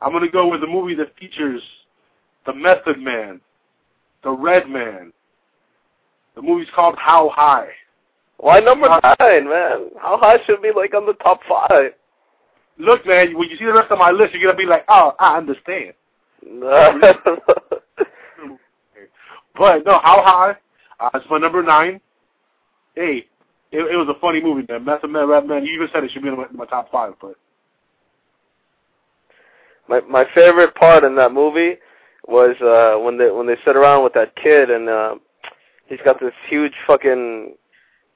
[0.01, 1.63] I'm gonna go with a movie that features
[2.45, 3.41] the Method Man,
[4.23, 5.13] the Redman.
[6.35, 7.69] The movie's called How High.
[8.39, 9.91] Why number nine, man?
[9.99, 11.93] How high should be like on the top five?
[12.79, 15.15] Look, man, when you see the rest of my list, you're gonna be like, oh,
[15.19, 15.95] I understand.
[19.57, 20.57] But no, How High?
[21.01, 22.01] Uh, it's my number nine.
[22.95, 23.27] Hey,
[23.73, 24.85] it, it was a funny movie, man.
[24.85, 25.65] Method Man, Redman.
[25.65, 27.37] You even said it should be in my, my top five, but
[29.89, 31.77] my my favorite part in that movie
[32.27, 35.15] was uh when they when they sit around with that kid and uh
[35.87, 37.55] he's got this huge fucking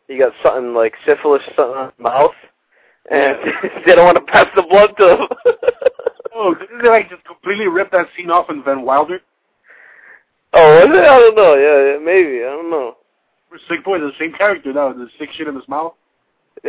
[0.09, 2.35] he got something like syphilis something in his mouth
[3.11, 3.37] and
[3.87, 5.29] they don't want to pass the blood to him.
[6.35, 9.21] oh, didn't they like just completely rip that scene off in Van Wilder?
[10.53, 11.05] oh, was it?
[11.05, 11.55] I don't know.
[11.55, 12.39] Yeah, yeah, maybe.
[12.45, 12.97] I don't know.
[13.69, 15.95] Sick boy, the same character now, the sick shit in his mouth.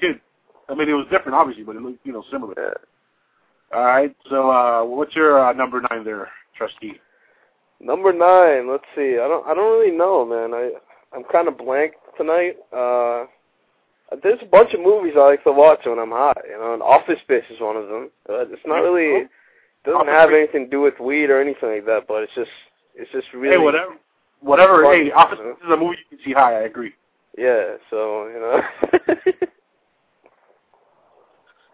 [0.00, 0.20] kid.
[0.68, 2.80] I mean, it was different, obviously, but it looked, you know, similar.
[3.74, 4.14] All right.
[4.30, 7.00] So, uh, what's your uh, number nine there, Trusty?
[7.80, 8.70] Number nine.
[8.70, 9.18] Let's see.
[9.20, 9.46] I don't.
[9.46, 10.54] I don't really know, man.
[10.54, 10.70] I
[11.14, 12.56] I'm kind of blank tonight.
[12.72, 13.26] Uh,
[14.22, 16.34] there's a bunch of movies I like to watch when I'm high.
[16.48, 18.10] You know, and Office Space is one of them.
[18.28, 19.26] Uh, it's not really.
[19.84, 22.06] Doesn't have anything to do with weed or anything like that.
[22.08, 22.50] But it's just.
[22.94, 23.56] It's just really.
[23.56, 23.94] Hey, whatever.
[24.40, 24.82] Whatever.
[24.84, 25.54] fun, hey, Office you know?
[25.54, 26.54] Space is a movie you can see high.
[26.54, 26.94] I agree.
[27.36, 27.76] Yeah.
[27.90, 28.62] So you know.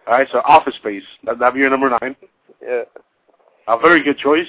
[0.07, 0.29] All right.
[0.33, 1.05] So, Office Space.
[1.25, 2.17] That, that'd be your number nine.
[2.63, 2.83] yeah.
[3.69, 4.49] A very good choice.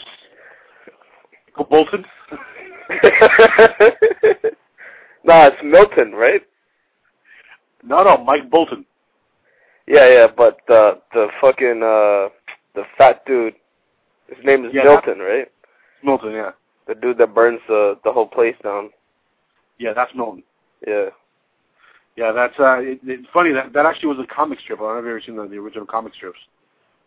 [1.69, 2.05] Bolton.
[5.23, 6.41] nah, it's Milton, right?
[7.83, 8.85] No, no, Mike Bolton.
[9.87, 10.27] Yeah, yeah.
[10.35, 12.29] But the the fucking uh
[12.75, 13.55] the fat dude.
[14.27, 15.51] His name is Yeah, Milton, right?
[16.03, 16.51] Milton, yeah.
[16.87, 18.89] The dude that burns the the whole place down.
[19.77, 20.43] Yeah, that's Milton.
[20.87, 21.09] Yeah.
[22.17, 24.79] Yeah, that's uh, it, it's funny that that actually was a comic strip.
[24.79, 26.39] I don't know if you've ever seen the, the original comic strips.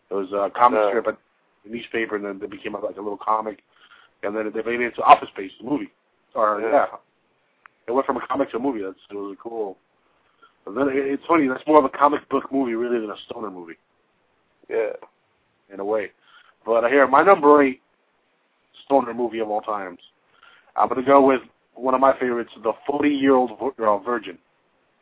[0.09, 0.89] It was a comic No.
[0.89, 1.17] strip at
[1.63, 3.59] the newspaper, and then it became like a little comic,
[4.23, 5.91] and then they made it into Office Space, the movie.
[6.33, 6.71] Or Yeah.
[6.71, 6.85] yeah,
[7.87, 8.81] it went from a comic to a movie.
[8.81, 9.77] That's it was cool.
[10.67, 11.47] It's funny.
[11.47, 13.77] That's more of a comic book movie really than a stoner movie
[14.69, 14.93] Yeah.
[15.71, 16.11] in a way.
[16.65, 17.81] But uh, here, my number eight
[18.85, 19.99] stoner movie of all times.
[20.75, 21.41] I'm gonna go with
[21.75, 24.37] one of my favorites, The 40 Year Old uh, Virgin.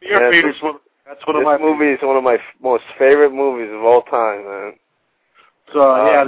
[0.00, 0.76] Your Yeah, favorite one.
[1.06, 4.02] That's one of my movie is one of my f- most favorite movies of all
[4.02, 4.72] time, man.
[5.72, 6.24] So Uh, yeah,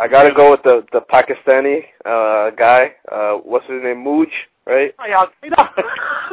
[0.00, 2.94] I gotta go with the the Pakistani uh guy.
[3.10, 4.04] Uh what's his name?
[4.04, 4.28] Mooj,
[4.70, 4.94] right?
[5.06, 5.26] yeah,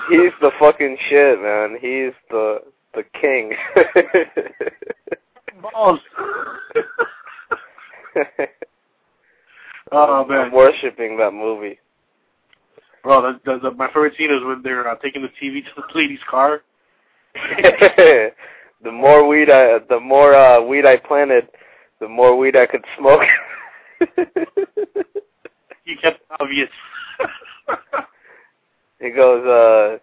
[0.10, 1.78] He's the fucking shit, man.
[1.82, 2.60] He's the
[2.94, 3.54] the king.
[5.62, 6.00] balls.
[9.92, 11.80] oh man, I'm worshiping that movie.
[13.04, 15.72] bro, the, the, the, my favorite scene is when they're uh, taking the TV to
[15.76, 16.62] the lady's car.
[18.84, 21.50] the more weed I the more uh weed I planted,
[22.00, 23.22] The more weed I could smoke.
[25.86, 26.70] You kept obvious.
[29.00, 29.98] He goes, uh,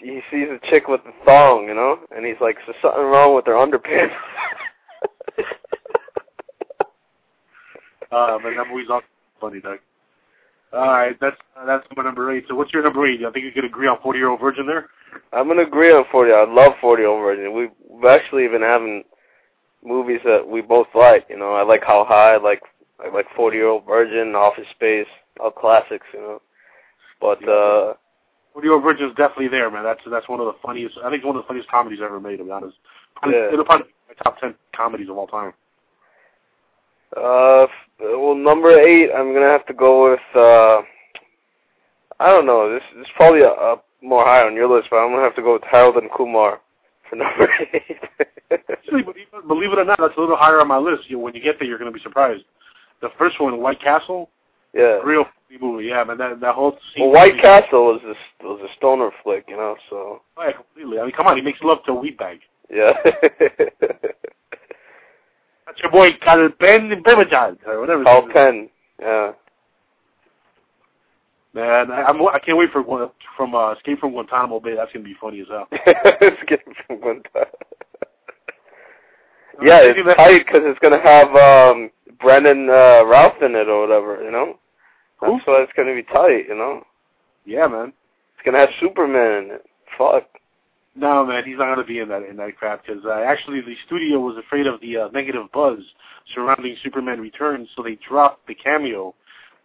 [0.00, 3.34] he sees a chick with a thong, you know, and he's like, "Is something wrong
[3.34, 4.14] with her underpants?"
[8.10, 9.02] Uh, but that movie's all
[9.38, 9.78] funny, Doug.
[10.72, 12.44] All right, that's uh, that's my number eight.
[12.48, 13.20] So what's your number eight?
[13.24, 14.88] I think you could agree on Forty Year Old Virgin there.
[15.32, 16.32] I'm gonna agree on 40.
[16.32, 17.54] I love 40 Year Old Virgin.
[17.54, 19.04] We've, we've actually been having
[19.84, 21.26] movies that we both like.
[21.30, 22.34] You know, I like How High.
[22.34, 22.62] I like
[23.02, 25.06] I like 40 Year Old Virgin, Office Space,
[25.40, 26.06] all classics.
[26.12, 26.42] You know,
[27.20, 27.94] but uh,
[28.62, 29.84] Year Old is definitely there, man.
[29.84, 30.96] That's that's one of the funniest.
[30.98, 32.38] I think it's one of the funniest comedies ever made.
[32.38, 32.76] To be honest,
[33.16, 33.52] probably, Yeah.
[33.52, 35.52] it'll probably be my top ten comedies of all time.
[37.16, 37.66] uh,
[38.00, 40.20] well, number eight, I'm gonna have to go with.
[40.34, 40.82] uh
[42.20, 42.72] I don't know.
[42.72, 45.36] This this is probably a, a more high on your list, but I'm gonna have
[45.36, 46.60] to go with Harold and Kumar
[47.08, 47.96] for number eight.
[48.70, 51.08] Actually, believe it, or not, that's a little higher on my list.
[51.08, 52.44] You, when you get there, you're going to be surprised.
[53.02, 54.30] The first one, White Castle,
[54.74, 54.98] yeah.
[55.04, 55.26] real
[55.60, 55.86] movie.
[55.86, 57.04] Yeah, man, that that whole scene.
[57.04, 58.14] Well, White Castle was a,
[58.46, 59.76] was a stoner flick, you know.
[59.88, 60.98] So Oh, yeah, completely.
[60.98, 62.40] I mean, come on, he makes love to a weed bag.
[62.70, 62.92] yeah.
[65.66, 68.02] That's your boy, Carl Ben Bemajad, or whatever.
[68.02, 68.30] name.
[68.30, 68.68] Penn.
[69.00, 69.32] Yeah.
[71.54, 74.74] Man, I, I'm, I can't wait for Gu- from uh, Escape from Guantanamo Bay.
[74.76, 75.66] That's gonna be funny as hell.
[75.72, 77.50] Escape from Guantanamo.
[79.60, 84.22] Yeah, it's tight because it's gonna have um Brendan uh, Ralph in it or whatever,
[84.22, 84.58] you know.
[85.20, 86.84] That's why it's gonna be tight, you know.
[87.44, 87.92] Yeah, man.
[88.34, 89.64] It's gonna have Superman in it.
[89.96, 90.24] Fuck.
[90.94, 93.74] No, man, he's not gonna be in that in that crap because uh, actually the
[93.86, 95.78] studio was afraid of the uh, negative buzz
[96.34, 99.14] surrounding Superman Returns, so they dropped the cameo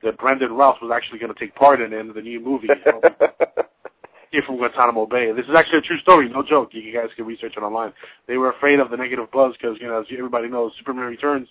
[0.03, 2.67] that Brandon Ralph was actually going to take part in in the new movie.
[2.69, 5.31] Escape from Guantanamo Bay.
[5.31, 6.69] This is actually a true story, no joke.
[6.73, 7.93] You guys can research it online.
[8.27, 11.47] They were afraid of the negative buzz because you know, as everybody knows, Superman Returns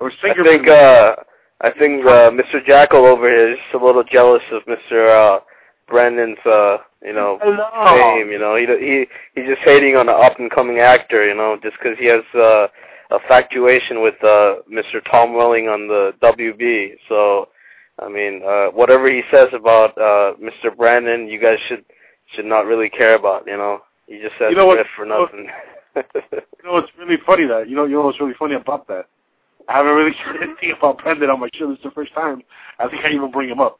[0.00, 0.44] or I Singer.
[0.44, 1.16] think uh
[1.60, 2.64] I think uh Mr.
[2.64, 5.08] Jackal over here is just a little jealous of Mr.
[5.10, 5.40] uh
[5.88, 7.96] Brandon's uh you know Hello.
[7.96, 8.56] fame, you know.
[8.56, 11.96] He he he's just hating on an up and coming actor, you know, just cuz
[11.98, 12.68] he has uh
[13.10, 15.02] a factuation with uh Mr.
[15.10, 16.96] Tom Welling on the WB.
[17.08, 17.48] So
[17.98, 20.76] I mean, uh whatever he says about uh Mr.
[20.76, 21.84] Brandon, you guys should
[22.34, 23.82] should not really care about, you know.
[24.08, 25.48] He just says You know what- for nothing.
[25.96, 26.02] You
[26.64, 29.06] know it's really funny that you know you know what's really funny about that.
[29.68, 31.68] I haven't really said anything about Brendan on my show.
[31.68, 32.42] This is the first time
[32.78, 33.78] I think I even bring him up,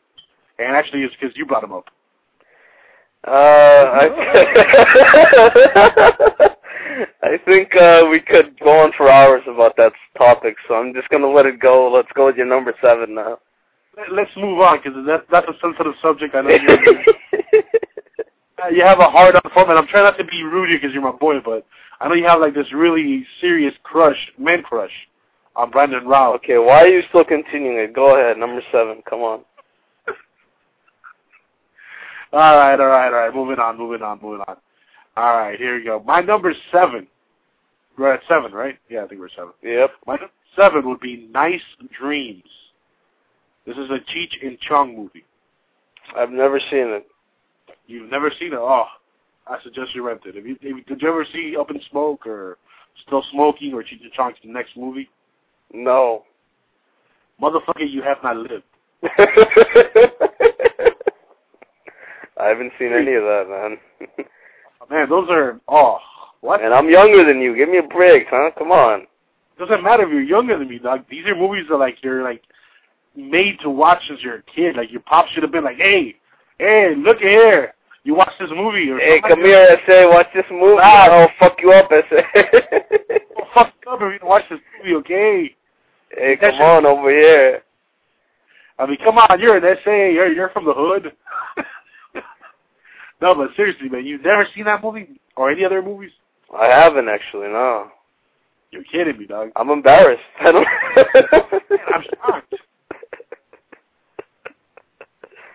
[0.59, 1.87] and actually it's because you brought him up.
[3.27, 4.09] Uh, I,
[7.23, 11.09] I think uh, we could go on for hours about that topic, so I'm just
[11.09, 11.91] gonna let it go.
[11.91, 13.39] Let's go with your number seven now.
[13.97, 16.35] Let- Let's move on because that, that's a sensitive subject.
[16.35, 16.79] I know you're,
[18.63, 19.75] uh, you have a hard on for me.
[19.75, 21.67] I'm trying not to be rude because you're my boy, but
[22.01, 24.93] I know you have like this really serious crush, man crush,
[25.57, 26.37] on Brandon Routh.
[26.37, 27.95] Okay, why are you still continuing it?
[27.95, 29.03] Go ahead, number seven.
[29.09, 29.41] Come on.
[32.33, 33.35] All right, all right, all right.
[33.35, 34.57] Moving on, moving on, moving on.
[35.17, 36.03] All right, here we go.
[36.05, 37.07] My number seven.
[37.97, 38.79] We're at seven, right?
[38.91, 39.53] Yeah, I think we're seven.
[39.63, 39.91] Yep.
[40.07, 41.63] My number seven would be Nice
[41.99, 42.43] Dreams.
[43.65, 45.25] This is a Cheech and Chong movie.
[46.17, 47.07] I've never seen it.
[47.87, 48.59] You've never seen it?
[48.59, 48.85] Oh,
[49.47, 50.35] I suggest you rent it.
[50.35, 52.59] You, did you ever see Up in Smoke or
[53.07, 55.09] Still Smoking or Cheech and Chong's next movie?
[55.77, 56.25] No.
[57.41, 58.65] Motherfucker, you have not lived.
[62.39, 63.79] I haven't seen any of that, man.
[64.89, 65.99] Man, those are oh
[66.41, 66.63] what?
[66.63, 67.57] and I'm younger than you.
[67.57, 68.53] Give me a break, huh?
[68.57, 69.09] Come on.
[69.59, 71.05] doesn't matter if you're younger than me, dog.
[71.11, 72.43] These are movies that like you're like
[73.17, 74.77] made to watch as you're a kid.
[74.77, 76.15] Like your pop should have been like, hey,
[76.59, 77.75] hey, look here,
[78.05, 80.09] you watch this movie or Hey, come here, SA.
[80.09, 80.81] Watch this movie.
[80.81, 81.11] Ah.
[81.11, 82.23] I'll fuck you up, SA.
[83.37, 85.57] Oh, fuck you up if you don't watch this movie, okay?
[86.17, 87.63] Hey, come on over here.
[88.79, 89.91] I mean, come on, you're an SA.
[89.91, 91.13] You're you're from the hood.
[93.21, 96.13] no, but seriously, man, you've never seen that movie or any other movies?
[96.55, 97.91] I haven't actually, no.
[98.71, 99.51] You're kidding me, dog.
[99.57, 100.23] I'm embarrassed.
[100.41, 100.67] I don't.
[101.95, 102.55] I'm shocked.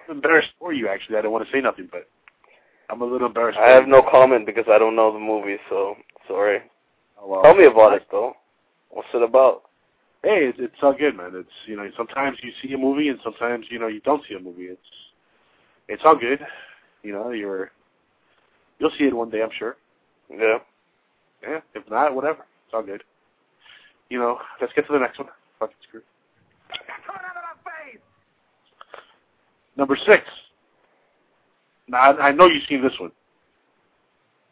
[0.09, 1.17] I'm embarrassed for you, actually.
[1.17, 2.07] I don't want to say nothing, but
[2.89, 3.59] I'm a little embarrassed.
[3.59, 3.91] I have you.
[3.91, 5.95] no comment because I don't know the movie, so
[6.27, 6.59] sorry.
[7.19, 7.43] Oh, well.
[7.43, 8.33] Tell me about it though.
[8.89, 9.63] What's it about?
[10.23, 11.31] Hey, it's, it's all good, man.
[11.33, 14.35] It's you know sometimes you see a movie and sometimes you know you don't see
[14.35, 14.65] a movie.
[14.65, 14.81] It's
[15.87, 16.39] it's all good.
[17.01, 17.71] You know you're
[18.79, 19.77] you'll see it one day, I'm sure.
[20.29, 20.59] Yeah.
[21.41, 21.59] Yeah.
[21.73, 22.45] If not, whatever.
[22.65, 23.03] It's all good.
[24.09, 25.29] You know, let's get to the next one.
[25.59, 26.01] Fucking screw.
[29.75, 30.23] Number six.
[31.87, 33.11] Now I, I know you've seen this one.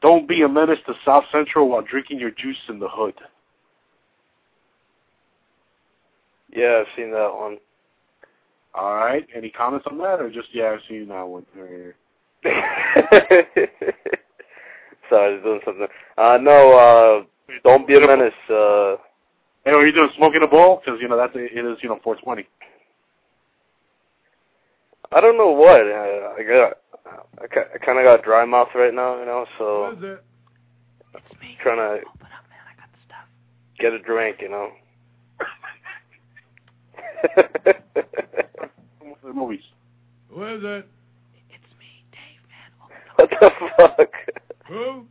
[0.02, 3.16] Don't be a menace to South Central while drinking your juice in the hood.
[6.56, 7.58] Yeah, I've seen that one.
[8.76, 9.26] All right.
[9.36, 11.46] Any comments on that, or just yeah, I've seen that one.
[11.54, 11.96] Through here.
[15.10, 15.88] Sorry, I was doing something.
[16.18, 17.24] Uh, no, uh,
[17.64, 18.34] don't be a menace.
[18.50, 18.96] Uh,
[19.66, 20.82] Hey, are you doing smoking a bowl?
[20.84, 22.48] Because you know that's it is you know 420.
[25.12, 25.82] I don't know what.
[25.82, 27.46] I, I got, I,
[27.76, 29.46] I kind of got dry mouth right now, you know.
[29.58, 31.58] So It's me.
[31.62, 32.06] trying to
[33.80, 34.72] get a drink, you know.
[39.24, 39.62] The movies.
[40.30, 40.88] Who is it?
[43.16, 44.10] what the fuck?
[44.68, 45.06] Who?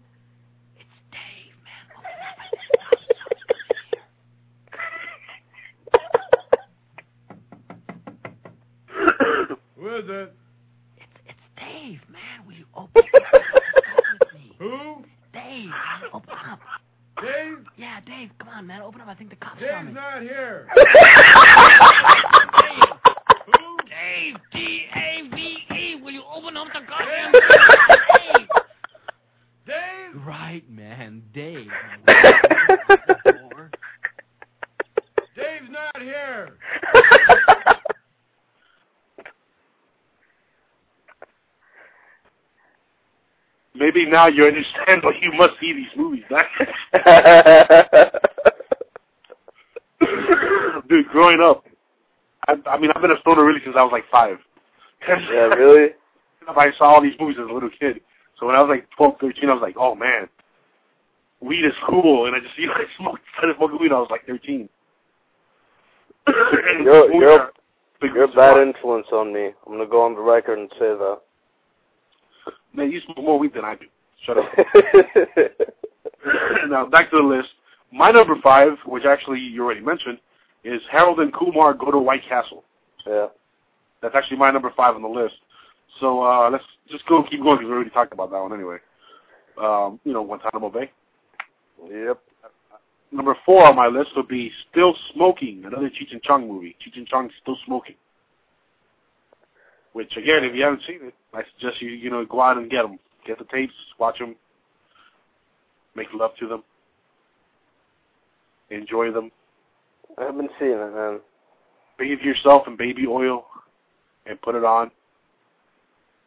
[9.77, 10.35] Who is it?
[11.57, 13.43] Dave, man, will you open up?
[14.59, 15.05] Who?
[15.33, 15.71] Dave,
[16.13, 16.61] open up.
[17.21, 17.65] Dave?
[17.77, 19.09] Yeah, Dave, come on, man, open up.
[19.09, 19.93] I think the cops Dave's on me.
[19.93, 20.69] not here.
[23.89, 28.49] Dave, D A V E, will you open up the goddamn Dave?
[29.67, 30.27] Dave?
[30.27, 31.71] Right, man, Dave.
[35.37, 36.57] Dave's not here.
[43.79, 46.25] Maybe now you understand why you must see these movies.
[50.89, 51.65] Dude, growing up,
[52.49, 54.39] I, I mean, I've been a stoner really since I was like five.
[55.07, 55.91] yeah, really?
[56.49, 58.01] I saw all these movies as a little kid.
[58.39, 60.29] So when I was like 12, 13, I was like, oh man,
[61.41, 62.27] weed is cool.
[62.27, 64.69] And I just, you know, I smoked, started smoking weed I was like 13.
[66.83, 67.51] You're, you're,
[68.03, 69.51] you're a bad influence on me.
[69.67, 71.21] I'm gonna go on the record and say that.
[72.73, 73.87] Man, you smoke more weed than I do.
[74.25, 74.45] Shut up.
[76.69, 77.49] now, back to the list.
[77.93, 80.19] My number five, which actually you already mentioned,
[80.65, 82.65] is Harold and Kumar Go to White Castle.
[83.07, 83.29] Yeah.
[84.03, 85.35] That's actually my number five on the list.
[86.01, 88.77] So uh, let's just go keep going because we already talked about that one anyway.
[89.61, 90.91] Um, you know, Guantanamo Bay.
[91.91, 92.21] Yep.
[93.11, 96.77] Number four on my list would be Still Smoking, another Cheech and Chong movie.
[96.85, 97.95] Cheech and Chong Still Smoking.
[99.99, 102.71] Which again, if you haven't seen it, I suggest you you know go out and
[102.71, 104.37] get them, get the tapes, watch them,
[105.97, 106.63] make love to them,
[108.71, 109.33] enjoy them.
[110.17, 111.19] I haven't seen it, man.
[111.99, 113.47] bathe yourself in baby oil
[114.25, 114.93] and put it on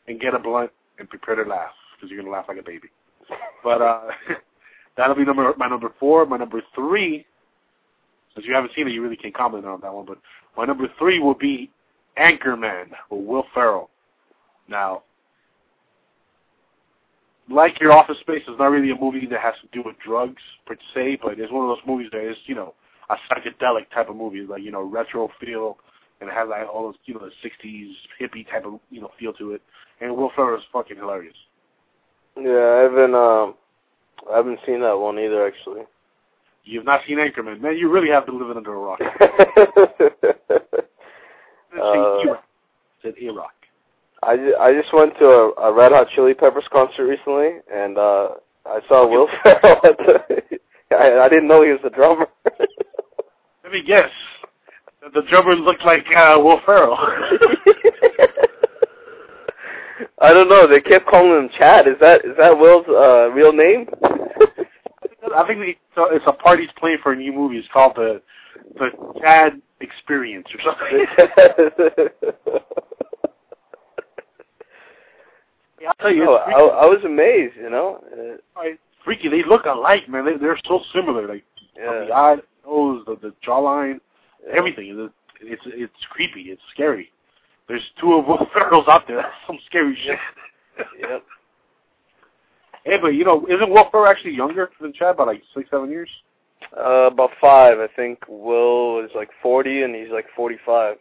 [0.10, 2.90] and get a blunt and prepare to laugh because you're gonna laugh like a baby.
[3.64, 4.02] But uh
[4.98, 6.26] that'll be number my number four.
[6.26, 7.26] My number three,
[8.36, 10.06] since you haven't seen it, you really can't comment on that one.
[10.06, 10.18] But
[10.58, 11.72] my number three will be
[12.18, 13.90] Anchorman with Will Ferrell.
[14.68, 15.04] Now,
[17.50, 20.42] like your Office Space is not really a movie that has to do with drugs
[20.66, 22.74] per se, but it's one of those movies that is you know
[23.10, 25.78] a psychedelic type of movie, like you know retro feel,
[26.20, 29.12] and it has like all those you know the '60s hippie type of you know
[29.20, 29.62] feel to it.
[30.00, 31.36] And Will Ferrell is fucking hilarious.
[32.38, 33.16] Yeah, I haven't.
[33.16, 33.56] Um,
[34.32, 35.82] I haven't seen that one either, actually.
[36.64, 37.78] You've not seen Anchorman, man.
[37.78, 39.00] You really have been living under a rock.
[41.80, 42.36] Uh,
[43.02, 43.54] said A-Rock.
[44.24, 47.98] I, ju- I just went to a, a Red Hot Chili Peppers concert recently, and
[47.98, 48.30] uh
[48.66, 49.82] I saw Will Ferrell.
[49.84, 50.24] At the,
[50.96, 52.28] I, I didn't know he was the drummer.
[53.64, 54.10] Let me guess.
[55.14, 56.96] The drummer looked like uh, Will Ferrell.
[60.20, 60.68] I don't know.
[60.68, 61.88] They kept calling him Chad.
[61.88, 63.88] Is that is that Will's uh, real name?
[65.36, 67.58] I think the, so it's a party's playing for a new movie.
[67.58, 68.22] It's called the
[68.78, 68.90] the
[69.22, 71.06] Chad Experience or something.
[75.82, 77.56] yeah, I'll tell you, No, I, I was amazed.
[77.58, 78.04] You know.
[78.14, 78.80] Uh, freaky.
[79.04, 79.30] freaky.
[79.30, 80.26] They look alike, man.
[80.26, 81.28] They, they're so similar.
[81.28, 81.44] Like
[81.76, 82.06] Yeah.
[82.06, 84.00] the eye, the nose, the, the jawline,
[84.56, 84.88] everything.
[84.98, 86.42] It's, it's it's creepy.
[86.52, 87.10] It's scary.
[87.68, 89.18] There's two of Will Ferrells out there.
[89.18, 90.18] That's some scary shit.
[91.00, 91.24] Yep.
[92.86, 95.92] Hey, but you know, isn't Will Ferrell actually younger than Chad by like six, seven
[95.92, 96.10] years?
[96.78, 97.80] Uh, about five.
[97.80, 100.98] I think Will is like forty, and he's like forty-five.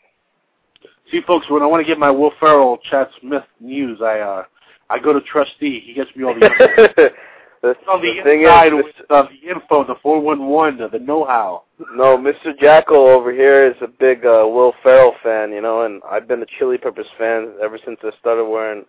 [1.10, 4.44] See, folks, when I want to get my Will Ferrell, Chad Smith news, I uh,
[4.88, 5.80] I go to Trusty.
[5.80, 7.14] He gets me all the info.
[7.62, 10.78] The, on the, the thing inside is, with uh, the info, the four one one,
[10.78, 11.64] the know-how.
[11.94, 12.58] No, Mr.
[12.58, 16.42] Jackal over here is a big uh, Will Ferrell fan, you know, and I've been
[16.42, 18.86] a Chili Peppers fan ever since I started wearing,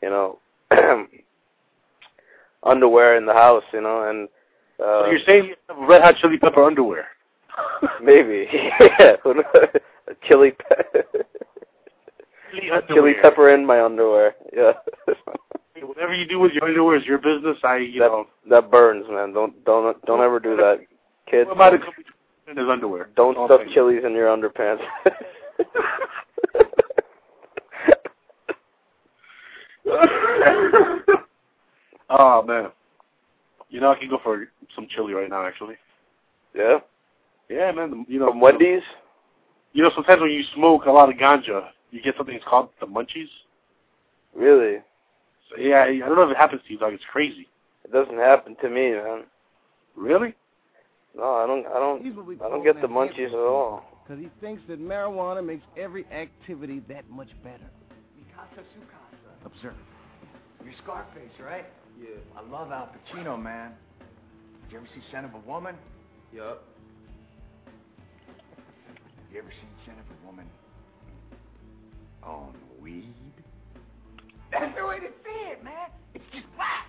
[0.00, 0.38] you know,
[2.62, 4.28] underwear in the house, you know, and
[4.80, 7.06] uh, so you're saying you have Red Hot Chili Pepper underwear?
[8.02, 11.02] maybe, yeah, a chili, pe-
[12.54, 14.72] Chili chili pepper in my underwear, yeah.
[15.82, 17.58] Whatever you do with your underwear is your business.
[17.64, 19.32] I, you that know, that burns, man.
[19.32, 20.78] Don't don't don't ever do that,
[21.28, 21.48] kids.
[21.48, 21.92] what I to come,
[22.48, 23.10] in his underwear.
[23.16, 24.84] Don't stuff chilies in your underpants.
[32.10, 32.70] oh man.
[33.74, 34.46] You know I can go for
[34.76, 35.74] some chili right now actually.
[36.54, 36.78] yeah.
[37.50, 38.06] Yeah, man.
[38.08, 38.84] You know From Wendy's.
[39.72, 42.68] You know sometimes when you smoke a lot of ganja, you get something that's called
[42.78, 43.26] the munchies.
[44.32, 44.76] Really?
[45.50, 46.92] So, yeah, I don't know if it happens to you, dog.
[46.92, 47.48] It's crazy.
[47.84, 49.24] It doesn't happen to me, man.
[49.96, 50.36] Really?
[51.16, 51.66] No, I don't.
[51.66, 52.04] I don't.
[52.04, 53.82] He's what we I don't get the munchies at all.
[54.06, 57.68] Because he thinks that marijuana makes every activity that much better.
[59.44, 59.74] Observe.
[60.64, 61.66] You're Scarface, right?
[62.00, 62.08] Yeah.
[62.36, 63.72] I love Al Pacino, man.
[64.64, 65.76] Did you ever see Scent of a Woman?
[66.32, 66.64] Yup.
[69.32, 70.46] You ever seen Scent of a Woman
[72.22, 73.14] on weed?
[74.50, 75.90] That's the way to see it, man.
[76.14, 76.86] It's just black.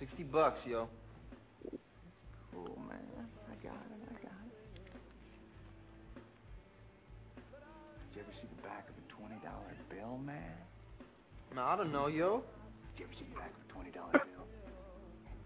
[0.00, 0.88] 60 bucks, yo.
[2.52, 2.98] Cool, man.
[3.50, 4.00] I got it.
[4.10, 4.52] I got it.
[8.12, 10.52] Did you ever see the back of a twenty dollar bill, man?
[11.54, 12.42] No, I don't know, yo.
[12.96, 14.46] Did you ever see the back of a twenty dollar bill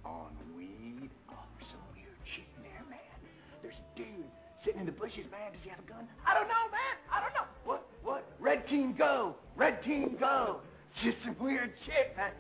[0.05, 1.11] on weed?
[1.31, 3.19] Oh, there's some weird shit in there, man.
[3.63, 4.25] There's a dude
[4.65, 5.53] sitting in the bushes, man.
[5.53, 6.09] Does he have a gun?
[6.27, 6.95] I don't know, man.
[7.13, 7.45] I don't know.
[7.65, 7.87] What?
[8.03, 8.25] What?
[8.41, 9.37] Red team go.
[9.57, 10.61] Red team go.
[11.05, 12.33] Just some weird shit, man.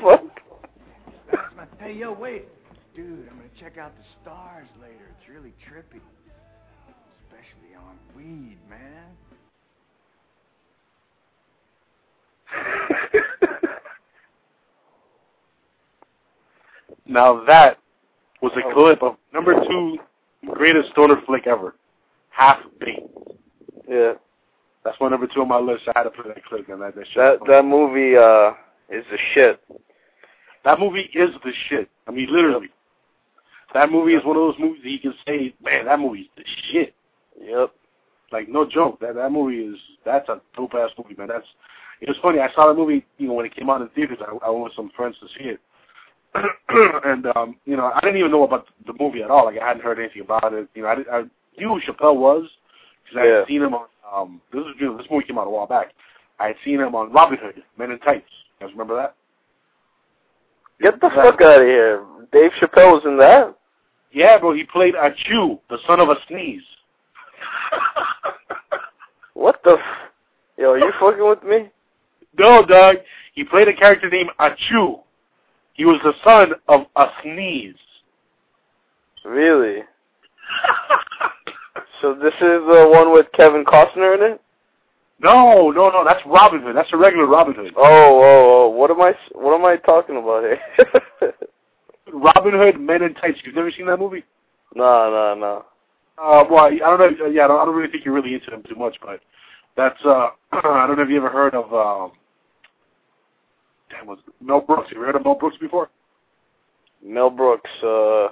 [0.00, 0.24] what?
[1.32, 2.44] That's my- Hey, yo, wait.
[2.94, 5.08] Dude, I'm gonna check out the stars later.
[5.18, 6.00] It's really trippy.
[7.24, 9.16] Especially on weed, man.
[17.08, 17.78] Now that
[18.42, 19.98] was a clip of number two
[20.52, 21.76] greatest stoner flick ever,
[22.30, 23.08] Half Baked.
[23.88, 24.14] Yeah.
[24.84, 25.84] That's my number two on my list.
[25.88, 26.80] I had to put that clip, man.
[26.80, 27.16] That that shit.
[27.16, 28.52] That that movie uh
[28.88, 29.60] is the shit.
[30.64, 31.88] That movie is the shit.
[32.06, 32.68] I mean, literally.
[33.74, 36.44] That movie is one of those movies that you can say, man, that movie's the
[36.70, 36.94] shit.
[37.40, 37.72] Yep.
[38.32, 39.00] Like no joke.
[39.00, 41.28] That that movie is that's a dope ass movie, man.
[41.28, 41.46] That's
[42.00, 42.40] it was funny.
[42.40, 44.18] I saw the movie, you know, when it came out in theaters.
[44.20, 45.60] I, I went with some friends to see it,
[47.04, 49.44] and um, you know, I didn't even know about the movie at all.
[49.46, 50.68] Like I hadn't heard anything about it.
[50.74, 51.22] You know, I, did, I
[51.58, 52.48] knew who Chappelle was
[53.04, 53.38] because I Yeah.
[53.38, 53.86] had seen him on.
[54.12, 55.92] Um, this is you know, this movie came out a while back.
[56.38, 58.30] I had seen him on Robin Hood, Men in Tights.
[58.60, 59.14] You guys remember that?
[60.80, 62.04] Get the fuck out of here.
[62.32, 63.56] Dave Chappelle was in that?
[64.12, 64.52] Yeah, bro.
[64.54, 66.62] He played a Chew, the son of a sneeze.
[69.34, 69.72] What the?
[69.72, 70.10] F-
[70.58, 71.70] Yo, are you fucking with me?
[72.38, 72.96] No, dog.
[73.34, 75.00] He played a character named Ahchoo.
[75.74, 77.74] He was the son of a sneeze.
[79.24, 79.80] Really?
[82.00, 84.40] so this is the one with Kevin Costner in it?
[85.20, 86.04] No, no, no.
[86.04, 86.76] That's Robin Hood.
[86.76, 87.72] That's a regular Robin Hood.
[87.76, 88.68] Oh, oh, oh.
[88.68, 89.14] What am I?
[89.32, 90.60] What am I talking about here?
[92.12, 93.38] Robin Hood, Men in Tights.
[93.44, 94.24] You've never seen that movie?
[94.74, 95.64] no, no, no.
[96.18, 97.26] Uh, well, I don't know.
[97.26, 99.20] Yeah, I don't, I don't really think you're really into them too much, but
[99.76, 100.02] that's.
[100.04, 101.72] uh I don't know if you ever heard of.
[101.74, 102.12] um
[103.90, 104.88] Damn, was Mel Brooks?
[104.90, 105.88] You ever heard of Mel Brooks before?
[107.04, 107.70] Mel Brooks.
[107.82, 108.28] Uh,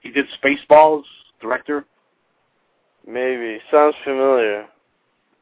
[0.00, 1.04] He did Spaceballs,
[1.40, 1.84] director.
[3.06, 4.66] maybe sounds familiar.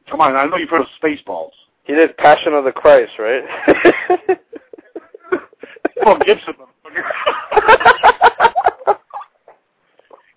[0.09, 1.51] Come on, I know you've heard of Spaceballs.
[1.85, 3.43] He did Passion of the Christ, right?
[6.05, 6.53] Well, Gibson,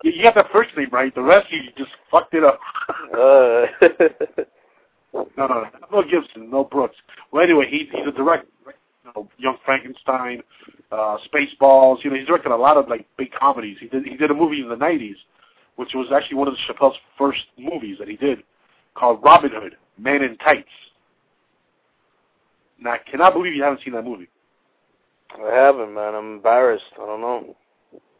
[0.03, 1.13] you, you got the first name right.
[1.15, 2.61] The rest you just fucked it up.
[3.19, 3.67] uh,
[5.13, 6.03] No, no, no.
[6.03, 6.97] Gibson, no Brooks.
[7.33, 8.47] Well, anyway, he, he's a director.
[9.07, 10.43] You know, Young Frankenstein,
[10.91, 12.03] uh, Spaceballs.
[12.03, 13.77] You know, he's directed a lot of like big comedies.
[13.81, 15.15] He did he did a movie in the '90s,
[15.77, 18.43] which was actually one of the Chappelle's first movies that he did,
[18.95, 20.69] called Robin Hood, Man in Tights.
[22.81, 24.29] Now, I cannot believe you haven't seen that movie.
[25.31, 26.15] I haven't, man.
[26.15, 26.85] I'm embarrassed.
[26.95, 27.57] I don't know.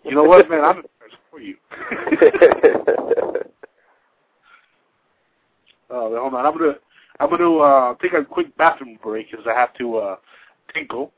[0.05, 0.61] You know what, man?
[0.61, 1.57] I'm embarrassed for you.
[5.89, 6.45] Oh, hold on.
[6.45, 6.75] I'm gonna
[7.21, 10.17] I'm gonna uh, take a quick bathroom break because I have to uh,
[10.75, 11.13] tinkle.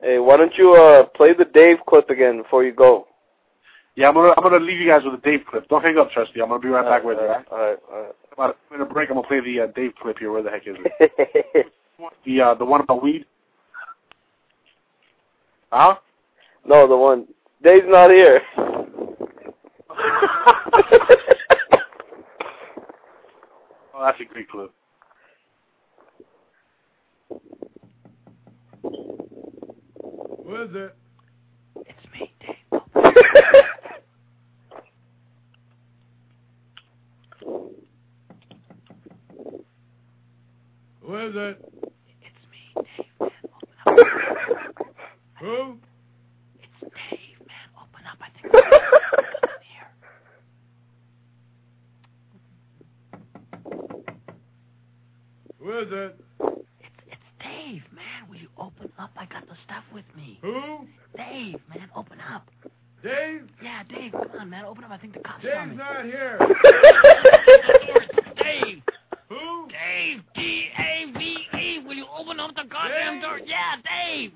[0.00, 3.06] hey, why don't you uh play the Dave clip again before you go?
[3.96, 5.68] Yeah, I'm gonna I'm gonna leave you guys with the Dave clip.
[5.68, 6.40] Don't hang up, Trusty.
[6.40, 7.24] I'm gonna be right back with you.
[7.24, 7.46] all right?
[7.50, 8.12] All right, all right.
[8.32, 10.30] About a minute break, I'm gonna play the uh, Dave clip here.
[10.30, 11.66] Where the heck is it?
[12.24, 13.24] the uh, the one about weed.
[15.72, 15.96] Huh?
[16.64, 17.26] No, the one.
[17.62, 18.40] Dave's not here.
[23.98, 24.70] Oh, that's a great clip.
[30.48, 30.94] What is it?
[31.84, 32.56] It's me, Dave.
[41.02, 41.58] What is it?
[42.22, 43.30] It's me, Dave.
[45.40, 45.76] Who?
[46.62, 47.68] It's Dave, man.
[47.76, 48.18] Open up.
[48.22, 48.48] I think
[49.68, 49.90] here.
[55.58, 56.27] Who is it?
[58.58, 60.38] Got the stuff with me.
[60.42, 60.86] Who?
[61.16, 62.48] Dave, man, open up.
[63.02, 63.48] Dave?
[63.62, 64.90] Yeah, Dave, come on, man, open up.
[64.90, 65.76] I think the cops Dave's coming.
[65.76, 66.38] not here.
[68.36, 68.82] Dave.
[69.28, 69.68] Who?
[69.68, 71.82] Dave, D-A-V-E.
[71.86, 73.22] Will you open up the goddamn Dave?
[73.22, 73.38] door?
[73.44, 74.32] Yeah, Dave.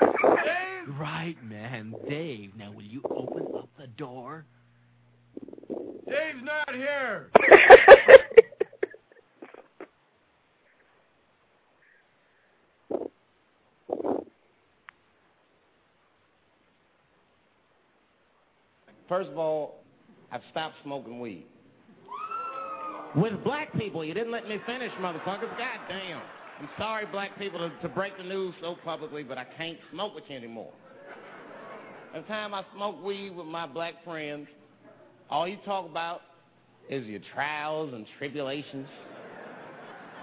[0.00, 0.98] Dave?
[0.98, 2.52] Right, man, Dave.
[2.56, 4.44] Now, will you open up the door?
[6.08, 7.30] Dave's not here.
[19.08, 19.82] First of all,
[20.30, 21.46] I've stopped smoking weed.
[23.16, 25.48] With black people, you didn't let me finish, motherfuckers.
[25.56, 26.20] God damn.
[26.60, 30.14] I'm sorry, black people, to, to break the news so publicly, but I can't smoke
[30.14, 30.72] with you anymore.
[32.14, 34.48] Every time I smoke weed with my black friends,
[35.30, 36.22] all you talk about
[36.90, 38.88] is your trials and tribulations.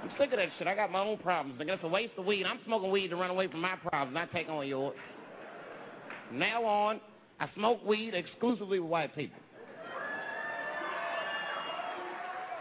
[0.03, 0.68] I'm sick of that shit.
[0.68, 1.60] I got my own problems.
[1.60, 2.45] I guess a waste of weed.
[2.45, 4.95] I'm smoking weed to run away from my problems, not take on yours.
[6.32, 6.99] Now on,
[7.40, 9.40] I smoke weed exclusively with white people.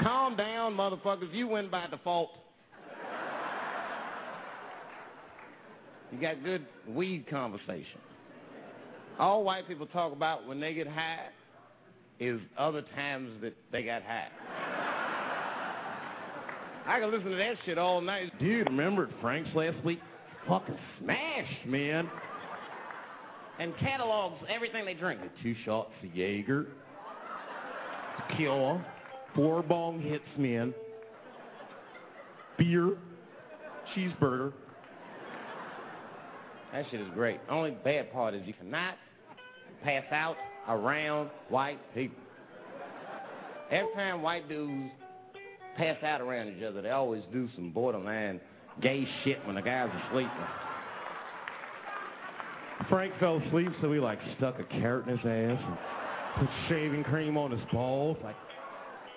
[0.01, 1.33] Calm down, motherfuckers.
[1.33, 2.31] You win by default.
[6.11, 8.01] You got good weed conversation.
[9.19, 11.29] All white people talk about when they get high
[12.19, 14.29] is other times that they got high.
[16.87, 18.39] I can listen to that shit all night.
[18.39, 20.01] Dude, remember Frank's last week?
[20.47, 22.11] Fucking smashed, man.
[23.59, 25.20] And catalogs everything they drink.
[25.43, 26.66] Two shots of Jaeger,
[28.28, 28.85] tequila,
[29.35, 30.74] four bong hits, man,
[32.59, 32.97] beer,
[33.94, 34.52] cheeseburger.
[36.72, 37.39] That shit is great.
[37.48, 38.97] Only bad part is you cannot
[39.85, 40.36] pass out
[40.68, 42.18] around white people.
[43.70, 44.90] Every time white dudes
[45.76, 48.40] pass out around each other, they always do some borderline
[48.81, 50.64] gay shit when the guys are sleeping.
[52.95, 55.77] Frank fell asleep, so we like stuck a carrot in his ass and
[56.39, 58.16] put shaving cream on his balls.
[58.23, 58.37] Like,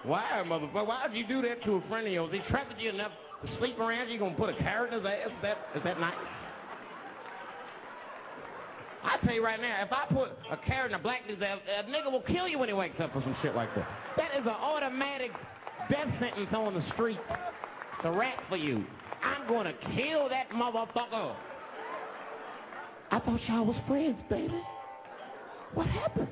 [0.02, 0.88] why, motherfucker?
[0.88, 2.32] Why'd you do that to a friend of yours?
[2.34, 3.12] He trusted you enough
[3.45, 4.18] to sleep around you.
[4.18, 5.28] Gonna put a carrot in his ass?
[5.28, 6.16] Is that is that nice?
[9.04, 11.60] I tell you right now, if I put a carrot in a black dude's ass,
[11.68, 13.88] a nigga will kill you when he wakes up for some shit like that.
[14.18, 15.30] That is an automatic
[15.88, 17.20] death sentence on the street.
[17.30, 18.84] It's a rap for you.
[19.24, 21.36] I'm gonna kill that motherfucker.
[23.10, 24.62] I thought y'all was friends, baby.
[25.74, 26.28] What happened?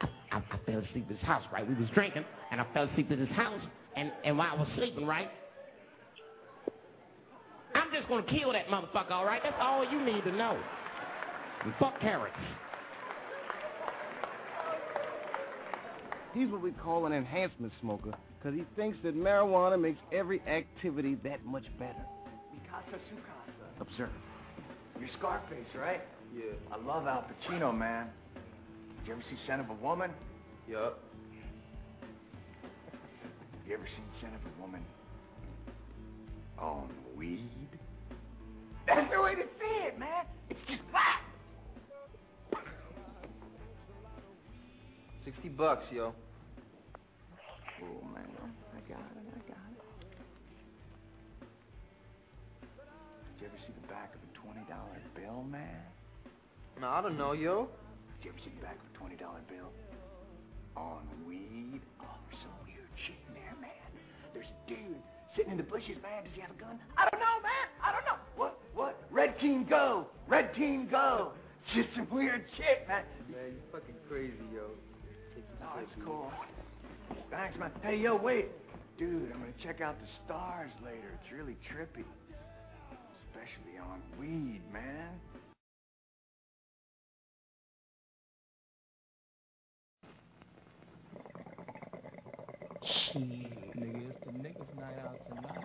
[0.00, 1.68] I, I, I fell asleep at his house, right?
[1.68, 3.60] We was drinking, and I fell asleep at his house,
[3.96, 5.28] and, and while I was sleeping, right?
[7.74, 9.40] I'm just gonna kill that motherfucker, all right?
[9.42, 10.58] That's all you need to know.
[11.64, 12.34] And fuck carrots.
[16.32, 21.16] He's what we call an enhancement smoker, because he thinks that marijuana makes every activity
[21.24, 22.06] that much better.
[22.54, 23.80] Mikasa Sukasa.
[23.80, 24.10] Observe.
[25.00, 26.02] You're Scarface, right?
[26.36, 26.52] Yeah.
[26.70, 28.08] I love Al Pacino, man.
[28.98, 30.10] Did you ever see Scent of a Woman?
[30.68, 31.02] Yup.
[33.66, 34.82] You ever seen Scent of a Woman
[36.58, 37.68] on weed?
[38.86, 40.24] That's the way to see it, man.
[40.50, 41.22] It's just black.
[45.24, 46.12] 60 bucks, yo.
[47.82, 48.26] Oh, man.
[48.74, 49.24] I got it.
[49.28, 49.82] I got it.
[53.38, 54.19] Did you ever see the back of
[54.70, 55.82] $20 bill, man?
[56.80, 57.68] No, I don't know, yo.
[58.18, 59.18] Did you ever see the back of a $20
[59.48, 59.70] bill?
[60.76, 61.80] On weed?
[62.00, 63.90] Oh, there's some weird shit in there, man.
[64.32, 65.02] There's a dude
[65.36, 66.24] sitting in the bushes, man.
[66.24, 66.78] Does he have a gun?
[66.96, 67.66] I don't know, man.
[67.82, 68.18] I don't know.
[68.36, 68.58] What?
[68.74, 68.96] What?
[69.10, 70.06] Red team go.
[70.28, 71.32] Red team go.
[71.74, 73.04] Just some weird shit, man.
[73.28, 74.70] Man, you fucking crazy, yo.
[75.62, 76.30] Oh, it's cool.
[77.30, 77.70] Thanks, man.
[77.82, 78.48] Hey, yo, wait.
[78.98, 81.18] Dude, I'm gonna check out the stars later.
[81.20, 82.04] It's really trippy.
[83.40, 85.12] Especially on weed, man.
[92.84, 93.22] Shit,
[93.76, 95.64] nigga, it's the niggas night out tonight.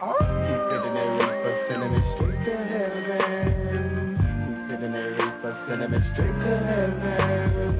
[0.00, 4.16] He's sitting there reaper, sending me straight to heaven.
[4.48, 7.76] He's sitting there reaper, sending me straight to heaven.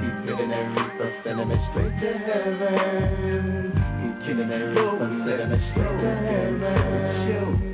[0.00, 3.74] He's sitting there reaper, sending me straight to heaven.
[4.00, 7.69] He's sitting there reaper, sending me straight to heaven.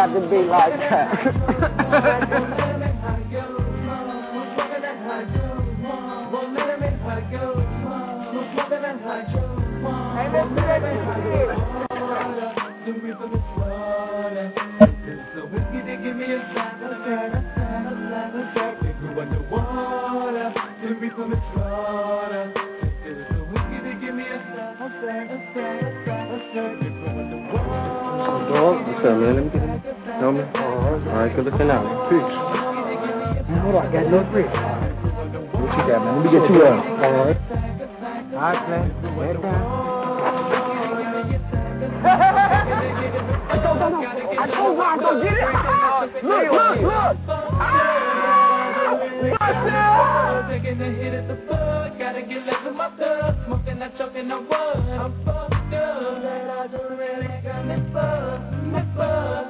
[0.00, 2.40] Got to be like that.
[28.50, 29.36] Dog, what's man?
[29.36, 29.69] Let me get
[30.20, 30.22] it.
[30.22, 30.42] Tell me.
[30.42, 32.10] All right, good looking out.
[32.10, 32.20] Peace.
[33.48, 34.46] Man, hold on, I got no grip.
[34.46, 36.12] What you got, man?
[36.16, 36.80] Let me get you one.
[37.00, 37.38] All right.
[38.30, 38.84] All right, man.
[39.16, 39.60] Head down.
[43.50, 45.44] I told I told Ron, go get it.
[46.24, 47.16] Look, look, look.
[47.62, 47.90] Ah!
[50.50, 53.36] Taking a hit at the bud, gotta get less of my stuff.
[53.46, 54.50] Smoking that choking no wood.
[54.50, 56.22] I'm fucked up.
[56.22, 59.49] That I don't really got me fucked, me fucked.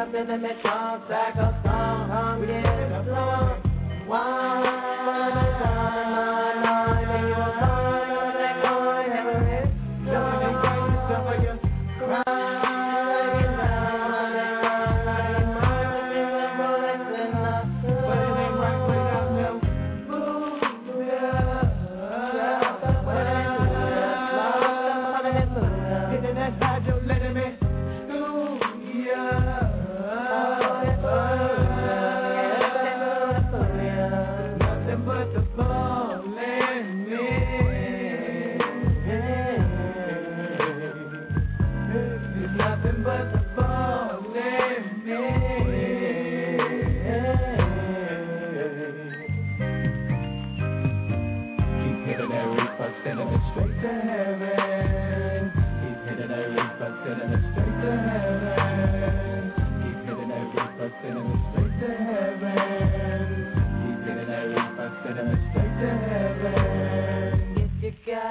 [0.00, 0.62] Up in the mission,
[1.08, 3.60] sack of song, come get the blood.
[4.06, 4.79] Why?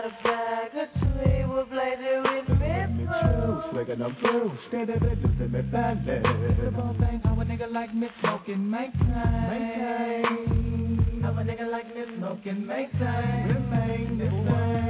[0.10, 1.66] A bag of tree, we'll
[2.02, 3.08] it with me.
[3.72, 6.06] Swigging them through, steady bit, losing me balance.
[6.06, 9.60] The ball thing, how a nigga like me smoking, make time.
[11.22, 13.48] How a nigga like me smoking, make time.
[13.50, 14.89] Remain the same.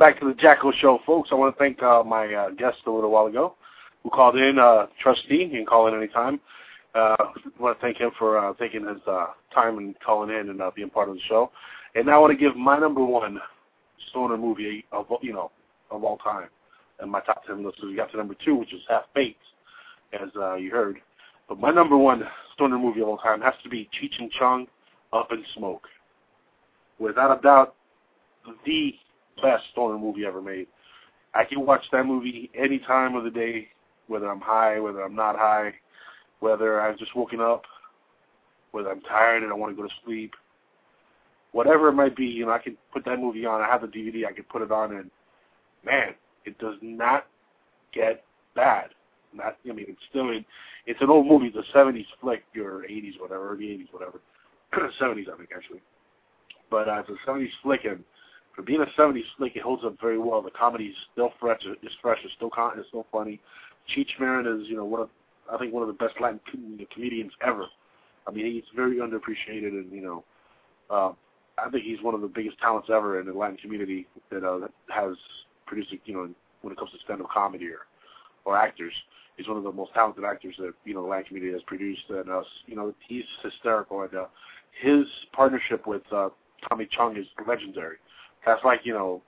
[0.00, 1.28] Back to the Jacko Show, folks.
[1.30, 3.56] I want to thank uh, my uh, guest a little while ago
[4.02, 5.44] who called in, uh, Trusty.
[5.44, 6.40] He can call in anytime.
[6.94, 10.48] Uh, I want to thank him for uh, taking his uh, time and calling in
[10.48, 11.52] and uh, being part of the show.
[11.94, 13.40] And now I want to give my number one
[14.08, 15.50] stoner movie of you know
[15.90, 16.48] of all time
[17.00, 17.76] and my top ten list.
[17.82, 19.36] We got to number two, which is Half Baked,
[20.14, 20.96] as uh, you heard.
[21.46, 22.22] But my number one
[22.54, 24.66] stoner movie of all time has to be Cheech and Chong,
[25.12, 25.86] Up in Smoke.
[26.98, 27.74] Without a doubt,
[28.64, 28.94] the
[29.42, 30.66] best stoner movie ever made.
[31.34, 33.68] I can watch that movie any time of the day,
[34.08, 35.72] whether I'm high, whether I'm not high,
[36.40, 37.62] whether I've just woken up,
[38.72, 40.34] whether I'm tired and I want to go to sleep,
[41.52, 42.26] whatever it might be.
[42.26, 43.60] You know, I can put that movie on.
[43.60, 44.26] I have the DVD.
[44.26, 45.10] I can put it on, and
[45.84, 46.14] man,
[46.44, 47.26] it does not
[47.92, 48.90] get bad.
[49.32, 50.44] Not, I mean, it's still in,
[50.86, 51.52] it's an old movie.
[51.54, 54.20] It's a '70s flick or '80s, whatever, the '80s, whatever,
[55.00, 55.80] '70s, I think actually.
[56.68, 58.02] But uh, it's a '70s flick, and
[58.60, 60.42] for being a '70s flick, it holds up very well.
[60.42, 61.60] The comedy is still fresh.
[61.64, 62.18] It's fresh.
[62.24, 63.40] It's still con- it's still funny.
[63.88, 65.08] Cheech Marin is, you know, one of
[65.50, 67.66] I think one of the best Latin com- comedians ever.
[68.26, 70.24] I mean, he's very underappreciated, and you know,
[70.90, 71.12] uh,
[71.58, 74.68] I think he's one of the biggest talents ever in the Latin community that, uh,
[74.88, 75.16] has
[75.66, 76.28] produced, you know,
[76.60, 77.86] when it comes to stand-up comedy or,
[78.44, 78.92] or actors.
[79.36, 82.02] He's one of the most talented actors that you know the Latin community has produced,
[82.10, 84.02] and uh, you know he's hysterical.
[84.02, 84.26] And uh,
[84.82, 86.28] his partnership with uh,
[86.68, 87.96] Tommy Chong is legendary.
[88.44, 89.22] That's like you know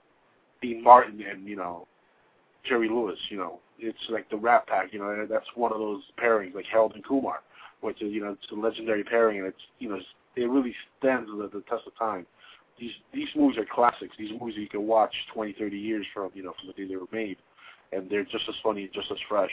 [0.61, 1.87] Dean Martin and you know
[2.67, 3.19] Jerry Lewis.
[3.29, 4.93] You know, it's like the Rat Pack.
[4.93, 7.41] You know, that's one of those pairings like Harold and Kumar,
[7.81, 9.99] which is you know it's a legendary pairing, and it's you know
[10.35, 12.25] it really stands the, the test of time.
[12.79, 14.15] These these movies are classics.
[14.17, 16.95] These movies you can watch 20, 30 years from you know from the day they
[16.95, 17.37] were made,
[17.91, 19.51] and they're just as funny, just as fresh.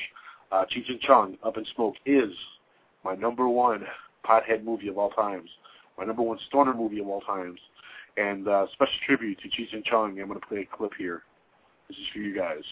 [0.52, 2.30] Uh, Cheech and Chong, Up in Smoke is
[3.04, 3.84] my number one
[4.24, 5.48] pothead movie of all times,
[5.96, 7.60] my number one stoner movie of all times,
[8.20, 10.20] and uh, special tribute to Cheech and Chong.
[10.20, 11.22] I'm going to play a clip here.
[11.88, 12.62] This is for you guys.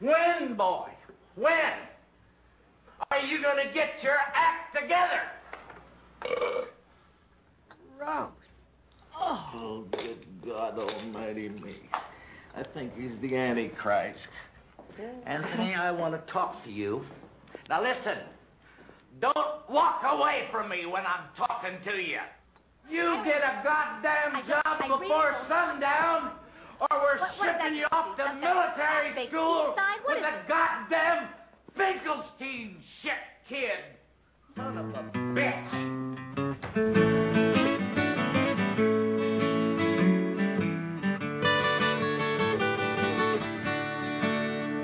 [0.00, 0.88] When, boy?
[1.34, 1.50] When?
[3.10, 5.22] Are you going to get your act together?
[8.00, 8.30] Rose.
[9.18, 11.76] Oh, good God Almighty me.
[12.54, 14.18] I think he's the Antichrist.
[15.26, 17.04] Anthony, I want to talk to you.
[17.68, 18.22] Now listen,
[19.20, 19.36] don't
[19.68, 22.18] walk away from me when I'm talking to you.
[22.88, 26.32] You get a goddamn job before sundown,
[26.80, 27.72] or we're What- what is shipping that?
[27.74, 29.76] you off to Is that military fake school
[30.06, 31.28] with is- a goddamn
[31.76, 33.18] Finkelstein shit
[33.48, 33.84] kid.
[34.54, 35.02] Son of a
[35.34, 36.86] bitch.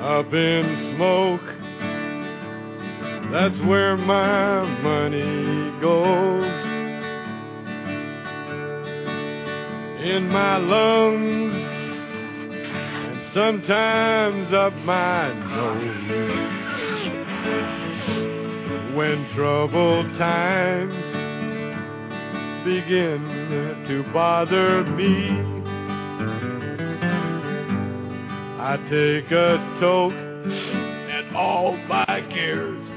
[0.02, 1.40] Up in smoke,
[3.30, 6.61] that's where my money goes.
[10.02, 11.54] In my lungs,
[12.52, 16.42] and sometimes up my nose.
[18.96, 20.92] When troubled times
[22.64, 25.52] begin to bother me.
[28.60, 32.88] I take a toke and all my cares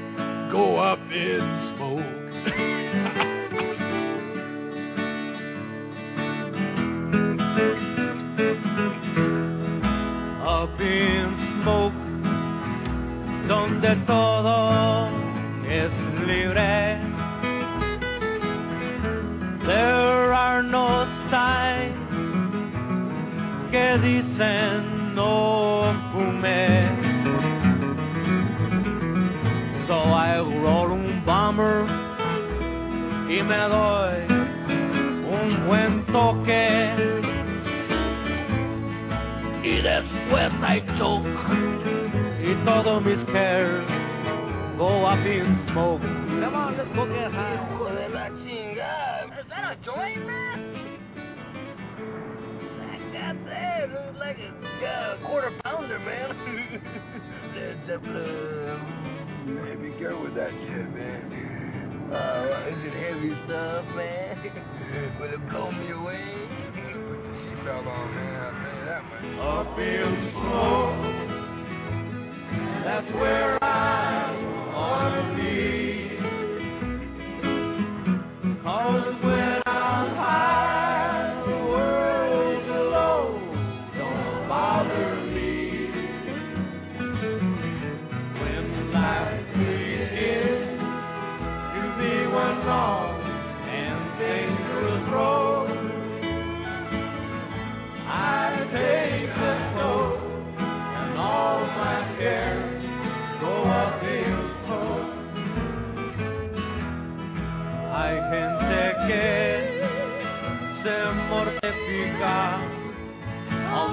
[0.50, 2.82] go up in smoke.
[13.94, 15.08] todo
[15.68, 15.92] es
[16.26, 16.98] libre.
[19.64, 21.94] There are no signs
[23.70, 26.90] que dicen no fume.
[29.86, 31.86] So I roll un bomber
[33.28, 34.26] y me doy
[35.30, 36.90] un buen toque.
[39.62, 41.65] Y después I choke
[42.66, 43.84] y todos mis cares
[44.76, 46.02] go up in smoke.
[46.02, 47.56] Come on, let's go get high.
[47.70, 49.40] Hijo de la chingada.
[49.40, 50.98] Is that a joint, man?
[53.12, 56.28] Damn, it looks like a uh, quarter pounder, man.
[57.54, 58.80] Led Zeppelin.
[59.46, 62.10] Man, be careful with that shit, man.
[62.12, 65.16] Uh, is it heavy stuff, man?
[65.20, 66.22] Will it blow me away?
[67.46, 68.36] Seatbelt on, man.
[68.42, 69.24] I'll tell you that much.
[69.40, 71.25] Up in smoke,
[72.84, 73.65] That's where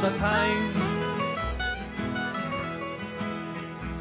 [0.04, 0.64] the time.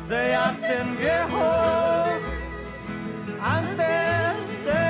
[0.09, 2.23] They Se hacen viejos
[3.41, 4.35] antes
[4.67, 4.83] de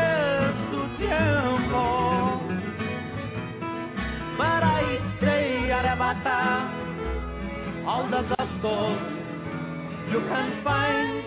[0.71, 2.41] su tiempo
[4.39, 5.35] para irse
[5.67, 6.71] y arrebatar
[7.87, 8.75] all the gusto
[10.11, 11.25] you can find.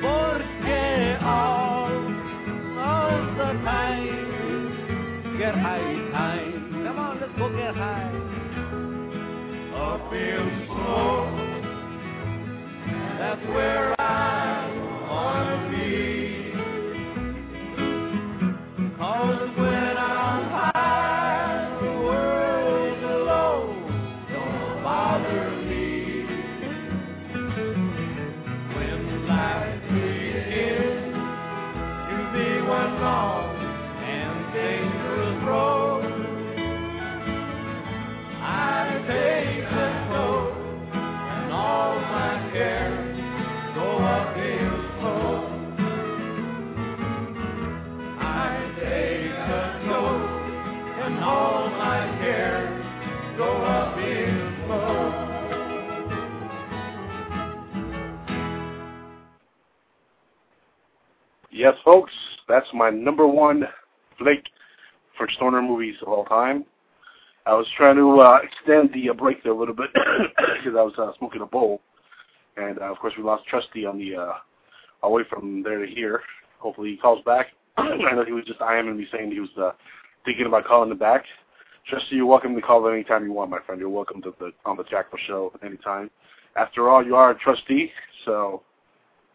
[0.00, 1.96] Porque all,
[2.78, 6.57] all the time, get high time.
[7.20, 7.38] On, let's
[7.76, 8.12] high.
[9.74, 11.34] Up in smoke,
[13.18, 14.47] that's where I
[61.50, 62.12] Yes, folks,
[62.48, 63.64] that's my number one
[64.16, 64.44] flick
[65.16, 66.64] for stoner movies of all time.
[67.46, 70.82] I was trying to uh, extend the uh, break there a little bit because I
[70.82, 71.80] was uh, smoking a bowl,
[72.58, 74.32] and uh, of course we lost Trusty on the uh,
[75.02, 76.22] away from there to here.
[76.58, 77.48] Hopefully he calls back.
[77.76, 79.72] I know he was just IMing me saying he was uh,
[80.24, 81.24] thinking about calling him back.
[81.88, 83.80] Trusty, you're welcome to call anytime you want, my friend.
[83.80, 86.10] You're welcome to the on the Jackal Show anytime.
[86.56, 87.90] After all, you are a trustee,
[88.24, 88.62] so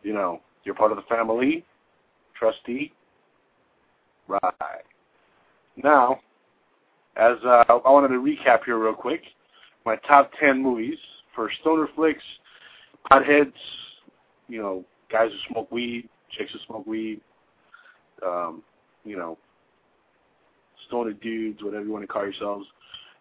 [0.04, 1.66] you know you're part of the family.
[2.38, 2.91] Trustee.
[4.28, 4.84] Right.
[5.82, 6.20] Now,
[7.16, 9.22] as uh, I wanted to recap here real quick,
[9.86, 10.98] my top ten movies
[11.36, 12.24] for stoner flicks,
[13.12, 13.54] potheads,
[14.48, 17.22] you know, guys who smoke weed, chicks who smoke weed,
[18.26, 18.64] um,
[19.04, 19.38] you know,
[20.88, 22.66] stoner dudes, whatever you want to call yourselves.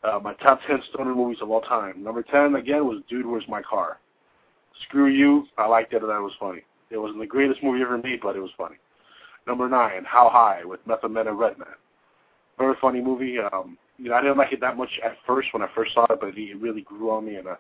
[0.05, 2.03] Uh, my top ten stoner movies of all time.
[2.03, 3.99] Number ten again was Dude, Where's My Car?
[4.89, 5.47] Screw you.
[5.59, 6.63] I liked it and that was funny.
[6.91, 8.77] It wasn't the greatest movie ever made, but it was funny.
[9.47, 11.69] Number nine, How High with Method Man and Redman.
[12.59, 13.39] Very funny movie.
[13.39, 16.05] Um, you know, I didn't like it that much at first when I first saw
[16.05, 17.57] it, but it really grew on me, and uh,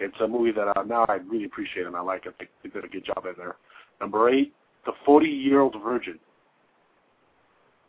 [0.00, 2.34] it's a movie that uh, now I really appreciate and I like it.
[2.38, 3.56] They, did a good job in there.
[4.00, 4.54] Number eight,
[4.86, 6.18] The 40-Year-Old Virgin.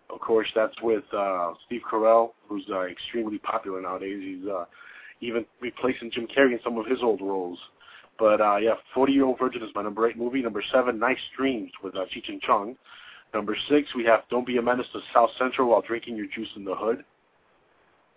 [0.09, 4.21] Of course, that's with uh, Steve Carell, who's uh, extremely popular nowadays.
[4.21, 4.65] He's uh,
[5.21, 7.57] even replacing Jim Carrey in some of his old roles.
[8.19, 10.41] But uh, yeah, 40-Year-Old Virgin is my number eight movie.
[10.41, 12.75] Number seven, Nice Dreams with uh, Cheech and Chong.
[13.33, 16.49] Number six, we have Don't Be a Menace to South Central while drinking your juice
[16.57, 17.05] in the hood.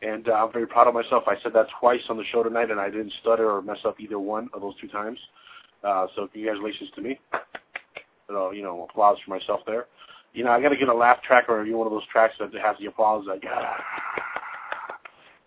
[0.05, 1.25] And uh, I'm very proud of myself.
[1.27, 3.99] I said that twice on the show tonight, and I didn't stutter or mess up
[3.99, 5.19] either one of those two times.
[5.83, 7.19] Uh, so congratulations to me.
[8.29, 9.87] So, you know, applause for myself there.
[10.35, 12.53] You know, I got to get a laugh track or one of those tracks that
[12.55, 13.25] has the applause.
[13.27, 13.77] Like, ah.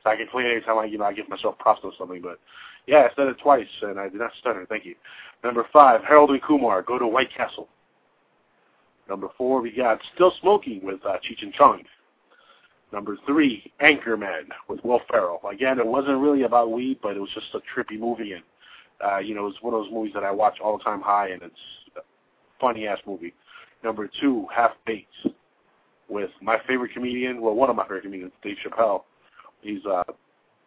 [0.04, 2.22] so I can play it anytime I, you know, I give myself props or something.
[2.22, 2.40] But
[2.88, 4.66] yeah, I said it twice, and I did not stutter.
[4.68, 4.96] Thank you.
[5.44, 7.68] Number five, Harold and Kumar, Go to White Castle.
[9.08, 11.84] Number four, we got Still Smoking with uh, Cheech and Chong.
[12.94, 15.42] Number three, Anchorman with Will Ferrell.
[15.52, 18.44] Again, it wasn't really about weed, but it was just a trippy movie, and
[19.06, 21.02] uh, you know, it was one of those movies that I watch all the time
[21.02, 21.56] high, and it's
[21.98, 22.02] a
[22.60, 23.34] funny ass movie.
[23.84, 25.14] Number two, Half Baked
[26.10, 29.04] with my favorite comedian, well, one of my favorite comedians, Dave Chappelle.
[29.62, 30.04] He's uh,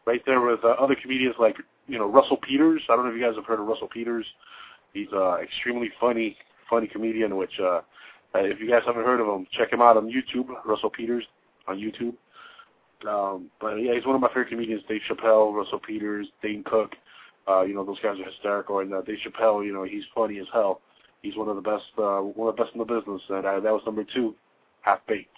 [0.06, 1.56] right there with uh, other comedians like
[1.86, 2.82] you know Russell Peters.
[2.88, 4.26] I don't know if you guys have heard of Russell Peters.
[4.92, 6.36] He's uh, extremely funny,
[6.68, 7.36] funny comedian.
[7.36, 7.80] Which uh,
[8.34, 10.48] uh, if you guys haven't heard of him, check him out on YouTube.
[10.64, 11.24] Russell Peters
[11.66, 12.14] on YouTube.
[13.08, 14.82] Um, but yeah, he's one of my favorite comedians.
[14.88, 16.92] Dave Chappelle, Russell Peters, Dane Cook.
[17.48, 20.38] Uh, you know those guys are hysterical, and uh, Dave Chappelle, you know he's funny
[20.38, 20.80] as hell.
[21.22, 23.60] He's one of the best, uh, one of the best in the business, and uh,
[23.60, 24.34] that was number two,
[24.82, 25.36] Half Baked.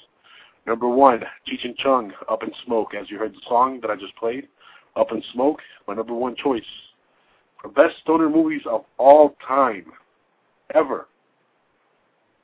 [0.67, 2.95] Number one, Cheech and Chong, Up in Smoke.
[2.95, 4.49] As you heard the song that I just played,
[4.95, 6.63] Up in Smoke, my number one choice
[7.61, 9.87] for best stoner movies of all time,
[10.75, 11.07] ever,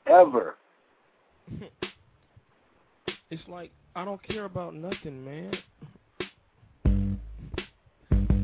[0.06, 0.56] ever.
[3.30, 5.52] It's like I don't care about nothing, man.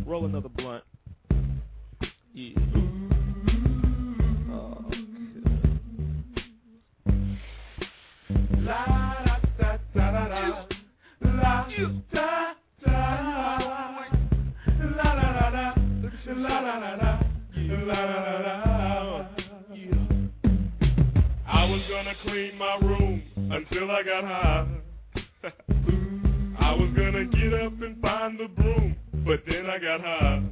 [0.06, 0.84] Roll another blunt.
[2.34, 2.58] Yeah.
[4.52, 4.84] Oh,
[21.46, 23.22] I was gonna clean my room
[23.54, 24.66] until I got high.
[26.58, 30.42] I was gonna get up and find the broom, but then I got high.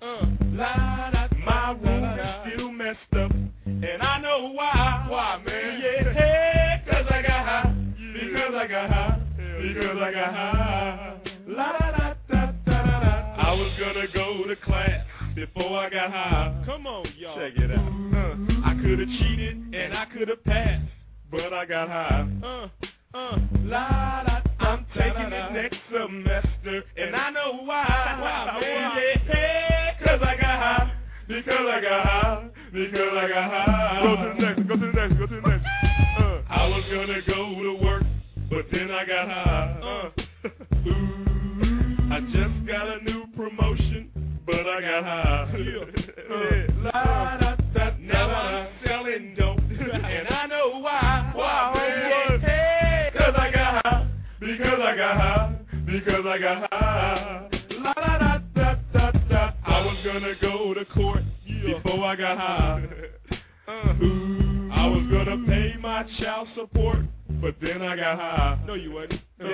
[0.00, 3.30] Uh, my room is still messed up,
[3.64, 5.06] and I know why.
[5.08, 5.80] Why, man?
[5.82, 7.74] Yeah, hey, cause I got high.
[8.12, 9.20] Because I got high.
[9.62, 11.20] Because I got high.
[11.46, 13.34] La, da, da, da, da, da, da.
[13.38, 16.62] I was gonna go to class before I got high.
[16.66, 17.36] Come on, y'all.
[17.36, 17.88] Check it out.
[17.88, 20.84] Uh, I could have cheated and I could have passed,
[21.30, 22.28] but I got high.
[22.42, 22.68] Uh,
[23.14, 27.84] uh, la, da, I'm taking it next semester, and I know why.
[28.20, 28.96] Why, man?
[28.96, 30.92] Yeah, hey, cause I got high.
[31.26, 32.48] Because I got high.
[32.72, 34.00] Because I got high.
[34.02, 34.68] Go to the next.
[34.68, 35.18] Go to the next.
[35.18, 35.66] Go to the next.
[36.18, 38.02] Uh, I was gonna go to work,
[38.50, 39.80] but then I got high.
[39.82, 40.48] Uh,
[40.88, 44.10] ooh, I just got a new promotion,
[44.46, 45.54] but I got high.
[46.28, 46.77] Uh,
[56.08, 57.50] Because I got high.
[57.82, 59.52] La, da, da, da, da, da.
[59.66, 62.82] I was gonna go to court before I got high.
[64.02, 67.00] Ooh, I was gonna pay my child support,
[67.42, 68.58] but then I got high.
[68.66, 69.20] No, you wasn't.
[69.38, 69.46] Uh,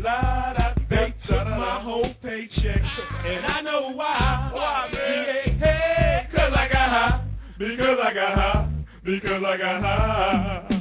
[0.00, 2.82] la, da, they took my whole paycheck,
[3.24, 4.50] and I know why.
[4.52, 5.24] Why, man?
[5.26, 7.26] Yeah, hey, cause I got high.
[7.58, 8.70] Because I got high.
[9.02, 10.71] Because I got high.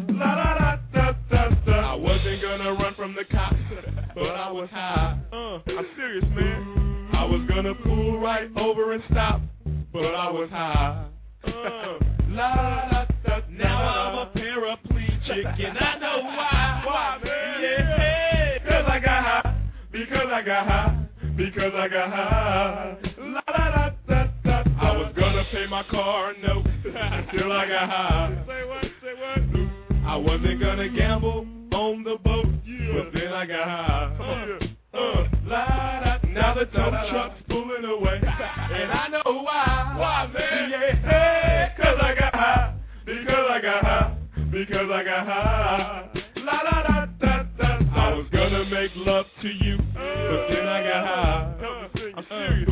[4.22, 5.20] But I was high.
[5.34, 7.10] Uh, I'm serious, man.
[7.14, 9.42] I was gonna pull right over and stop,
[9.92, 11.08] but I was high.
[11.44, 11.98] Uh,
[12.30, 16.84] la, da, now I'm a paraplegic, and I know why.
[16.86, 17.62] Why, man?
[17.62, 19.58] Yeah, hey, cause I got high.
[19.92, 21.08] Because I got high.
[21.36, 22.98] Because I got high.
[23.18, 24.64] La, da, da, da.
[24.80, 28.44] I was gonna pay my car note until I got high.
[28.48, 28.84] Say what?
[28.84, 30.06] Say what?
[30.06, 31.61] I wasn't gonna gamble
[33.42, 34.18] I got high.
[34.94, 39.96] Uh, uh, la, da, now the tow truck's pulling away, and I know why.
[39.98, 40.70] Why, man?
[40.70, 42.76] Yeah, hey, cause I got high.
[43.04, 44.18] Because I got high.
[44.52, 46.10] Because I got high.
[46.38, 47.80] La, da, da, da, da.
[47.96, 51.56] I was gonna make love to you, but then I got high.
[52.16, 52.70] I'm serious.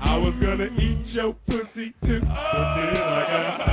[0.00, 3.65] I was gonna eat your pussy too, but then I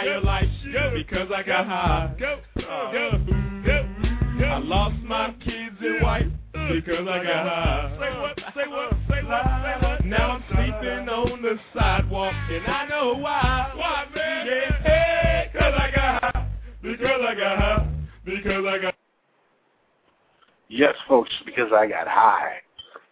[0.00, 0.48] entire life
[0.94, 2.14] because I got high.
[2.18, 3.20] Go, go,
[3.64, 3.86] go.
[4.44, 7.96] I lost my kids and wife because I got high.
[8.00, 8.38] Say what?
[8.54, 8.90] Say what?
[9.08, 9.44] Say what?
[9.44, 10.04] Say what?
[10.06, 13.72] Now I'm sleeping on the sidewalk, and I know why.
[13.74, 14.46] Why, man?
[14.46, 16.48] Yeah, hey, cause I got high.
[16.82, 17.88] Because I got high.
[18.24, 18.94] Because I got.
[20.68, 22.58] Yes, folks, because I got high.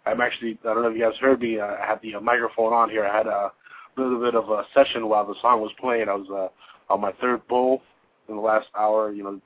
[0.07, 2.21] I'm actually, I don't know if you guys heard me, uh, I had the uh,
[2.21, 3.05] microphone on here.
[3.05, 3.53] I had a
[3.99, 6.09] little bit of a session while the song was playing.
[6.09, 6.49] I was uh,
[6.91, 7.83] on my third bowl
[8.29, 9.13] in the last hour.
[9.13, 9.41] You know,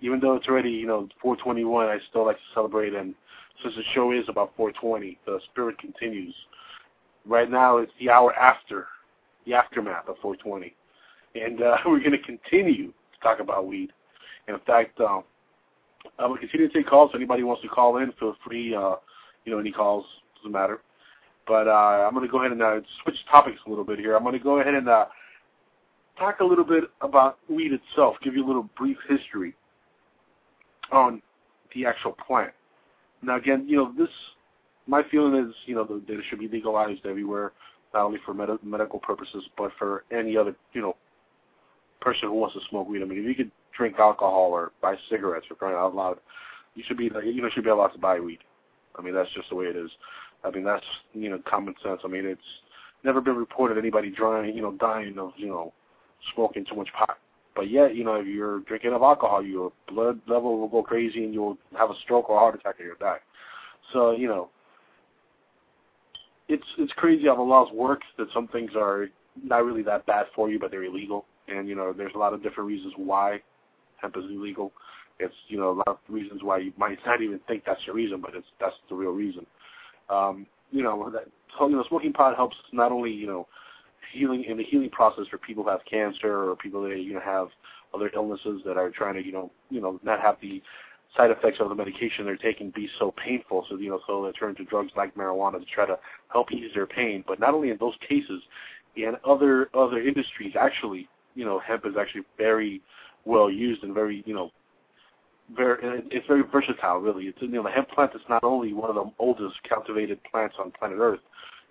[0.00, 2.94] even though it's already, you know, 421, I still like to celebrate.
[2.94, 3.14] And
[3.62, 6.34] since the show is about 420, the spirit continues.
[7.24, 8.86] Right now, it's the hour after,
[9.46, 10.74] the aftermath of 420.
[11.34, 13.90] And uh, we're going to continue to talk about weed.
[14.46, 15.24] And in fact, um,
[16.18, 17.10] I'm going to continue to take calls.
[17.10, 18.74] If anybody wants to call in, feel free.
[18.74, 18.96] Uh,
[19.44, 20.04] you know, any calls,
[20.36, 20.80] doesn't matter.
[21.46, 24.16] But uh, I'm going to go ahead and uh, switch topics a little bit here.
[24.16, 25.06] I'm going to go ahead and uh,
[26.18, 29.54] talk a little bit about weed itself, give you a little brief history
[30.92, 31.20] on
[31.74, 32.52] the actual plant.
[33.22, 34.08] Now, again, you know, this,
[34.86, 37.52] my feeling is, you know, that it should be legalized everywhere,
[37.92, 40.96] not only for med- medical purposes, but for any other, you know,
[42.00, 43.02] person who wants to smoke weed.
[43.02, 46.18] I mean, if you could drink alcohol or buy cigarettes for crying out loud,
[46.74, 48.38] you should be, you know, should be allowed to buy weed.
[48.98, 49.90] I mean, that's just the way it is.
[50.44, 52.00] I mean, that's you know common sense.
[52.04, 52.40] I mean, it's
[53.02, 55.72] never been reported anybody dying, you know, dying of you know
[56.34, 57.18] smoking too much pot.
[57.54, 61.24] But yet, you know, if you're drinking of alcohol, your blood level will go crazy
[61.24, 63.18] and you'll have a stroke or a heart attack and you'll die.
[63.92, 64.50] So you know,
[66.48, 68.00] it's it's crazy how the laws work.
[68.18, 69.08] That some things are
[69.42, 71.24] not really that bad for you, but they're illegal.
[71.48, 73.40] And you know, there's a lot of different reasons why
[73.96, 74.72] hemp is illegal.
[75.18, 77.92] It's you know a lot of reasons why you might not even think that's the
[77.92, 79.46] reason, but it's that's the real reason.
[80.10, 81.24] Um, you know, that,
[81.58, 83.46] so, you know, smoking pot helps not only you know
[84.12, 87.20] healing in the healing process for people who have cancer or people that you know
[87.20, 87.48] have
[87.94, 90.62] other illnesses that are trying to you know you know not have the
[91.16, 94.32] side effects of the medication they're taking be so painful, so you know so they
[94.32, 97.24] turn to drugs like marijuana to try to help ease their pain.
[97.26, 98.42] But not only in those cases,
[98.96, 102.80] in other other industries, actually, you know, hemp is actually very
[103.24, 104.50] well used and very you know
[105.54, 105.78] very
[106.10, 106.98] it's very versatile.
[106.98, 110.18] Really, it's you know the hemp plant is not only one of the oldest cultivated
[110.24, 111.20] plants on planet Earth,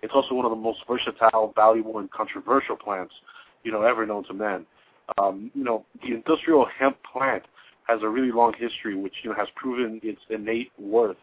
[0.02, 3.14] it's also one of the most versatile, valuable, and controversial plants
[3.66, 4.64] you know ever known to man.
[5.18, 7.42] Um, you know, the industrial hemp plant
[7.86, 11.16] has a really long history, which you know has proven its innate worth,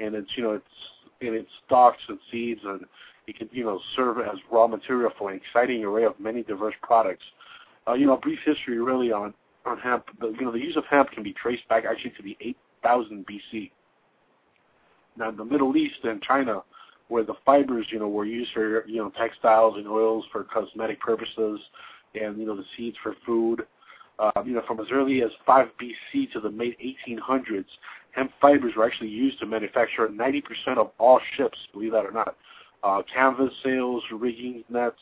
[0.00, 0.64] and it's you know it's
[1.20, 2.84] in its stalks and seeds, and
[3.26, 6.74] it can you know serve as raw material for an exciting array of many diverse
[6.82, 7.24] products.
[7.86, 10.04] Uh, you know, brief history really on on hemp.
[10.20, 13.70] You know, the use of hemp can be traced back actually to the 8000 BC.
[15.16, 16.62] Now, in the Middle East and China,
[17.08, 21.00] where the fibers, you know, were used for you know textiles and oils for cosmetic
[21.00, 21.60] purposes,
[22.14, 23.66] and you know the seeds for food.
[24.18, 27.64] Uh, you know, from as early as 5 BC to the mid 1800s,
[28.12, 30.42] hemp fibers were actually used to manufacture 90%
[30.78, 32.36] of all ships, believe that or not.
[32.84, 34.94] Uh, canvas sails, rigging nets,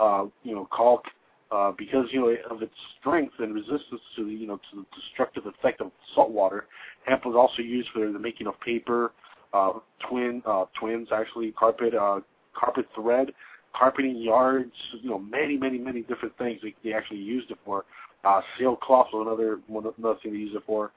[0.00, 1.04] uh, you know, caulk,
[1.50, 5.46] uh, because you know of its strength and resistance to you know to the destructive
[5.46, 6.66] effect of salt water.
[7.06, 9.12] Hemp was also used for the making of paper,
[9.52, 9.72] uh,
[10.08, 12.20] twin uh, twins actually carpet uh,
[12.54, 13.32] carpet thread,
[13.74, 14.72] carpeting yards.
[15.00, 17.84] You know many many many different things they, they actually used it for.
[18.24, 20.92] Uh, sailcloth was another one another thing they used it for.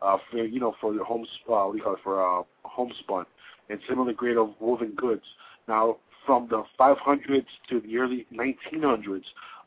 [0.00, 2.42] Uh, for you know for the home uh, what do you call it for uh,
[2.64, 3.24] homespun
[3.70, 5.22] and similar grade of woven goods.
[5.68, 9.24] Now from the 500s to the early 1900s,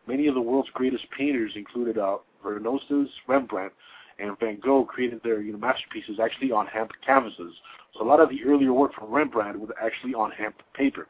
[0.07, 3.73] Many of the world's greatest painters included uh, Vernostes, Rembrandt,
[4.19, 7.53] and Van Gogh created their you know, masterpieces actually on hemp canvases.
[7.97, 11.07] So a lot of the earlier work from Rembrandt was actually on hemp paper.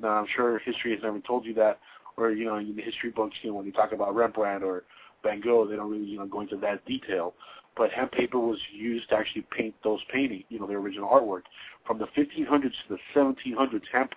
[0.00, 1.78] Now I'm sure history has never told you that,
[2.16, 4.84] or you know in the history books, you know when you talk about Rembrandt or
[5.22, 7.34] Van Gogh, they don't really you know go into that detail.
[7.76, 11.42] But hemp paper was used to actually paint those paintings, you know, their original artwork.
[11.86, 14.12] From the 1500s to the 1700s, hemp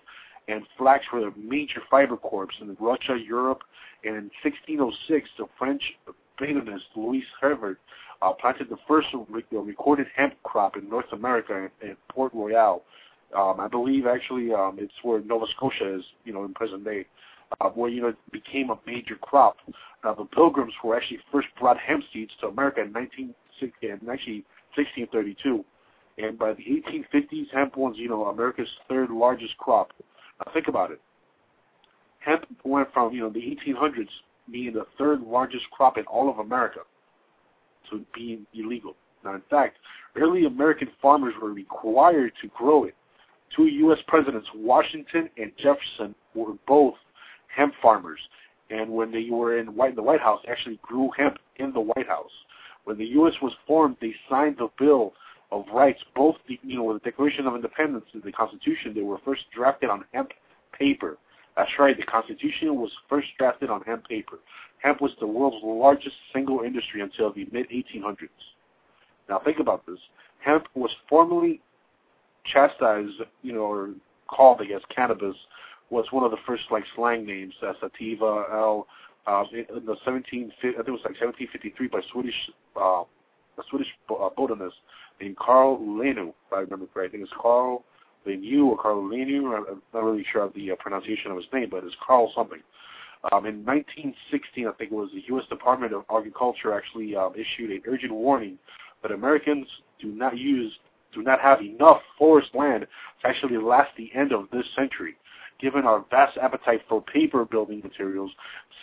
[0.50, 3.62] and flax were the major fiber crops in Russia, Europe,
[4.04, 5.82] and in 1606, the French
[6.38, 7.78] botanist Louis Hervet
[8.22, 12.84] uh, planted the first re- recorded hemp crop in North America in, Port Royal.
[13.36, 17.06] Um, I believe actually um, it's where Nova Scotia is, you know, in present day,
[17.60, 19.58] uh, where you know it became a major crop.
[20.04, 24.46] Now the Pilgrims were actually first brought hemp seeds to America in 1960, in actually
[24.76, 25.66] 1632,
[26.18, 29.92] and by the 1850s, hemp was you know America's third largest crop.
[30.40, 31.02] Now think about it
[32.26, 34.10] hemp went from you know the 1800s
[34.52, 36.82] being the third largest crop in all of America
[37.90, 38.96] to being illegal.
[39.24, 39.78] Now, in fact,
[40.16, 42.96] early American farmers were required to grow it.
[43.56, 44.00] Two U.S.
[44.08, 46.96] presidents, Washington and Jefferson, were both
[47.48, 48.20] hemp farmers,
[48.70, 52.32] and when they were in the White House, actually grew hemp in the White House.
[52.84, 53.34] When the U.S.
[53.42, 55.14] was formed, they signed the Bill
[55.52, 58.94] of Rights, both the you know the Declaration of Independence and the Constitution.
[58.94, 60.32] They were first drafted on hemp
[60.78, 61.18] paper.
[61.58, 64.40] That's right, the Constitution was first drafted on hemp paper.
[64.80, 68.28] Hemp was the world's largest single industry until the mid 1800s.
[69.30, 70.00] Now think about this.
[70.40, 71.62] Hemp was formerly
[72.46, 73.90] chastised, you know, or
[74.28, 75.36] called, I guess, cannabis,
[75.90, 78.88] was one of the first like slang names, uh, sativa, L,
[79.28, 82.36] uh, in the 17, I think it was like 1753 by Swedish,
[82.76, 83.04] uh,
[83.58, 84.76] a Swedish uh, botanist
[85.22, 87.06] named Carl Linné, if I remember correctly.
[87.06, 87.84] I think it's Carl
[88.26, 89.58] Linnu or Carl Linnu.
[89.58, 92.60] I'm not really sure of the uh, pronunciation of his name, but it's Carl something.
[93.32, 95.46] Um, in 1916, I think it was the U.S.
[95.50, 98.58] Department of Agriculture actually um, issued an urgent warning
[99.02, 99.68] that Americans
[100.00, 100.72] do not use,
[101.14, 102.86] do not have enough forest land
[103.22, 105.16] to actually last the end of this century.
[105.60, 108.32] Given our vast appetite for paper building materials,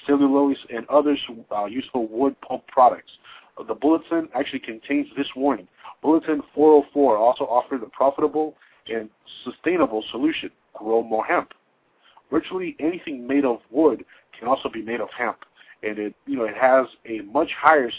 [0.07, 1.17] cellulose, and other
[1.55, 3.13] uh, useful wood pulp products,
[3.69, 5.69] the bulletin actually contains this warning.
[6.03, 8.57] Bulletin 404 also offered a profitable
[8.89, 9.09] and
[9.45, 11.53] sustainable solution, grow more hemp.
[12.31, 14.05] Virtually anything made of wood
[14.39, 15.39] can also be made of hemp,
[15.83, 17.91] and it you know it has a much higher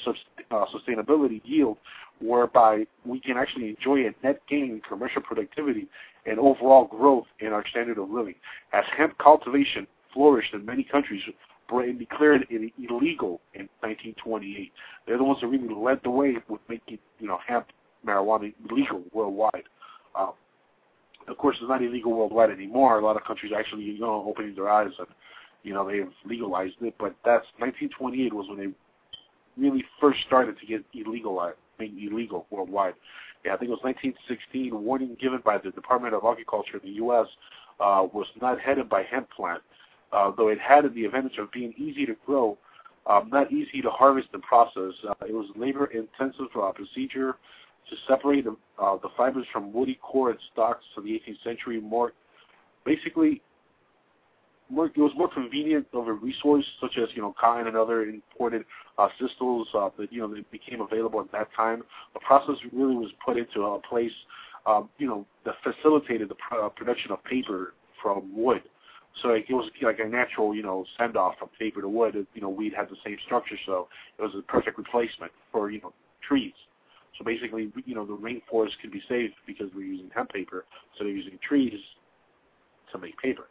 [0.51, 1.77] uh, sustainability yield,
[2.19, 5.87] whereby we can actually enjoy a net gain in commercial productivity
[6.25, 8.35] and overall growth in our standard of living.
[8.71, 11.21] As hemp cultivation flourished in many countries,
[11.71, 14.71] and declared it illegal in 1928.
[15.07, 17.67] They're the ones that really led the way with making you know hemp
[18.05, 19.63] marijuana legal worldwide.
[20.15, 20.33] Um,
[21.27, 22.99] of course, it's not illegal worldwide anymore.
[22.99, 25.07] A lot of countries actually, you know, opening their eyes and,
[25.63, 26.95] you know, they've legalized it.
[26.99, 32.95] But that's 1928 was when they really first started to get illegal, made illegal worldwide.
[33.45, 34.71] Yeah, I think it was 1916.
[34.71, 37.27] A warning given by the Department of Agriculture in the U.S.
[37.79, 39.61] Uh, was not headed by hemp plant,
[40.11, 42.57] uh, though it had the advantage of being easy to grow,
[43.05, 44.93] um, not easy to harvest and process.
[45.07, 47.35] Uh, it was labor-intensive uh, procedure
[47.89, 51.79] to separate the, uh, the fibers from woody core and stalks of the 18th century
[51.79, 52.13] more
[52.85, 53.41] basically
[54.69, 58.03] more it was more convenient of a resource, such as you know kind and other
[58.03, 58.65] imported
[58.97, 61.83] uh, systems uh, that you know that became available at that time.
[62.13, 64.11] The process really was put into a place,
[64.65, 68.63] um, you know, that facilitated the pr- uh, production of paper from wood.
[69.21, 72.15] So it was like a natural, you know, send off from paper to wood.
[72.33, 73.87] You know, weed had the same structure, so
[74.17, 75.93] it was a perfect replacement for you know
[76.27, 76.53] trees.
[77.17, 80.65] So basically, you know, the rainforest could be saved because we're using hemp paper,
[80.97, 81.79] so they're using trees
[82.91, 83.47] to make paper.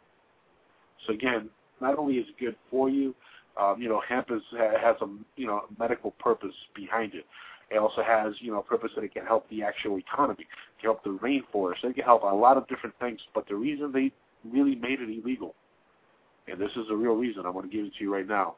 [1.07, 1.49] So again,
[1.81, 3.15] not only is it good for you,
[3.59, 7.25] um, you know, hemp is, has a you know medical purpose behind it.
[7.69, 10.81] It also has you know a purpose that it can help the actual economy, it
[10.81, 13.19] can help the rainforest, it can help a lot of different things.
[13.33, 14.11] But the reason they
[14.43, 15.55] really made it illegal,
[16.47, 18.55] and this is the real reason I'm going to give it to you right now,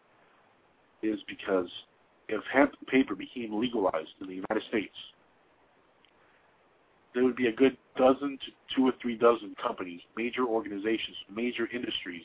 [1.04, 1.70] is because
[2.28, 4.96] if hemp paper became legalized in the United States,
[7.14, 11.68] there would be a good dozen to two or three dozen companies, major organizations, major
[11.74, 12.24] industries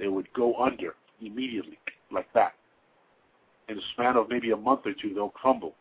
[0.00, 1.78] that would go under immediately,
[2.10, 2.54] like that.
[3.68, 5.74] In the span of maybe a month or two, they'll crumble.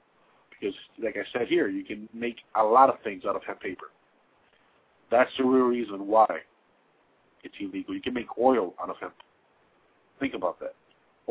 [0.51, 3.61] Because, like I said here, you can make a lot of things out of hemp
[3.61, 3.87] paper.
[5.09, 6.27] That's the real reason why
[7.43, 7.95] it's illegal.
[7.95, 9.15] You can make oil out of hemp.
[10.19, 10.75] Think about that.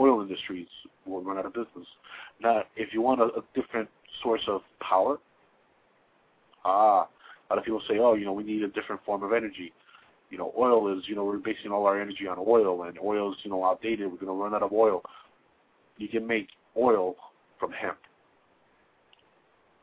[0.00, 0.66] Oil industries
[1.06, 1.86] will run out of business.
[2.42, 3.88] Now, if you want a, a different
[4.22, 5.18] source of power,
[6.64, 9.32] ah, a lot of people say, oh, you know, we need a different form of
[9.32, 9.72] energy.
[10.30, 13.32] You know, oil is, you know, we're basing all our energy on oil, and oil
[13.32, 14.10] is, you know, outdated.
[14.10, 15.02] We're going to run out of oil.
[15.98, 17.16] You can make oil
[17.58, 17.98] from hemp.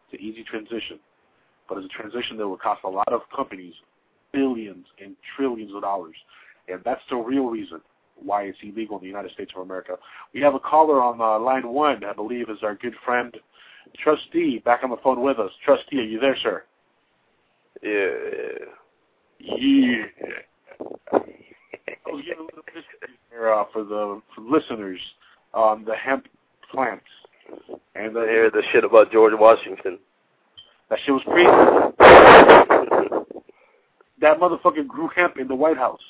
[0.10, 1.00] It's an easy transition,
[1.68, 3.74] but it's a transition that will cost a lot of companies
[4.34, 6.16] billions and trillions of dollars,
[6.68, 7.82] and that's the real reason
[8.24, 9.98] why it's illegal in the United States of America.
[10.34, 13.36] We have a caller on uh, line one, I believe, is our good friend
[14.04, 15.52] Trusty back on the phone with us.
[15.64, 16.64] Trusty, are you there, sir?
[17.82, 18.10] Yeah.
[19.40, 20.06] Yeah.
[21.14, 25.00] I was getting a little history here uh, for the for listeners
[25.54, 26.28] on the hemp
[26.72, 27.06] plants.
[27.96, 30.00] And uh, I hear the shit about George Washington.
[30.90, 31.48] that shit was crazy.
[34.22, 36.02] that motherfucker grew hemp in the White House.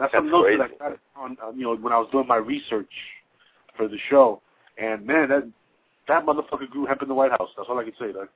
[0.00, 0.46] That's, That's something else
[0.78, 0.84] that.
[0.86, 2.90] I got on, uh, you know, when I was doing my research
[3.76, 4.40] for the show.
[4.78, 5.46] And man, that
[6.08, 7.50] that motherfucker grew hemp in the White House.
[7.54, 8.06] That's all I can say.
[8.06, 8.30] Like,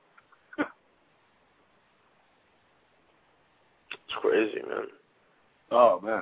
[3.89, 4.85] It's crazy, man.
[5.71, 6.21] oh man,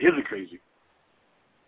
[0.00, 0.58] is it crazy?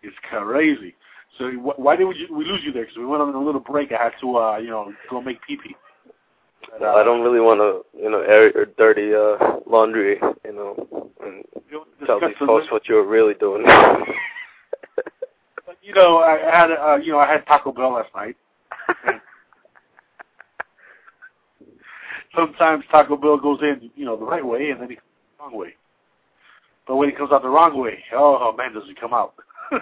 [0.01, 0.95] It's crazy.
[1.37, 2.83] So wh- why did we, we lose you there?
[2.83, 3.91] Because we went on a little break.
[3.91, 5.75] I had to, uh, you know, go make pee pee.
[6.79, 11.09] Well, I don't really want to, you know, air your dirty uh, laundry, you know,
[11.23, 11.43] and
[12.05, 13.65] tell these folks what you're really doing.
[15.81, 18.35] You know, I had, uh, you know, I had Taco Bell last night.
[22.35, 25.07] Sometimes Taco Bell goes in, you know, the right way, and then it comes
[25.37, 25.75] the wrong way.
[26.87, 29.33] But when it comes out the wrong way, oh man, does it come out?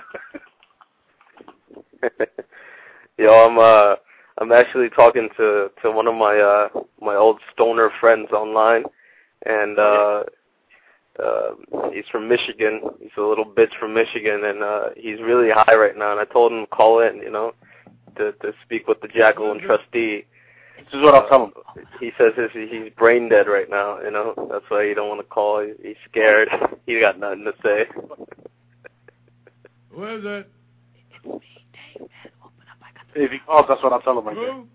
[3.18, 3.96] Yo, I'm uh,
[4.40, 6.70] I'm actually talking to to one of my uh
[7.02, 8.84] my old stoner friends online,
[9.46, 10.24] and uh,
[11.22, 11.50] uh,
[11.92, 12.82] he's from Michigan.
[13.02, 16.12] He's a little bitch from Michigan, and uh, he's really high right now.
[16.12, 17.54] And I told him to call in, you know,
[18.16, 20.26] to to speak with the Jackal and Trusty.
[20.78, 21.54] This is what I'll tell him.
[22.00, 24.00] He says his, he's brain dead right now.
[24.00, 25.62] You know, that's why he don't want to call.
[25.62, 26.48] He, he's scared.
[26.86, 27.86] he got nothing to say.
[29.90, 30.52] Who is it?
[33.16, 34.54] If he calls, that's what I'll tell him right there.
[34.54, 34.68] Who?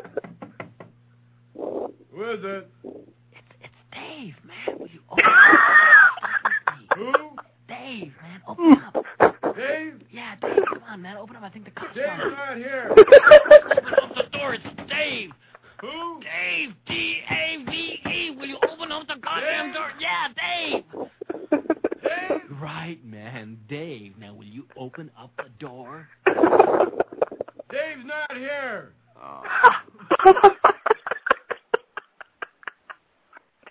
[2.13, 2.69] Who is it?
[3.33, 5.33] It's it's Dave, man, will you open up?
[6.97, 7.13] Who?
[7.69, 9.05] Dave, man, open up.
[9.57, 10.03] Dave?
[10.11, 11.43] Yeah, Dave, come on, man, open up.
[11.43, 12.31] I think the cops Dave's are.
[12.31, 12.95] not here.
[24.93, 26.07] open up the door?
[27.71, 28.93] Dave's not here.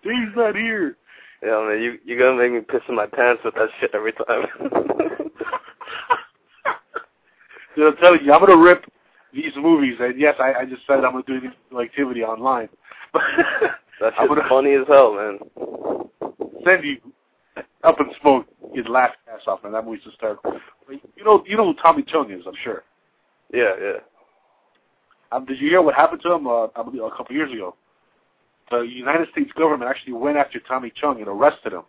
[0.04, 0.98] Dave's not here.
[1.44, 4.14] Yeah, man, you you gonna make me piss in my pants with that shit every
[4.14, 4.48] time.
[7.76, 8.84] Dude, I'm telling you, I'm gonna rip
[9.34, 9.98] these movies.
[10.00, 12.70] And yes, I, I just said I'm gonna do this activity online.
[13.14, 13.24] that
[14.02, 15.38] I'm shit's gonna funny as hell, man.
[16.66, 16.98] send you
[17.84, 18.48] up in smoke.
[18.74, 19.74] You'd laugh ass off, man.
[19.74, 20.60] That movie's hysterical.
[21.22, 22.82] You know, you know who Tommy Chong is, I'm sure.
[23.54, 23.98] Yeah, yeah.
[25.32, 26.48] Um, did you hear what happened to him?
[26.48, 27.76] Uh, I believe a couple years ago.
[28.72, 31.84] The United States government actually went after Tommy Chong and arrested him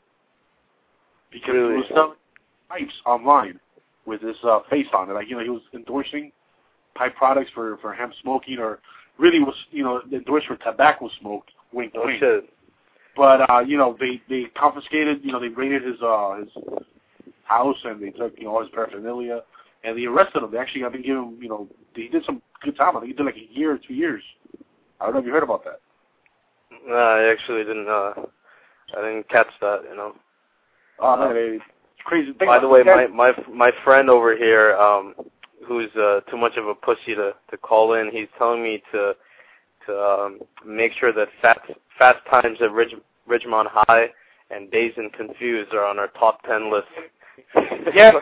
[1.30, 1.70] because Really?
[1.72, 2.16] he was selling
[2.68, 3.58] pipes online
[4.04, 5.14] with his uh, face on it.
[5.14, 6.30] Like you know, he was endorsing
[6.94, 8.80] pipe products for for hemp smoking or
[9.18, 11.46] really was, you know, endorsed for tobacco smoke.
[11.72, 12.20] Wink, Oh wink.
[12.20, 12.50] shit.
[13.16, 16.48] But uh, you know, they they confiscated, you know, they raided his uh his
[17.52, 19.42] house and they took you know all his paraphernalia
[19.84, 20.50] and they arrested him.
[20.50, 22.96] They actually got to give him, you know, he did some good time.
[22.96, 24.22] I think he did like a year or two years.
[25.00, 25.80] I don't know if you heard about that.
[26.86, 27.88] No, I actually didn't.
[27.88, 28.14] uh
[28.96, 29.82] I didn't catch that.
[29.88, 30.14] You know.
[30.98, 31.64] Oh man, it's
[32.04, 32.32] crazy.
[32.32, 35.14] Thing By the way, my my my friend over here, um,
[35.66, 39.14] who's uh, too much of a pussy to to call in, he's telling me to
[39.86, 41.60] to um, make sure that Fast
[41.98, 42.94] Fast Times at Ridge,
[43.28, 44.06] Ridgemont High
[44.50, 46.88] and Dazed and Confused are on our top ten list.
[47.94, 48.12] Yeah.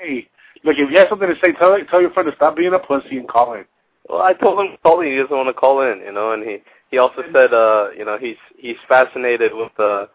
[0.00, 0.28] Hey,
[0.64, 2.78] look, if you have something to say, tell tell your friend to stop being a
[2.78, 3.64] pussy and call in.
[4.08, 5.08] Well, I told him to call in.
[5.12, 6.58] He doesn't want to call in, you know, and he
[6.90, 10.06] he also said, uh, you know, he's he's fascinated with uh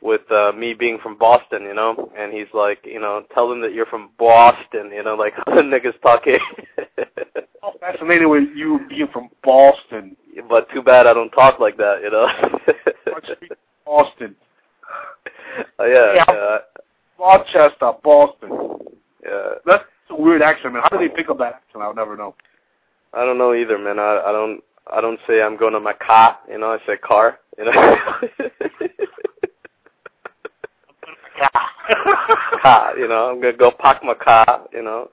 [0.00, 3.60] with uh me being from Boston, you know, and he's like, you know, tell them
[3.62, 6.38] that you're from Boston, you know, like how the niggas talking.
[7.80, 10.16] Fascinated with you being from Boston.
[10.48, 12.28] but too bad I don't talk like that, you know.
[13.84, 14.36] Boston.
[15.78, 16.24] Uh, yeah, Yeah.
[16.28, 16.58] yeah,
[17.22, 18.50] Rochester, Boston.
[19.24, 19.54] yeah.
[19.64, 20.82] That's a weird accent, man.
[20.82, 21.82] How do they pick up that accent?
[21.82, 22.34] I'll never know.
[23.14, 23.98] I don't know either, man.
[23.98, 24.60] I I don't
[24.92, 26.72] I don't say I'm going to my car, you know.
[26.72, 27.72] I say car, you know.
[32.62, 33.30] car, you know.
[33.30, 35.10] I'm gonna go park my car, you know,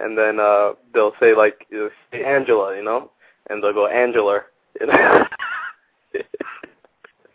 [0.00, 1.66] and then uh they'll say like
[2.10, 3.12] say Angela, you know,
[3.50, 4.40] and they'll go Angela,
[4.80, 5.26] you know.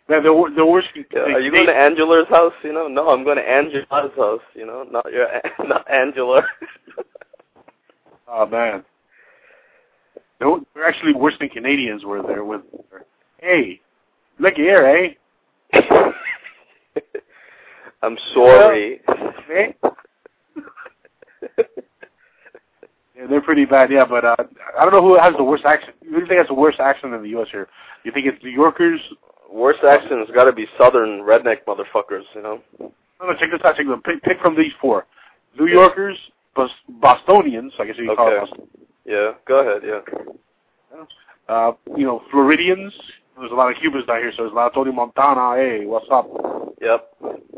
[0.08, 0.88] Man, the the worst.
[0.94, 2.52] Yeah, are you going to Angela's house?
[2.64, 4.40] You know, no, I'm going to Angela's house.
[4.54, 5.28] You know, not your,
[5.66, 6.42] not Angela.
[8.34, 8.82] Oh man,
[10.40, 12.62] they were they're actually worse than Canadians were there with.
[13.36, 13.78] Hey,
[14.38, 15.14] look here,
[15.74, 15.78] eh?
[18.02, 19.00] I'm sorry.
[19.54, 19.72] Eh?
[23.22, 24.04] Yeah, they're pretty bad, yeah.
[24.04, 24.36] But uh,
[24.78, 25.94] I don't know who has the worst accent.
[26.02, 27.48] Who do you think has the worst accent in the U.S.
[27.52, 27.68] here?
[28.04, 29.00] You think it's New Yorkers?
[29.52, 32.24] Worst accent's got to be Southern redneck motherfuckers.
[32.34, 32.62] You know.
[32.80, 33.76] No, no, check this out.
[33.76, 34.04] Check this out.
[34.04, 35.06] Pick, pick from these four:
[35.58, 36.18] New Yorkers,
[37.00, 37.72] Bostonians.
[37.78, 38.62] I guess you can call Okay.
[39.04, 39.32] Yeah.
[39.46, 39.82] Go ahead.
[39.84, 41.04] Yeah.
[41.48, 42.92] Uh, you know, Floridians.
[43.38, 45.56] There's a lot of Cubans down here, so there's a lot of Tony Montana.
[45.56, 46.28] Hey, what's up?
[46.80, 47.08] Yep.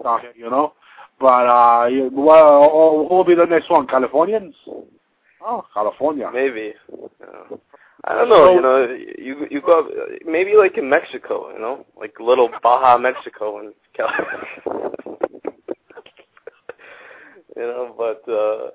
[0.03, 0.73] Down here, you know.
[1.21, 3.87] But uh, you, well, who will be the next one?
[3.87, 4.55] Californians?
[5.45, 6.31] Oh, California.
[6.33, 6.75] Maybe.
[7.21, 7.57] Yeah.
[8.07, 8.55] I don't know.
[8.55, 9.89] You know, you you go
[10.27, 11.51] maybe like in Mexico.
[11.53, 14.47] You know, like little Baja Mexico and California.
[17.57, 18.71] you know, but uh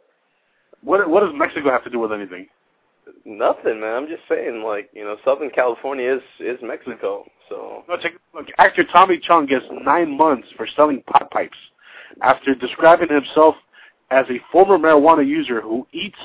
[0.83, 2.47] What what does Mexico have to do with anything?
[3.25, 3.95] nothing, man.
[3.95, 7.25] I'm just saying, like you know, Southern California is is Mexico.
[7.47, 11.57] So No, check, look, actor Tommy Chong gets nine months for selling pot pipes
[12.21, 13.55] after describing himself
[14.11, 16.17] as a former marijuana user who eats,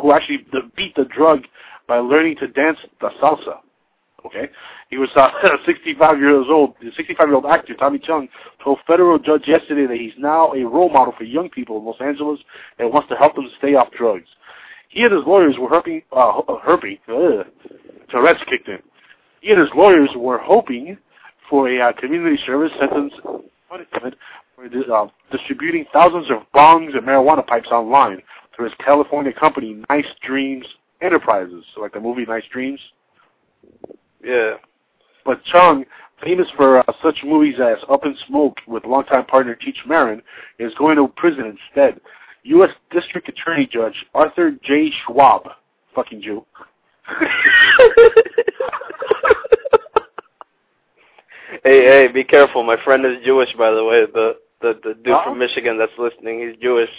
[0.00, 1.42] who actually beat the drug
[1.86, 3.58] by learning to dance the salsa.
[4.24, 4.48] Okay,
[4.90, 5.30] he was uh,
[5.66, 6.74] 65 years old.
[6.82, 8.28] The 65 year old actor Tommy Chong
[8.62, 12.00] told federal judge yesterday that he's now a role model for young people in Los
[12.00, 12.40] Angeles
[12.78, 14.26] and wants to help them stay off drugs.
[14.88, 17.46] He and his lawyers were hoping, uh, hoping, ugh,
[18.10, 18.78] Tourette's kicked in.
[19.42, 20.96] He and his lawyers were hoping
[21.48, 23.12] for a uh, community service sentence
[23.68, 24.14] punishment
[24.56, 28.22] for uh, distributing thousands of bongs and marijuana pipes online
[28.54, 30.64] through his California company, Nice Dreams
[31.00, 32.80] Enterprises, so like the movie Nice Dreams.
[34.24, 34.54] yeah,
[35.24, 35.84] But Chong,
[36.22, 40.22] famous for uh, such movies as Up in Smoke with longtime partner Cheech Marin,
[40.58, 42.00] is going to prison instead.
[42.44, 42.70] U.S.
[42.90, 44.90] District Attorney Judge Arthur J.
[45.04, 45.48] Schwab,
[45.94, 46.44] fucking Jew,
[51.64, 52.62] hey, hey, be careful.
[52.62, 54.04] My friend is Jewish, by the way.
[54.12, 55.30] The the the dude Uh-huh.
[55.30, 56.90] from Michigan that's listening, he's Jewish.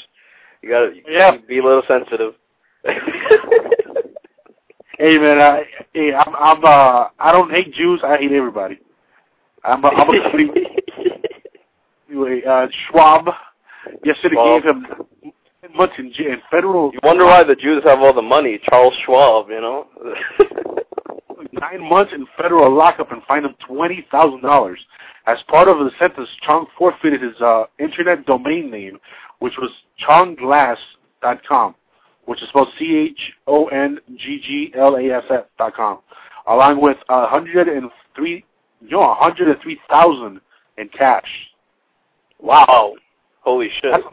[0.61, 1.38] You gotta Yeah.
[1.48, 2.35] be a little sensitive.
[4.98, 8.01] Hey man, I, hey, I'm, I'm, uh, I don't hate Jews.
[8.03, 8.80] I hate everybody.
[9.64, 10.50] I'm, a, I'm a complete.
[12.09, 13.30] anyway, uh, Schwab
[14.03, 14.88] yesterday gave him
[15.61, 16.92] ten months in, in federal.
[16.93, 18.59] You wonder why the Jews have all the money.
[18.67, 19.88] Charles Schwab, you know.
[21.53, 24.80] nine months in federal lockup and fined him twenty thousand dollars.
[25.27, 28.98] As part of the sentence, Chong forfeited his uh, internet domain name,
[29.40, 29.69] which was
[30.08, 31.76] chongglass.com,
[32.27, 35.99] which is spelled C H O N G G L A S S dot com,
[36.45, 38.45] along with a hundred and three,
[38.81, 40.41] you know, a hundred and three thousand
[40.77, 41.27] in cash.
[42.39, 42.93] wow.
[43.41, 43.91] Holy shit.
[43.91, 44.03] That's,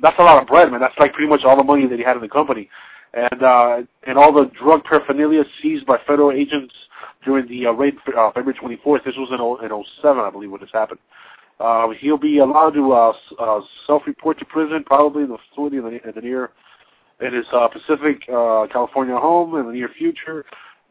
[0.00, 0.80] that's a lot of bread, man.
[0.80, 2.70] That's like pretty much all the money that he had in the company,
[3.12, 6.74] and uh, and all the drug paraphernalia seized by federal agents
[7.22, 9.04] during the uh, raid uh, February 24th.
[9.04, 11.00] This was in oh- in 07, I believe, when this happened.
[11.60, 15.82] Uh, he'll be allowed to uh, uh, self-report to prison, probably in the facility in
[15.82, 16.50] the, in the near
[17.20, 20.44] in his uh, Pacific, uh, California home in the near future.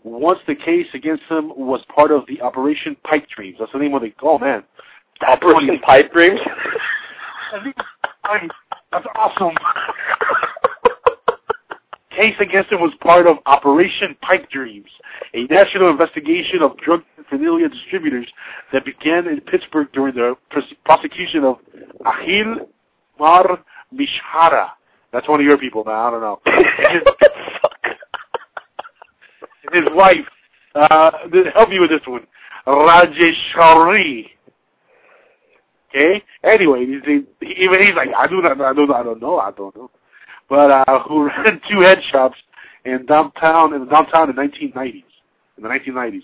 [0.03, 3.57] once the case against him was part of the Operation Pipe Dreams.
[3.59, 4.13] That's the name of the.
[4.21, 4.63] Oh man,
[5.25, 6.39] Operation Pipe Dreams.
[8.91, 9.55] That's awesome.
[12.15, 14.89] Case against him was part of Operation Pipe Dreams,
[15.35, 18.27] a national investigation of drug paraphernalia distributors
[18.73, 21.57] that began in Pittsburgh during the pros- prosecution of
[22.05, 22.67] Ahil
[23.19, 24.69] Mar Mishara.
[25.11, 26.07] That's one of your people, now.
[26.07, 26.39] I don't know.
[26.45, 27.01] His,
[29.83, 30.25] his wife,
[30.75, 31.11] uh,
[31.53, 32.25] help me with this one,
[32.65, 34.29] Rajeshwari.
[35.89, 36.23] Okay.
[36.43, 39.39] Anyway, he's, he, even he's like, I do not, I do not, I don't know,
[39.39, 39.89] I don't know.
[40.49, 42.37] But uh, who ran two head shops
[42.85, 45.03] in downtown in downtown in 1990s,
[45.57, 46.23] in the 1990s.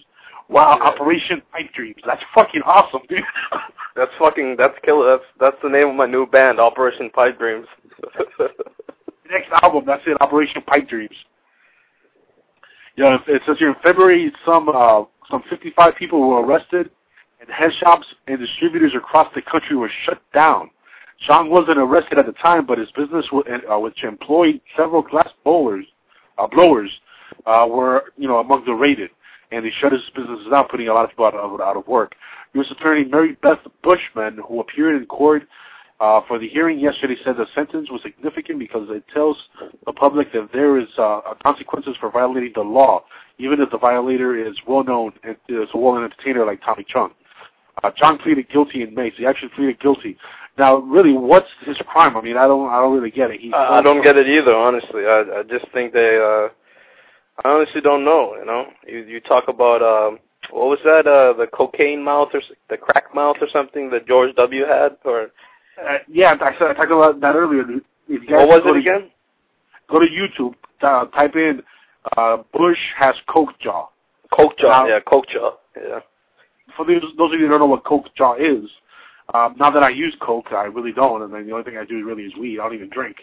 [0.50, 2.02] Wow, Operation Pipe Dreams.
[2.06, 3.24] That's fucking awesome, dude.
[3.96, 4.56] That's fucking.
[4.58, 5.12] That's killer.
[5.12, 7.68] That's that's the name of my new band, Operation Pipe Dreams.
[9.30, 11.16] Next album, that's it, Operation Pipe Dreams.
[12.96, 16.92] Yeah, it says here in February, some uh, some 55 people were arrested,
[17.40, 20.70] and head shops and distributors across the country were shut down.
[21.26, 25.86] Chong wasn't arrested at the time, but his business, uh, which employed several glass bowlers,
[26.38, 26.92] uh, blowers,
[27.46, 29.10] uh, were you know among the raided,
[29.54, 31.88] and he shut his businesses down, putting a lot of people out of, out of
[31.88, 32.16] work.
[32.54, 32.68] U.S.
[32.72, 35.44] Attorney Mary Beth Bushman, who appeared in court
[36.00, 39.38] uh, for the hearing yesterday, said the sentence was significant because it tells
[39.86, 43.04] the public that there is uh, consequences for violating the law,
[43.38, 47.12] even if the violator is well known and is a well-known entertainer like Tommy Chong.
[47.84, 49.10] Uh, John pleaded guilty in May.
[49.12, 50.18] So he actually pleaded guilty.
[50.58, 52.16] Now, really, what's his crime?
[52.16, 53.40] I mean, I don't, I don't really get it.
[53.40, 55.06] He I don't get it either, honestly.
[55.06, 56.18] I I just think they.
[56.18, 56.54] uh
[57.44, 58.36] I honestly don't know.
[58.40, 60.20] You know, you you talk about um
[60.52, 61.08] what was that?
[61.08, 64.66] Uh The cocaine mouth or the crack mouth or something that George W.
[64.66, 65.32] had, or
[65.82, 67.64] Uh, yeah, I, said, I talked about that earlier.
[68.08, 69.10] If you guys what was it to- again?
[69.90, 70.54] Go to YouTube.
[70.82, 71.64] Uh, type in
[72.18, 73.88] uh, Bush has coke jaw.
[74.32, 74.84] Coke jaw.
[74.84, 75.50] Now- yeah, coke jaw.
[75.76, 76.00] Yeah.
[76.76, 78.66] For those, those of you who don't know what coke jaw is,
[79.34, 81.86] um, now that I use coke, I really don't, and then the only thing I
[81.86, 82.60] do really is weed.
[82.60, 83.18] I don't even drink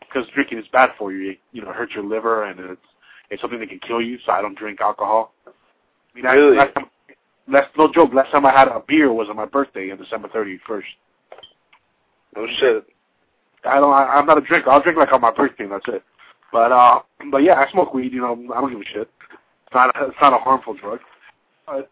[0.00, 1.30] because drinking is bad for you.
[1.32, 2.80] It, you know, hurts your liver, and it's
[3.30, 4.18] it's something that can kill you.
[4.24, 5.32] So I don't drink alcohol.
[5.46, 5.50] I
[6.14, 6.56] mean, I, Really?
[6.56, 6.86] last time,
[7.48, 8.12] last no joke.
[8.14, 10.88] Last time I had a beer was on my birthday on December thirty first.
[12.34, 12.84] No shit.
[13.64, 13.92] I don't.
[13.92, 14.70] I, I'm not a drinker.
[14.70, 15.64] I'll drink like on my birthday.
[15.64, 16.02] and That's it.
[16.52, 18.12] But uh, but yeah, I smoke weed.
[18.12, 19.10] You know, I don't give a shit.
[19.66, 19.94] It's not.
[19.96, 21.00] A, it's not a harmful drug.
[21.66, 21.90] But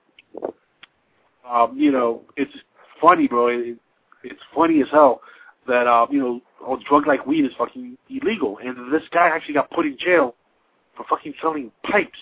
[1.49, 2.53] um, you know, it's
[3.01, 3.49] funny, bro.
[3.49, 3.79] It,
[4.23, 5.21] it's funny as hell
[5.67, 6.41] that uh, you know,
[6.73, 10.35] a drug like weed is fucking illegal, and this guy actually got put in jail
[10.97, 12.19] for fucking selling pipes.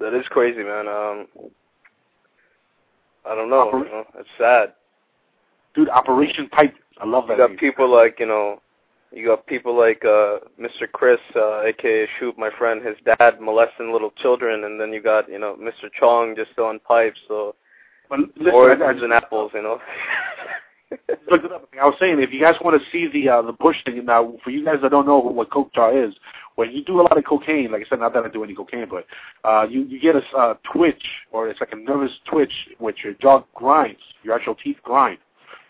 [0.00, 0.86] That is crazy, man.
[0.88, 1.26] Um,
[3.28, 3.70] I don't know.
[3.72, 4.04] You know.
[4.18, 4.72] It's sad.
[5.74, 6.74] Dude, Operation Pipe.
[7.00, 7.38] I love that.
[7.38, 8.60] You got people like you know,
[9.12, 10.90] you got people like uh Mr.
[10.90, 15.28] Chris, uh, aka Shoot, my friend, his dad molesting little children, and then you got
[15.28, 15.90] you know Mr.
[15.98, 17.54] Chong just selling pipes, so
[18.08, 19.80] But listen, oranges I- and apples, you know.
[21.30, 21.68] Look it up.
[21.80, 24.34] I was saying, if you guys want to see the uh, the Bush thing, now
[24.42, 26.14] for you guys that don't know what coke jaw is,
[26.54, 28.54] when you do a lot of cocaine, like I said, not that I do any
[28.54, 29.06] cocaine, but
[29.48, 33.12] uh, you you get a uh, twitch, or it's like a nervous twitch, which your
[33.14, 35.18] jaw grinds, your actual teeth grind,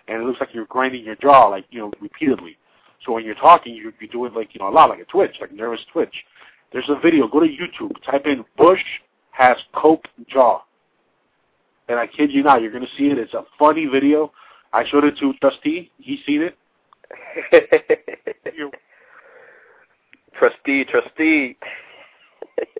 [0.06, 2.56] and it looks like you're grinding your jaw, like you know, repeatedly.
[3.04, 5.04] So when you're talking, you you do it like you know a lot, like a
[5.04, 6.14] twitch, like nervous twitch.
[6.72, 7.26] There's a video.
[7.26, 7.92] Go to YouTube.
[8.04, 8.82] Type in Bush
[9.32, 10.62] has coke jaw,
[11.88, 13.18] and I kid you not, you're gonna see it.
[13.18, 14.32] It's a funny video.
[14.72, 15.90] I showed it to Trusty.
[15.98, 16.56] He seen it.
[20.38, 21.56] trusty, trusty.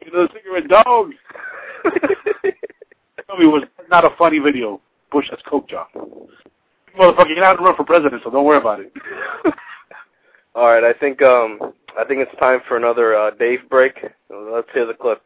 [0.05, 1.13] You know, cigarette dog.
[3.27, 4.81] Tell me, it was not a funny video.
[5.11, 5.87] Bush has coke jaw.
[6.99, 8.93] Motherfucker, you're not to run for president, so don't worry about it.
[10.55, 11.59] All right, I think um
[11.99, 13.95] I think it's time for another uh, Dave break.
[14.31, 15.23] Let's hear the clip.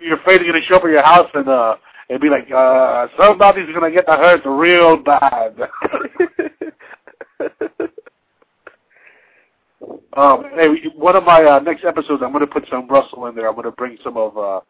[0.00, 1.76] You're afraid he's gonna show up at your house and uh
[2.10, 5.54] and be like, uh, somebody's gonna get the hurt real bad.
[10.16, 13.48] um, hey, one of my uh, next episodes, I'm gonna put some Russell in there.
[13.48, 14.60] I'm gonna bring some of uh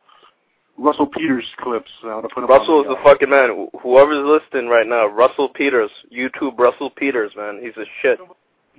[0.76, 1.90] Russell Peters clips.
[2.02, 3.68] I'm gonna put Russell is the fucking man.
[3.82, 8.18] Whoever's listening right now, Russell Peters, YouTube Russell Peters, man, he's a shit.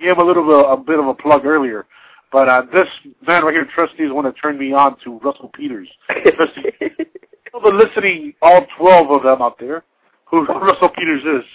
[0.01, 1.85] gave a little bit, a bit of a plug earlier,
[2.31, 2.87] but uh, this
[3.25, 5.89] man right here, Trusty, is one that turned me on to Russell Peters.
[7.51, 9.83] Tell the listening, all 12 of them out there,
[10.25, 11.45] who Russell Peters is.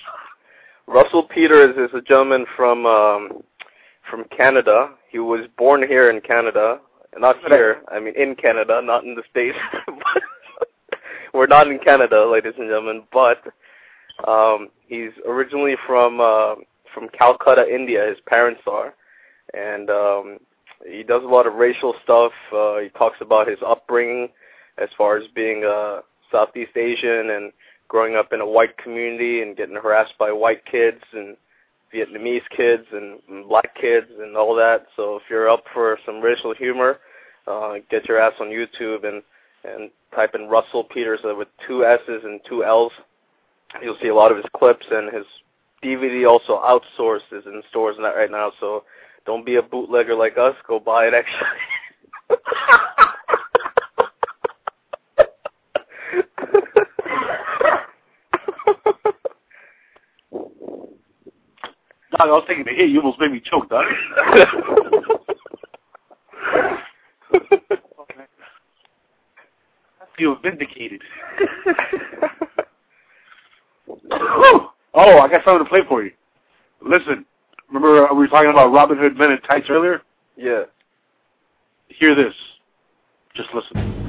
[0.86, 3.42] Russell Peters is a gentleman from um
[4.10, 4.90] from Canada.
[5.08, 6.80] He was born here in Canada.
[7.18, 9.56] Not here, I mean in Canada, not in the States.
[11.34, 13.42] We're not in Canada, ladies and gentlemen, but
[14.28, 16.56] um he's originally from uh
[16.92, 18.94] from Calcutta, India, his parents are.
[19.52, 20.38] and um,
[20.86, 22.32] he does a lot of racial stuff.
[22.52, 24.28] Uh, he talks about his upbringing
[24.78, 27.52] as far as being a Southeast Asian and
[27.88, 31.36] growing up in a white community and getting harassed by white kids and
[31.94, 34.86] Vietnamese kids and, and black kids and all that.
[34.96, 36.98] So if you're up for some racial humor,
[37.46, 39.22] uh, get your ass on YouTube and
[39.64, 42.92] and type in Russell Peters uh, with two S's and two L's.
[43.82, 45.24] You'll see a lot of his clips and his
[45.82, 48.52] DVD also outsourced is in stores right now.
[48.60, 48.84] So
[49.24, 50.54] don't be a bootlegger like us.
[50.68, 52.38] Go buy it actually.
[62.18, 62.90] I was taking a hit.
[62.90, 63.84] You almost made me choke, dog.
[64.28, 64.44] okay.
[70.00, 71.02] I feel vindicated.
[74.10, 76.12] oh, I got something to play for you.
[76.80, 77.24] Listen,
[77.68, 80.02] remember uh, we were talking about Robin Hood Men in Tights earlier?
[80.36, 80.64] Yeah.
[81.88, 82.34] Hear this.
[83.34, 84.03] Just listen.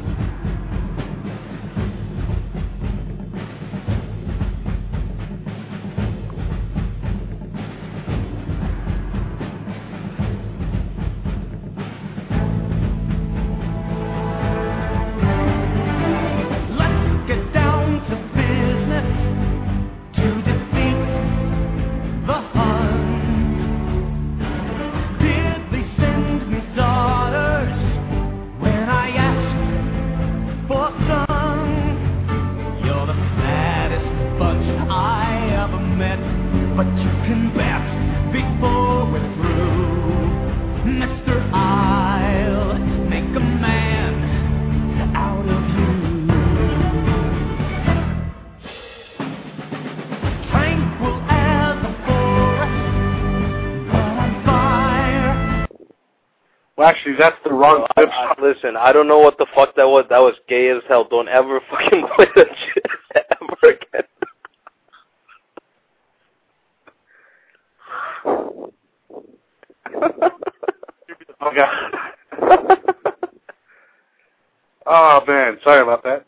[58.45, 60.05] Listen, I don't know what the fuck that was.
[60.09, 61.07] That was gay as hell.
[61.09, 62.85] Don't ever fucking play that shit
[63.41, 64.03] ever again.
[71.41, 72.79] oh god.
[74.85, 76.25] oh man, sorry about that.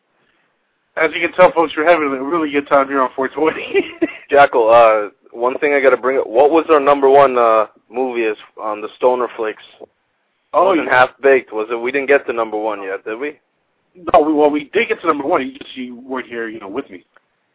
[0.95, 4.09] As you can tell, folks, we're having a really good time here on 420.
[4.31, 6.27] Jackal, uh, one thing I gotta bring up.
[6.27, 9.63] What was our number one uh movie is on the Stoner Flicks?
[10.53, 10.89] Oh, Wasn't.
[10.89, 11.51] Half Baked.
[11.53, 11.75] Was it?
[11.75, 13.39] We didn't get to number one yet, did we?
[14.13, 15.45] no, we, well, we did get to number one.
[15.45, 17.05] You just you weren't here, you know, with me.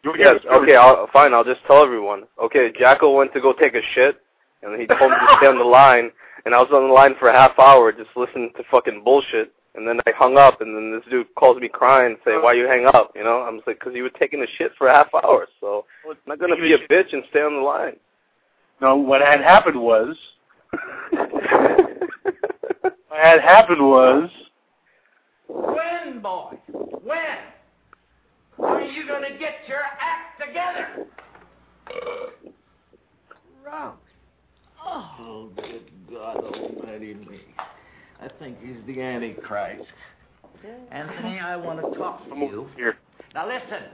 [0.04, 0.40] You Yes.
[0.42, 0.76] here Okay.
[0.76, 1.32] I'll, fine.
[1.32, 2.24] I'll just tell everyone.
[2.42, 2.72] Okay.
[2.78, 4.20] Jackal went to go take a shit,
[4.62, 6.10] and he told me to stay on the line,
[6.44, 9.52] and I was on the line for a half hour just listening to fucking bullshit.
[9.74, 12.66] And then I hung up, and then this dude calls me crying, say, "Why you
[12.66, 14.92] hang up?" You know, I'm just like, "Cause you were taking a shit for a
[14.94, 17.96] half hour." So I'm not gonna be a bitch and stay on the line.
[18.82, 20.14] No, what had happened was,
[23.12, 24.30] what had happened was,
[25.46, 26.58] When, boy?
[27.04, 27.18] When?
[28.58, 31.06] Are you going to get your act together?
[33.64, 33.92] Rose.
[34.84, 37.40] Oh, good God Almighty me.
[38.20, 39.84] I think he's the Antichrist.
[40.90, 42.68] Anthony, I want to talk to you.
[42.76, 42.96] Here.
[43.34, 43.88] Now listen.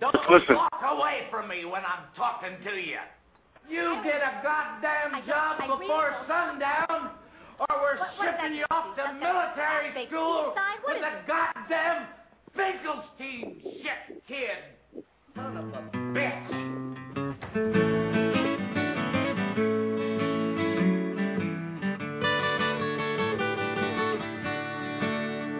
[0.00, 0.56] Don't Listen.
[0.56, 2.98] walk away from me when I'm talking to you.
[3.68, 7.12] You get a goddamn job before sundown,
[7.58, 10.54] or we're shipping you off to military school
[10.86, 12.06] with a goddamn
[12.54, 15.04] Finkelstein shit kid.
[15.34, 16.66] Son of a bitch.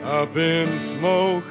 [0.06, 1.50] Up in smoke,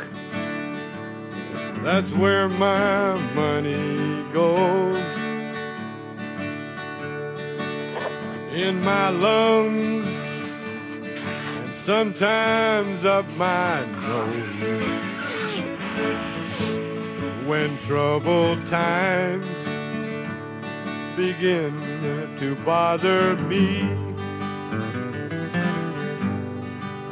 [1.83, 5.15] that's where my money goes.
[8.55, 10.24] In my lungs, and
[11.87, 15.05] sometimes up my nose.
[17.47, 19.45] When troubled times
[21.15, 24.05] begin to bother me.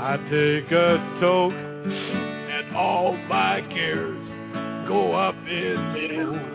[0.01, 4.19] I take a toke and all my cares
[4.87, 5.77] go up in
[6.37, 6.52] Up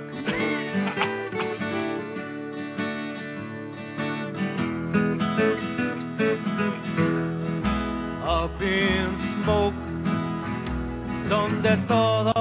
[11.28, 12.32] donde todo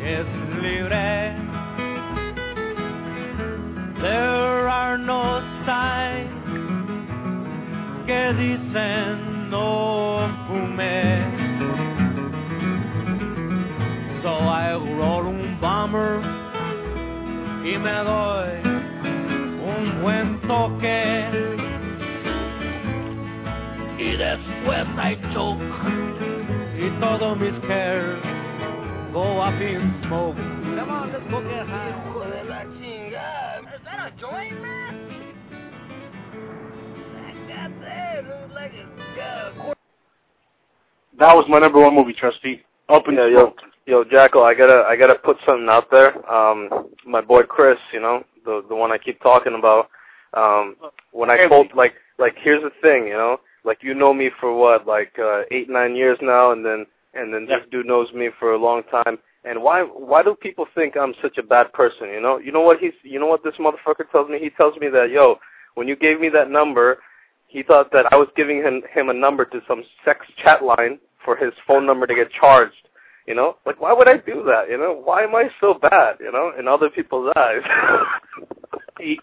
[0.00, 0.26] es
[0.62, 1.34] libre.
[4.00, 6.30] There are no signs
[8.06, 11.22] que dicen no fume.
[14.22, 16.20] So I roll un bomber
[17.64, 18.60] y me doy
[19.66, 21.62] un buen toque.
[24.32, 26.01] West, West Side joke.
[26.82, 28.20] Y todos mis cares
[29.12, 30.34] go up in smoke.
[30.34, 31.92] Come on, let's go get high.
[31.92, 33.60] Hijo de la chingada.
[33.72, 35.08] Is that a joint, man?
[37.46, 39.74] God damn, was like a uh.
[41.20, 42.64] That was my number one movie, Trusty.
[42.88, 43.54] Up in Yeah, yo,
[43.86, 46.28] yo, Jackal, I gotta, I gotta put something out there.
[46.28, 49.88] Um, my boy Chris, you know, the the one I keep talking about.
[50.34, 50.74] Um,
[51.12, 54.56] when I told, like, like here's the thing, you know, like you know me for
[54.56, 58.30] what, like uh, eight, nine years now, and then and then this dude knows me
[58.38, 59.18] for a long time.
[59.44, 62.08] And why, why do people think I'm such a bad person?
[62.08, 64.38] You know, you know what he's, you know what this motherfucker tells me?
[64.38, 65.38] He tells me that, yo,
[65.74, 66.98] when you gave me that number,
[67.48, 70.98] he thought that I was giving him him a number to some sex chat line
[71.24, 72.88] for his phone number to get charged.
[73.26, 74.68] You know, like why would I do that?
[74.68, 76.16] You know, why am I so bad?
[76.18, 77.62] You know, in other people's eyes.
[78.98, 79.20] he,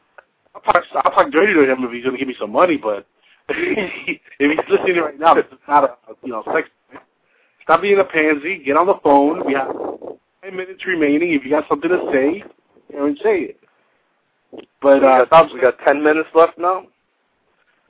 [0.54, 3.06] I'll talk, I'll talk dirty to him if he's gonna give me some money, but
[3.50, 6.70] if he's listening right now, this is not a you know sex.
[7.64, 8.64] Stop being a pansy.
[8.64, 9.46] Get on the phone.
[9.46, 9.70] We have
[10.44, 11.34] ten minutes remaining.
[11.34, 12.44] If you got something to say,
[12.90, 13.60] you know, and say it.
[14.82, 16.88] But we, uh, got, we got ten minutes left now.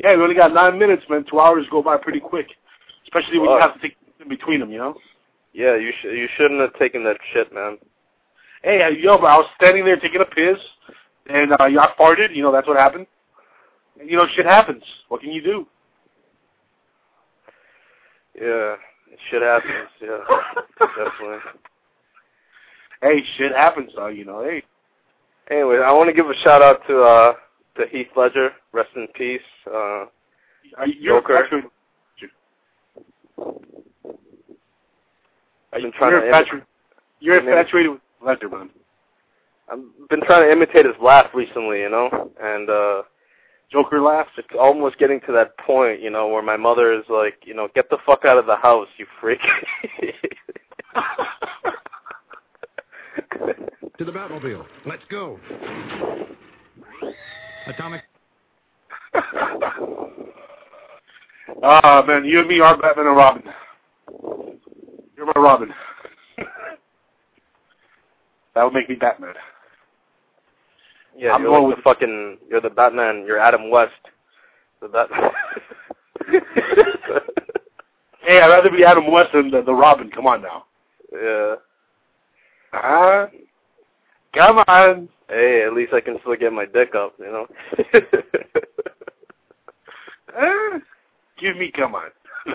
[0.03, 1.25] yeah, we only got nine minutes, man.
[1.29, 2.47] Two hours go by pretty quick,
[3.03, 4.71] especially when you have to take in between them.
[4.71, 4.95] You know.
[5.53, 7.77] Yeah, you sh- you shouldn't have taken that shit, man.
[8.63, 10.59] Hey, uh, yo, but I was standing there taking a piss,
[11.27, 12.35] and uh, I farted.
[12.35, 13.07] You know, that's what happened.
[14.03, 14.83] You know, shit happens.
[15.09, 15.67] What can you do?
[18.39, 18.75] Yeah,
[19.29, 19.89] shit happens.
[20.01, 20.19] Yeah,
[20.79, 21.37] definitely.
[23.01, 24.07] Hey, shit happens, though.
[24.07, 24.63] You know, hey.
[25.51, 27.33] Anyway, I want to give a shout out to uh
[27.77, 28.51] to Heath Ledger.
[28.71, 29.41] Rest in peace.
[29.67, 30.05] Uh,
[30.77, 31.37] Are you, you're Joker.
[31.43, 31.71] infatuated-
[35.71, 36.65] I've been trying you're to infatuated.
[37.19, 38.69] You're infatuated with Ledger, man.
[39.71, 43.01] I've been trying to imitate his laugh recently, you know, and uh
[43.71, 44.31] Joker laughs.
[44.37, 47.67] It's almost getting to that point, you know, where my mother is like, you know,
[47.75, 49.39] get the fuck out of the house, you freak.
[53.99, 54.65] To the Batmobile.
[54.85, 55.37] Let's go.
[57.67, 58.03] Atomic.
[61.61, 63.43] Ah, man, you and me are Batman and Robin.
[65.17, 65.73] You're my Robin.
[68.55, 69.33] that would make me Batman.
[71.17, 73.93] Yeah, I'm you're going like the fucking, you're the Batman, you're Adam West.
[74.81, 75.31] The Batman.
[78.29, 80.11] Hey, I'd rather be Adam West than the, the Robin.
[80.11, 80.65] Come on now.
[81.11, 81.55] yeah.
[82.73, 83.27] Ah,
[84.35, 85.09] come on.
[85.27, 87.47] Hey, at least I can still get my dick up, you know.
[90.37, 90.79] Ah,
[91.41, 92.09] give me come on.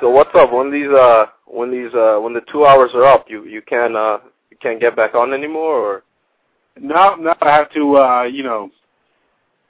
[0.00, 0.50] so what's up?
[0.50, 3.94] When these uh when these uh when the two hours are up, you you can't
[3.94, 4.20] uh
[4.60, 6.02] can't get back on anymore, or
[6.78, 8.70] now, now I have to, uh, you know,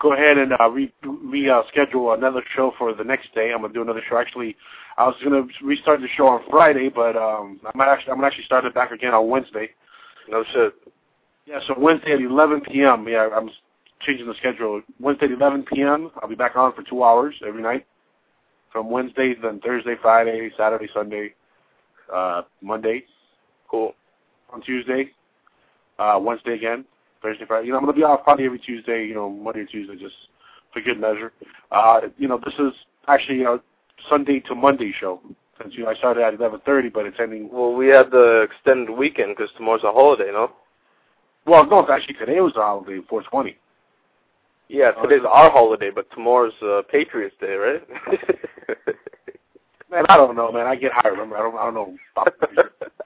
[0.01, 3.53] go ahead and uh, re, re uh, schedule another show for the next day.
[3.53, 4.19] I'm gonna do another show.
[4.19, 4.57] Actually,
[4.97, 8.45] I was gonna restart the show on Friday, but um, I'm actually I'm gonna actually
[8.45, 9.71] start it back again on Wednesday.
[10.29, 10.75] no shit.
[11.47, 13.09] Yeah, so Wednesday at 11 p.m.
[13.09, 13.51] Yeah, I'm
[14.01, 14.83] changing the schedule.
[15.01, 16.11] Wednesday at 11 p.m.
[16.23, 17.87] I'll be back on for two hours every night.
[18.73, 21.35] From Wednesday, then Thursday, Friday, Saturday, Sunday,
[22.13, 23.05] uh, Monday.
[23.69, 23.95] Cool.
[24.53, 25.11] On Tuesday,
[25.99, 26.85] uh, Wednesday again,
[27.23, 27.67] Thursday, Friday.
[27.67, 29.07] You know, I'm gonna be off probably every Tuesday.
[29.07, 30.15] You know, Monday or Tuesday, just
[30.73, 31.33] for good measure.
[31.71, 32.73] Uh, you know, this is
[33.09, 33.61] actually a
[34.09, 35.21] Sunday to Monday show.
[35.61, 37.49] Since you know, I started at 11:30, but it's ending.
[37.53, 40.53] Well, we had the extended weekend because tomorrow's a holiday, no?
[41.47, 43.57] Well, no, actually today was the holiday, 420.
[44.69, 47.83] Yeah, today's our holiday, but tomorrow's uh, Patriots Day, right?
[49.91, 50.69] Man, I don't know, man.
[50.69, 51.09] I get high.
[51.09, 51.57] Remember, I don't.
[51.57, 51.97] I don't know.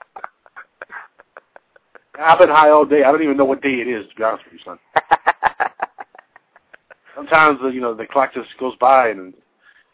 [2.19, 3.03] I've been high all day.
[3.03, 4.79] I don't even know what day it is, to be honest with you, son.
[7.15, 9.33] Sometimes, uh, you know, the clock just goes by and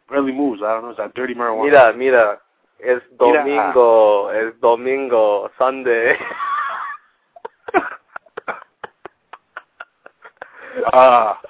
[0.09, 0.61] barely moves.
[0.63, 0.89] I don't know.
[0.89, 1.63] It's that dirty marijuana.
[1.63, 2.39] Mira, mira,
[2.83, 3.43] es Mira.
[3.43, 6.15] domingo, es domingo, Sunday.
[10.93, 11.33] Uh,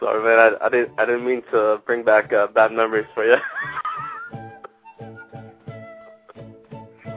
[0.00, 0.38] Sorry, man.
[0.38, 0.98] I, I didn't.
[0.98, 3.36] I didn't mean to bring back uh, bad memories for you.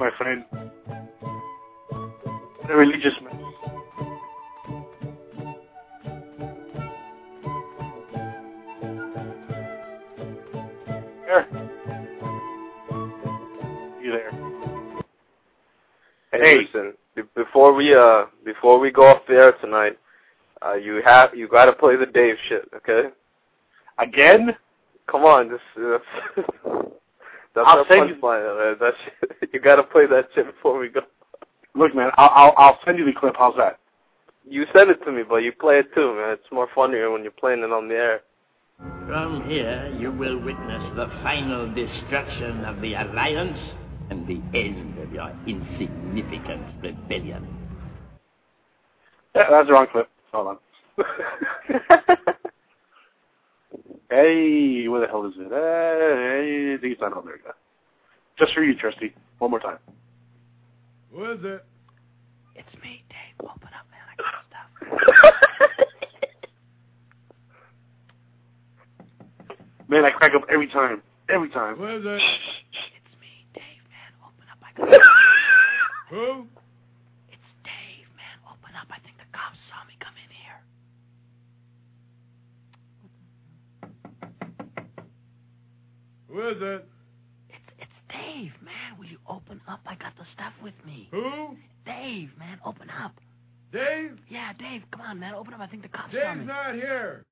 [0.03, 0.43] my friend.
[2.69, 3.39] A religious man.
[14.01, 14.31] You there?
[16.33, 16.57] Hey, Hey.
[16.63, 16.93] listen.
[17.15, 19.97] be- Before we uh, before we go off the air tonight,
[20.65, 23.09] uh, you have you got to play the Dave shit, okay?
[23.99, 24.53] Again?
[25.07, 25.61] Come on, this.
[26.65, 26.83] Uh,
[27.55, 28.77] that's I'll our send you- punchline, man.
[28.79, 28.93] That
[29.53, 31.01] you got to play that shit before we go.
[31.75, 33.35] Look, man, I'll, I'll I'll send you the clip.
[33.37, 33.79] How's that?
[34.47, 36.31] You send it to me, but you play it too, man.
[36.33, 38.21] It's more funnier when you're playing it on the air.
[39.07, 43.57] From here, you will witness the final destruction of the Alliance
[44.09, 47.47] and the end of your insignificant rebellion.
[49.35, 50.09] Yeah, that's the wrong clip.
[50.31, 50.57] Hold
[50.97, 52.17] on.
[54.13, 55.49] hey, where the hell is it?
[55.49, 57.39] Hey, I think it's not on there.
[57.45, 57.51] Yeah.
[58.37, 59.13] Just for you, Trusty.
[59.39, 59.79] One more time.
[61.13, 61.65] Who is it?
[62.55, 63.39] It's me, Dave.
[63.41, 64.05] Open up, man.
[64.09, 65.29] I got stuff.
[69.93, 71.03] Man, I crack up every time.
[71.29, 71.75] Every time.
[71.75, 72.21] Who is it?
[72.97, 74.11] It's me, Dave, man.
[74.25, 74.57] Open up.
[74.63, 74.89] I got
[76.09, 76.47] Who?
[77.29, 78.37] It's Dave, man.
[78.49, 78.87] Open up.
[78.89, 80.59] I think the cops saw me come in here.
[86.33, 86.85] Who is it?
[87.49, 88.97] It's it's Dave, man.
[88.97, 89.81] Will you open up?
[89.85, 91.07] I got the stuff with me.
[91.11, 91.55] Who?
[91.85, 92.59] Dave, man.
[92.65, 93.13] Open up.
[93.71, 94.17] Dave?
[94.29, 94.81] Yeah, Dave.
[94.91, 95.35] Come on, man.
[95.35, 95.59] Open up.
[95.59, 96.47] I think the cops saw coming.
[96.47, 97.23] Dave's not here.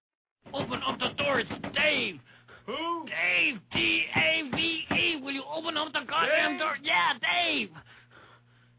[0.54, 1.40] Open up the door.
[1.40, 2.20] It's Dave.
[2.68, 3.06] Who?
[3.06, 3.60] Dave.
[3.74, 5.22] D A V E.
[5.24, 6.60] Will you open up the goddamn Dave?
[6.60, 6.78] door?
[6.84, 7.70] Yeah, Dave.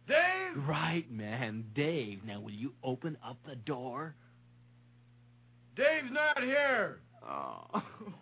[0.07, 0.68] Dave?
[0.68, 1.65] Right, man.
[1.75, 2.20] Dave.
[2.25, 4.15] Now, will you open up the door?
[5.76, 7.01] Dave's not here.
[7.28, 7.83] Oh.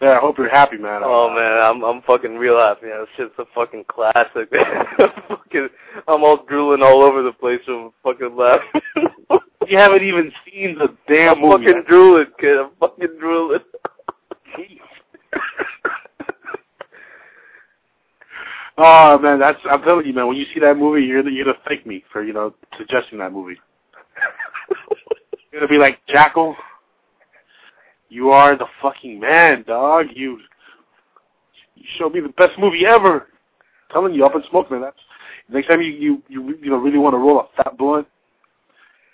[0.00, 1.02] Yeah, I hope you're happy, man.
[1.04, 2.86] Oh man, I'm I'm fucking real happy.
[2.86, 3.00] Man.
[3.00, 4.50] This shit's a fucking classic.
[5.28, 5.68] fucking,
[6.08, 8.80] I'm all drooling all over the place from fucking laughing.
[9.68, 11.66] You haven't even seen the damn I'm movie.
[11.66, 12.58] fucking drooling, kid.
[12.58, 13.60] I'm fucking drooling.
[18.82, 20.26] Oh man, that's I'm telling you, man.
[20.26, 23.18] When you see that movie, you're gonna, you're gonna thank me for you know suggesting
[23.18, 23.60] that movie.
[25.52, 26.56] you're gonna be like Jackal.
[28.10, 30.06] You are the fucking man, dog.
[30.14, 30.38] You
[31.76, 33.28] you showed me the best movie ever.
[33.92, 34.82] telling you, up and smoke, man.
[34.82, 34.96] That's
[35.48, 38.06] next time you you you you know really want to roll a fat blunt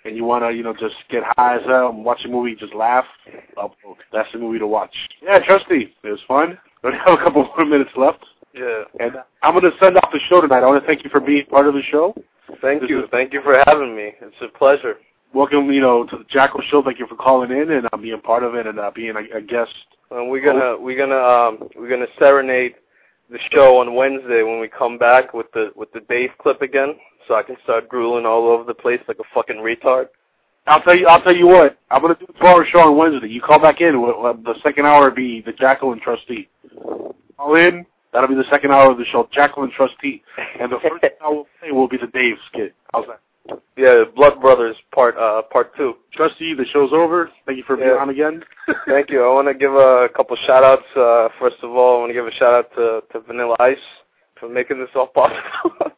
[0.03, 2.55] and you want to you know just get high as hell and watch a movie,
[2.55, 3.05] just laugh.
[3.55, 3.71] Oh,
[4.11, 4.95] that's the movie to watch.
[5.21, 5.93] Yeah, trusty.
[6.03, 6.57] It was fun.
[6.83, 8.23] We only have a couple more minutes left.
[8.53, 8.83] Yeah.
[8.99, 10.59] And I'm going to send off the show tonight.
[10.61, 12.13] I want to thank you for being part of the show.
[12.61, 12.99] Thank This you.
[13.03, 14.11] is- Thank you for having me.
[14.21, 14.97] It's a pleasure.
[15.33, 16.81] Welcome, you know, to the Jackal Show.
[16.81, 19.37] Thank you for calling in and uh, being part of it and uh, being a,
[19.37, 19.73] a guest.
[20.09, 22.75] And we're gonna we're gonna um we're gonna serenade
[23.29, 26.95] the show on Wednesday when we come back with the with the Dave clip again,
[27.27, 30.07] so I can start drooling all over the place like a fucking retard.
[30.65, 31.07] I'll tell you.
[31.07, 31.77] I'll tell you what.
[31.91, 33.27] I'm to do a two-hour show on Wednesday.
[33.27, 33.93] You call back in.
[33.95, 36.49] The second hour be the Jackal and Trusty.
[37.37, 37.85] Call in.
[38.13, 40.23] That'll be the second hour of the show, Jackal and Trusty.
[40.59, 42.73] And the first hour will be the Dave skit.
[42.93, 43.19] How's that?
[43.77, 45.93] Yeah, Blood Brothers part uh part two.
[46.13, 47.29] Trusty, the show's over.
[47.45, 47.95] Thank you for being Yeah.
[48.01, 48.43] on again.
[48.87, 49.23] Thank you.
[49.23, 50.83] I want to give a couple shout outs.
[50.95, 53.77] Uh, first of all, I want to give a shout out to, to Vanilla Ice
[54.39, 55.91] for making this all possible.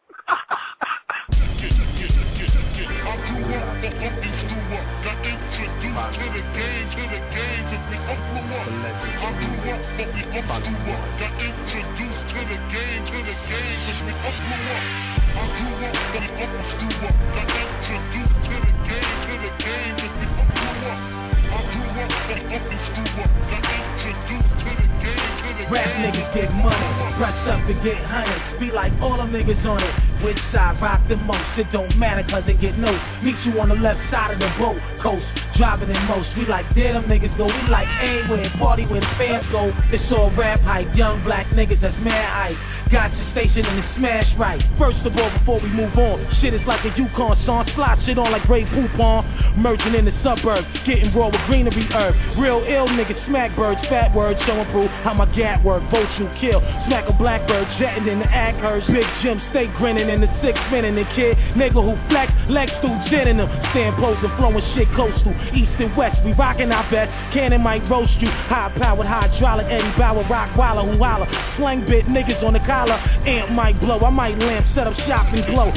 [25.70, 28.58] Rap niggas get money, press up and get hundreds.
[28.58, 29.94] Be like all them niggas on it.
[30.24, 31.56] Which side rock the most?
[31.56, 33.04] It don't matter cause it get notes.
[33.22, 35.24] Meet you on the left side of the boat, coast,
[35.54, 36.36] driving in most.
[36.36, 37.44] We like there them niggas go.
[37.46, 39.72] We like anywhere, party where the fans go.
[39.92, 42.79] It's all rap hype, young black niggas that's mad hype.
[42.90, 44.60] Got your station and it's smash right.
[44.76, 47.64] First of all, before we move on, shit is like a Yukon song.
[47.64, 49.56] Slot shit on like Ray Poupon.
[49.56, 52.16] Merging in the suburb, getting raw with greenery herb.
[52.36, 55.88] Real ill niggas, smack birds, fat words, showing proof how my gat work.
[55.92, 58.88] Vote you kill, smack a blackbird, jetting in the Ackhurst.
[58.92, 60.98] Big Jim, stay grinning in the six minute.
[60.98, 63.48] And kid, nigga who flex, Lex through gin in them.
[63.70, 65.32] Stand posing, flowing shit coastal.
[65.54, 66.24] east and west.
[66.24, 67.12] We rocking our best.
[67.32, 68.28] Cannon might roast you.
[68.28, 71.28] High powered hydraulic, Eddie Bauer, rock waller who holler.
[71.54, 72.70] Slang bit niggas on the.
[72.88, 73.98] Amp might blow.
[74.00, 75.72] I might lamp, set up shop and glow.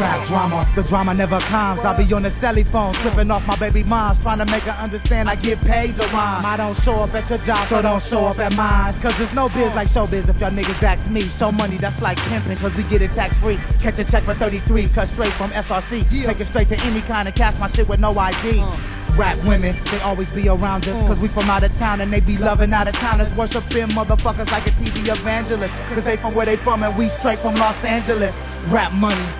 [0.00, 1.80] Rap drama, the drama never comes.
[1.84, 4.72] I be on the celly phone, slipping off my baby moms, trying to make her
[4.72, 6.40] understand I get paid to rhyme.
[6.40, 8.96] I don't show up at your job, so don't show up at mine.
[9.02, 11.30] Cause there's no biz like showbiz if y'all niggas to me.
[11.38, 13.58] So money, that's like pimping, cause we get it tax free.
[13.84, 16.08] Catch a check for 33, cut straight from SRC.
[16.08, 18.58] Take it straight to any kind of cash, my shit with no ID.
[18.58, 19.16] Uh.
[19.18, 20.96] Rap women, they always be around us.
[21.08, 23.28] Cause we from out of town and they be loving out of towners.
[23.36, 25.74] Worshiping motherfuckers like a TV evangelist.
[25.92, 28.34] Cause they from where they from and we straight from Los Angeles.
[28.72, 29.39] Rap money.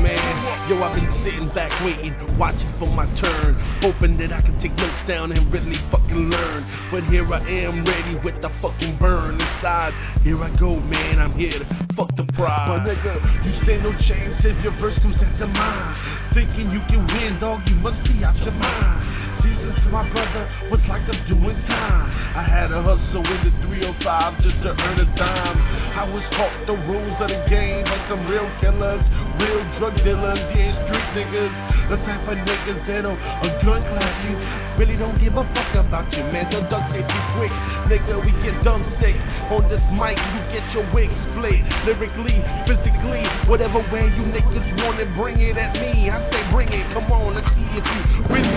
[0.00, 4.58] Man, yo, I've been sitting back waiting, watching for my turn, hoping that I can
[4.60, 6.64] take notes down and really fucking learn.
[6.90, 9.92] But here I am, ready with the fucking burn inside.
[10.22, 12.68] Here I go, man, I'm here to fuck the prize.
[12.68, 15.94] My nigga, you stand no chance if your verse comes into mine.
[16.32, 19.35] Thinking you can win, dog, you must be out your mind.
[19.96, 22.10] My brother, was like I'm doing time.
[22.34, 25.56] I had to hustle in the 305 just to earn a dime.
[25.94, 29.00] I was taught the rules of the game by some real killers,
[29.38, 31.54] real drug dealers, yeah, street niggas.
[31.88, 34.34] The type of niggas that'll a gun clap you.
[34.76, 36.50] Really don't give a fuck about you, man.
[36.50, 37.06] They'll duct tape
[37.38, 37.54] quick.
[37.86, 39.16] Nigga, we get dumb stick.
[39.54, 41.62] On this mic, you get your wig split.
[41.86, 46.10] Lyrically, physically, whatever way you niggas want it, bring it at me.
[46.10, 48.00] I say bring it, come on, let's see if you
[48.34, 48.56] really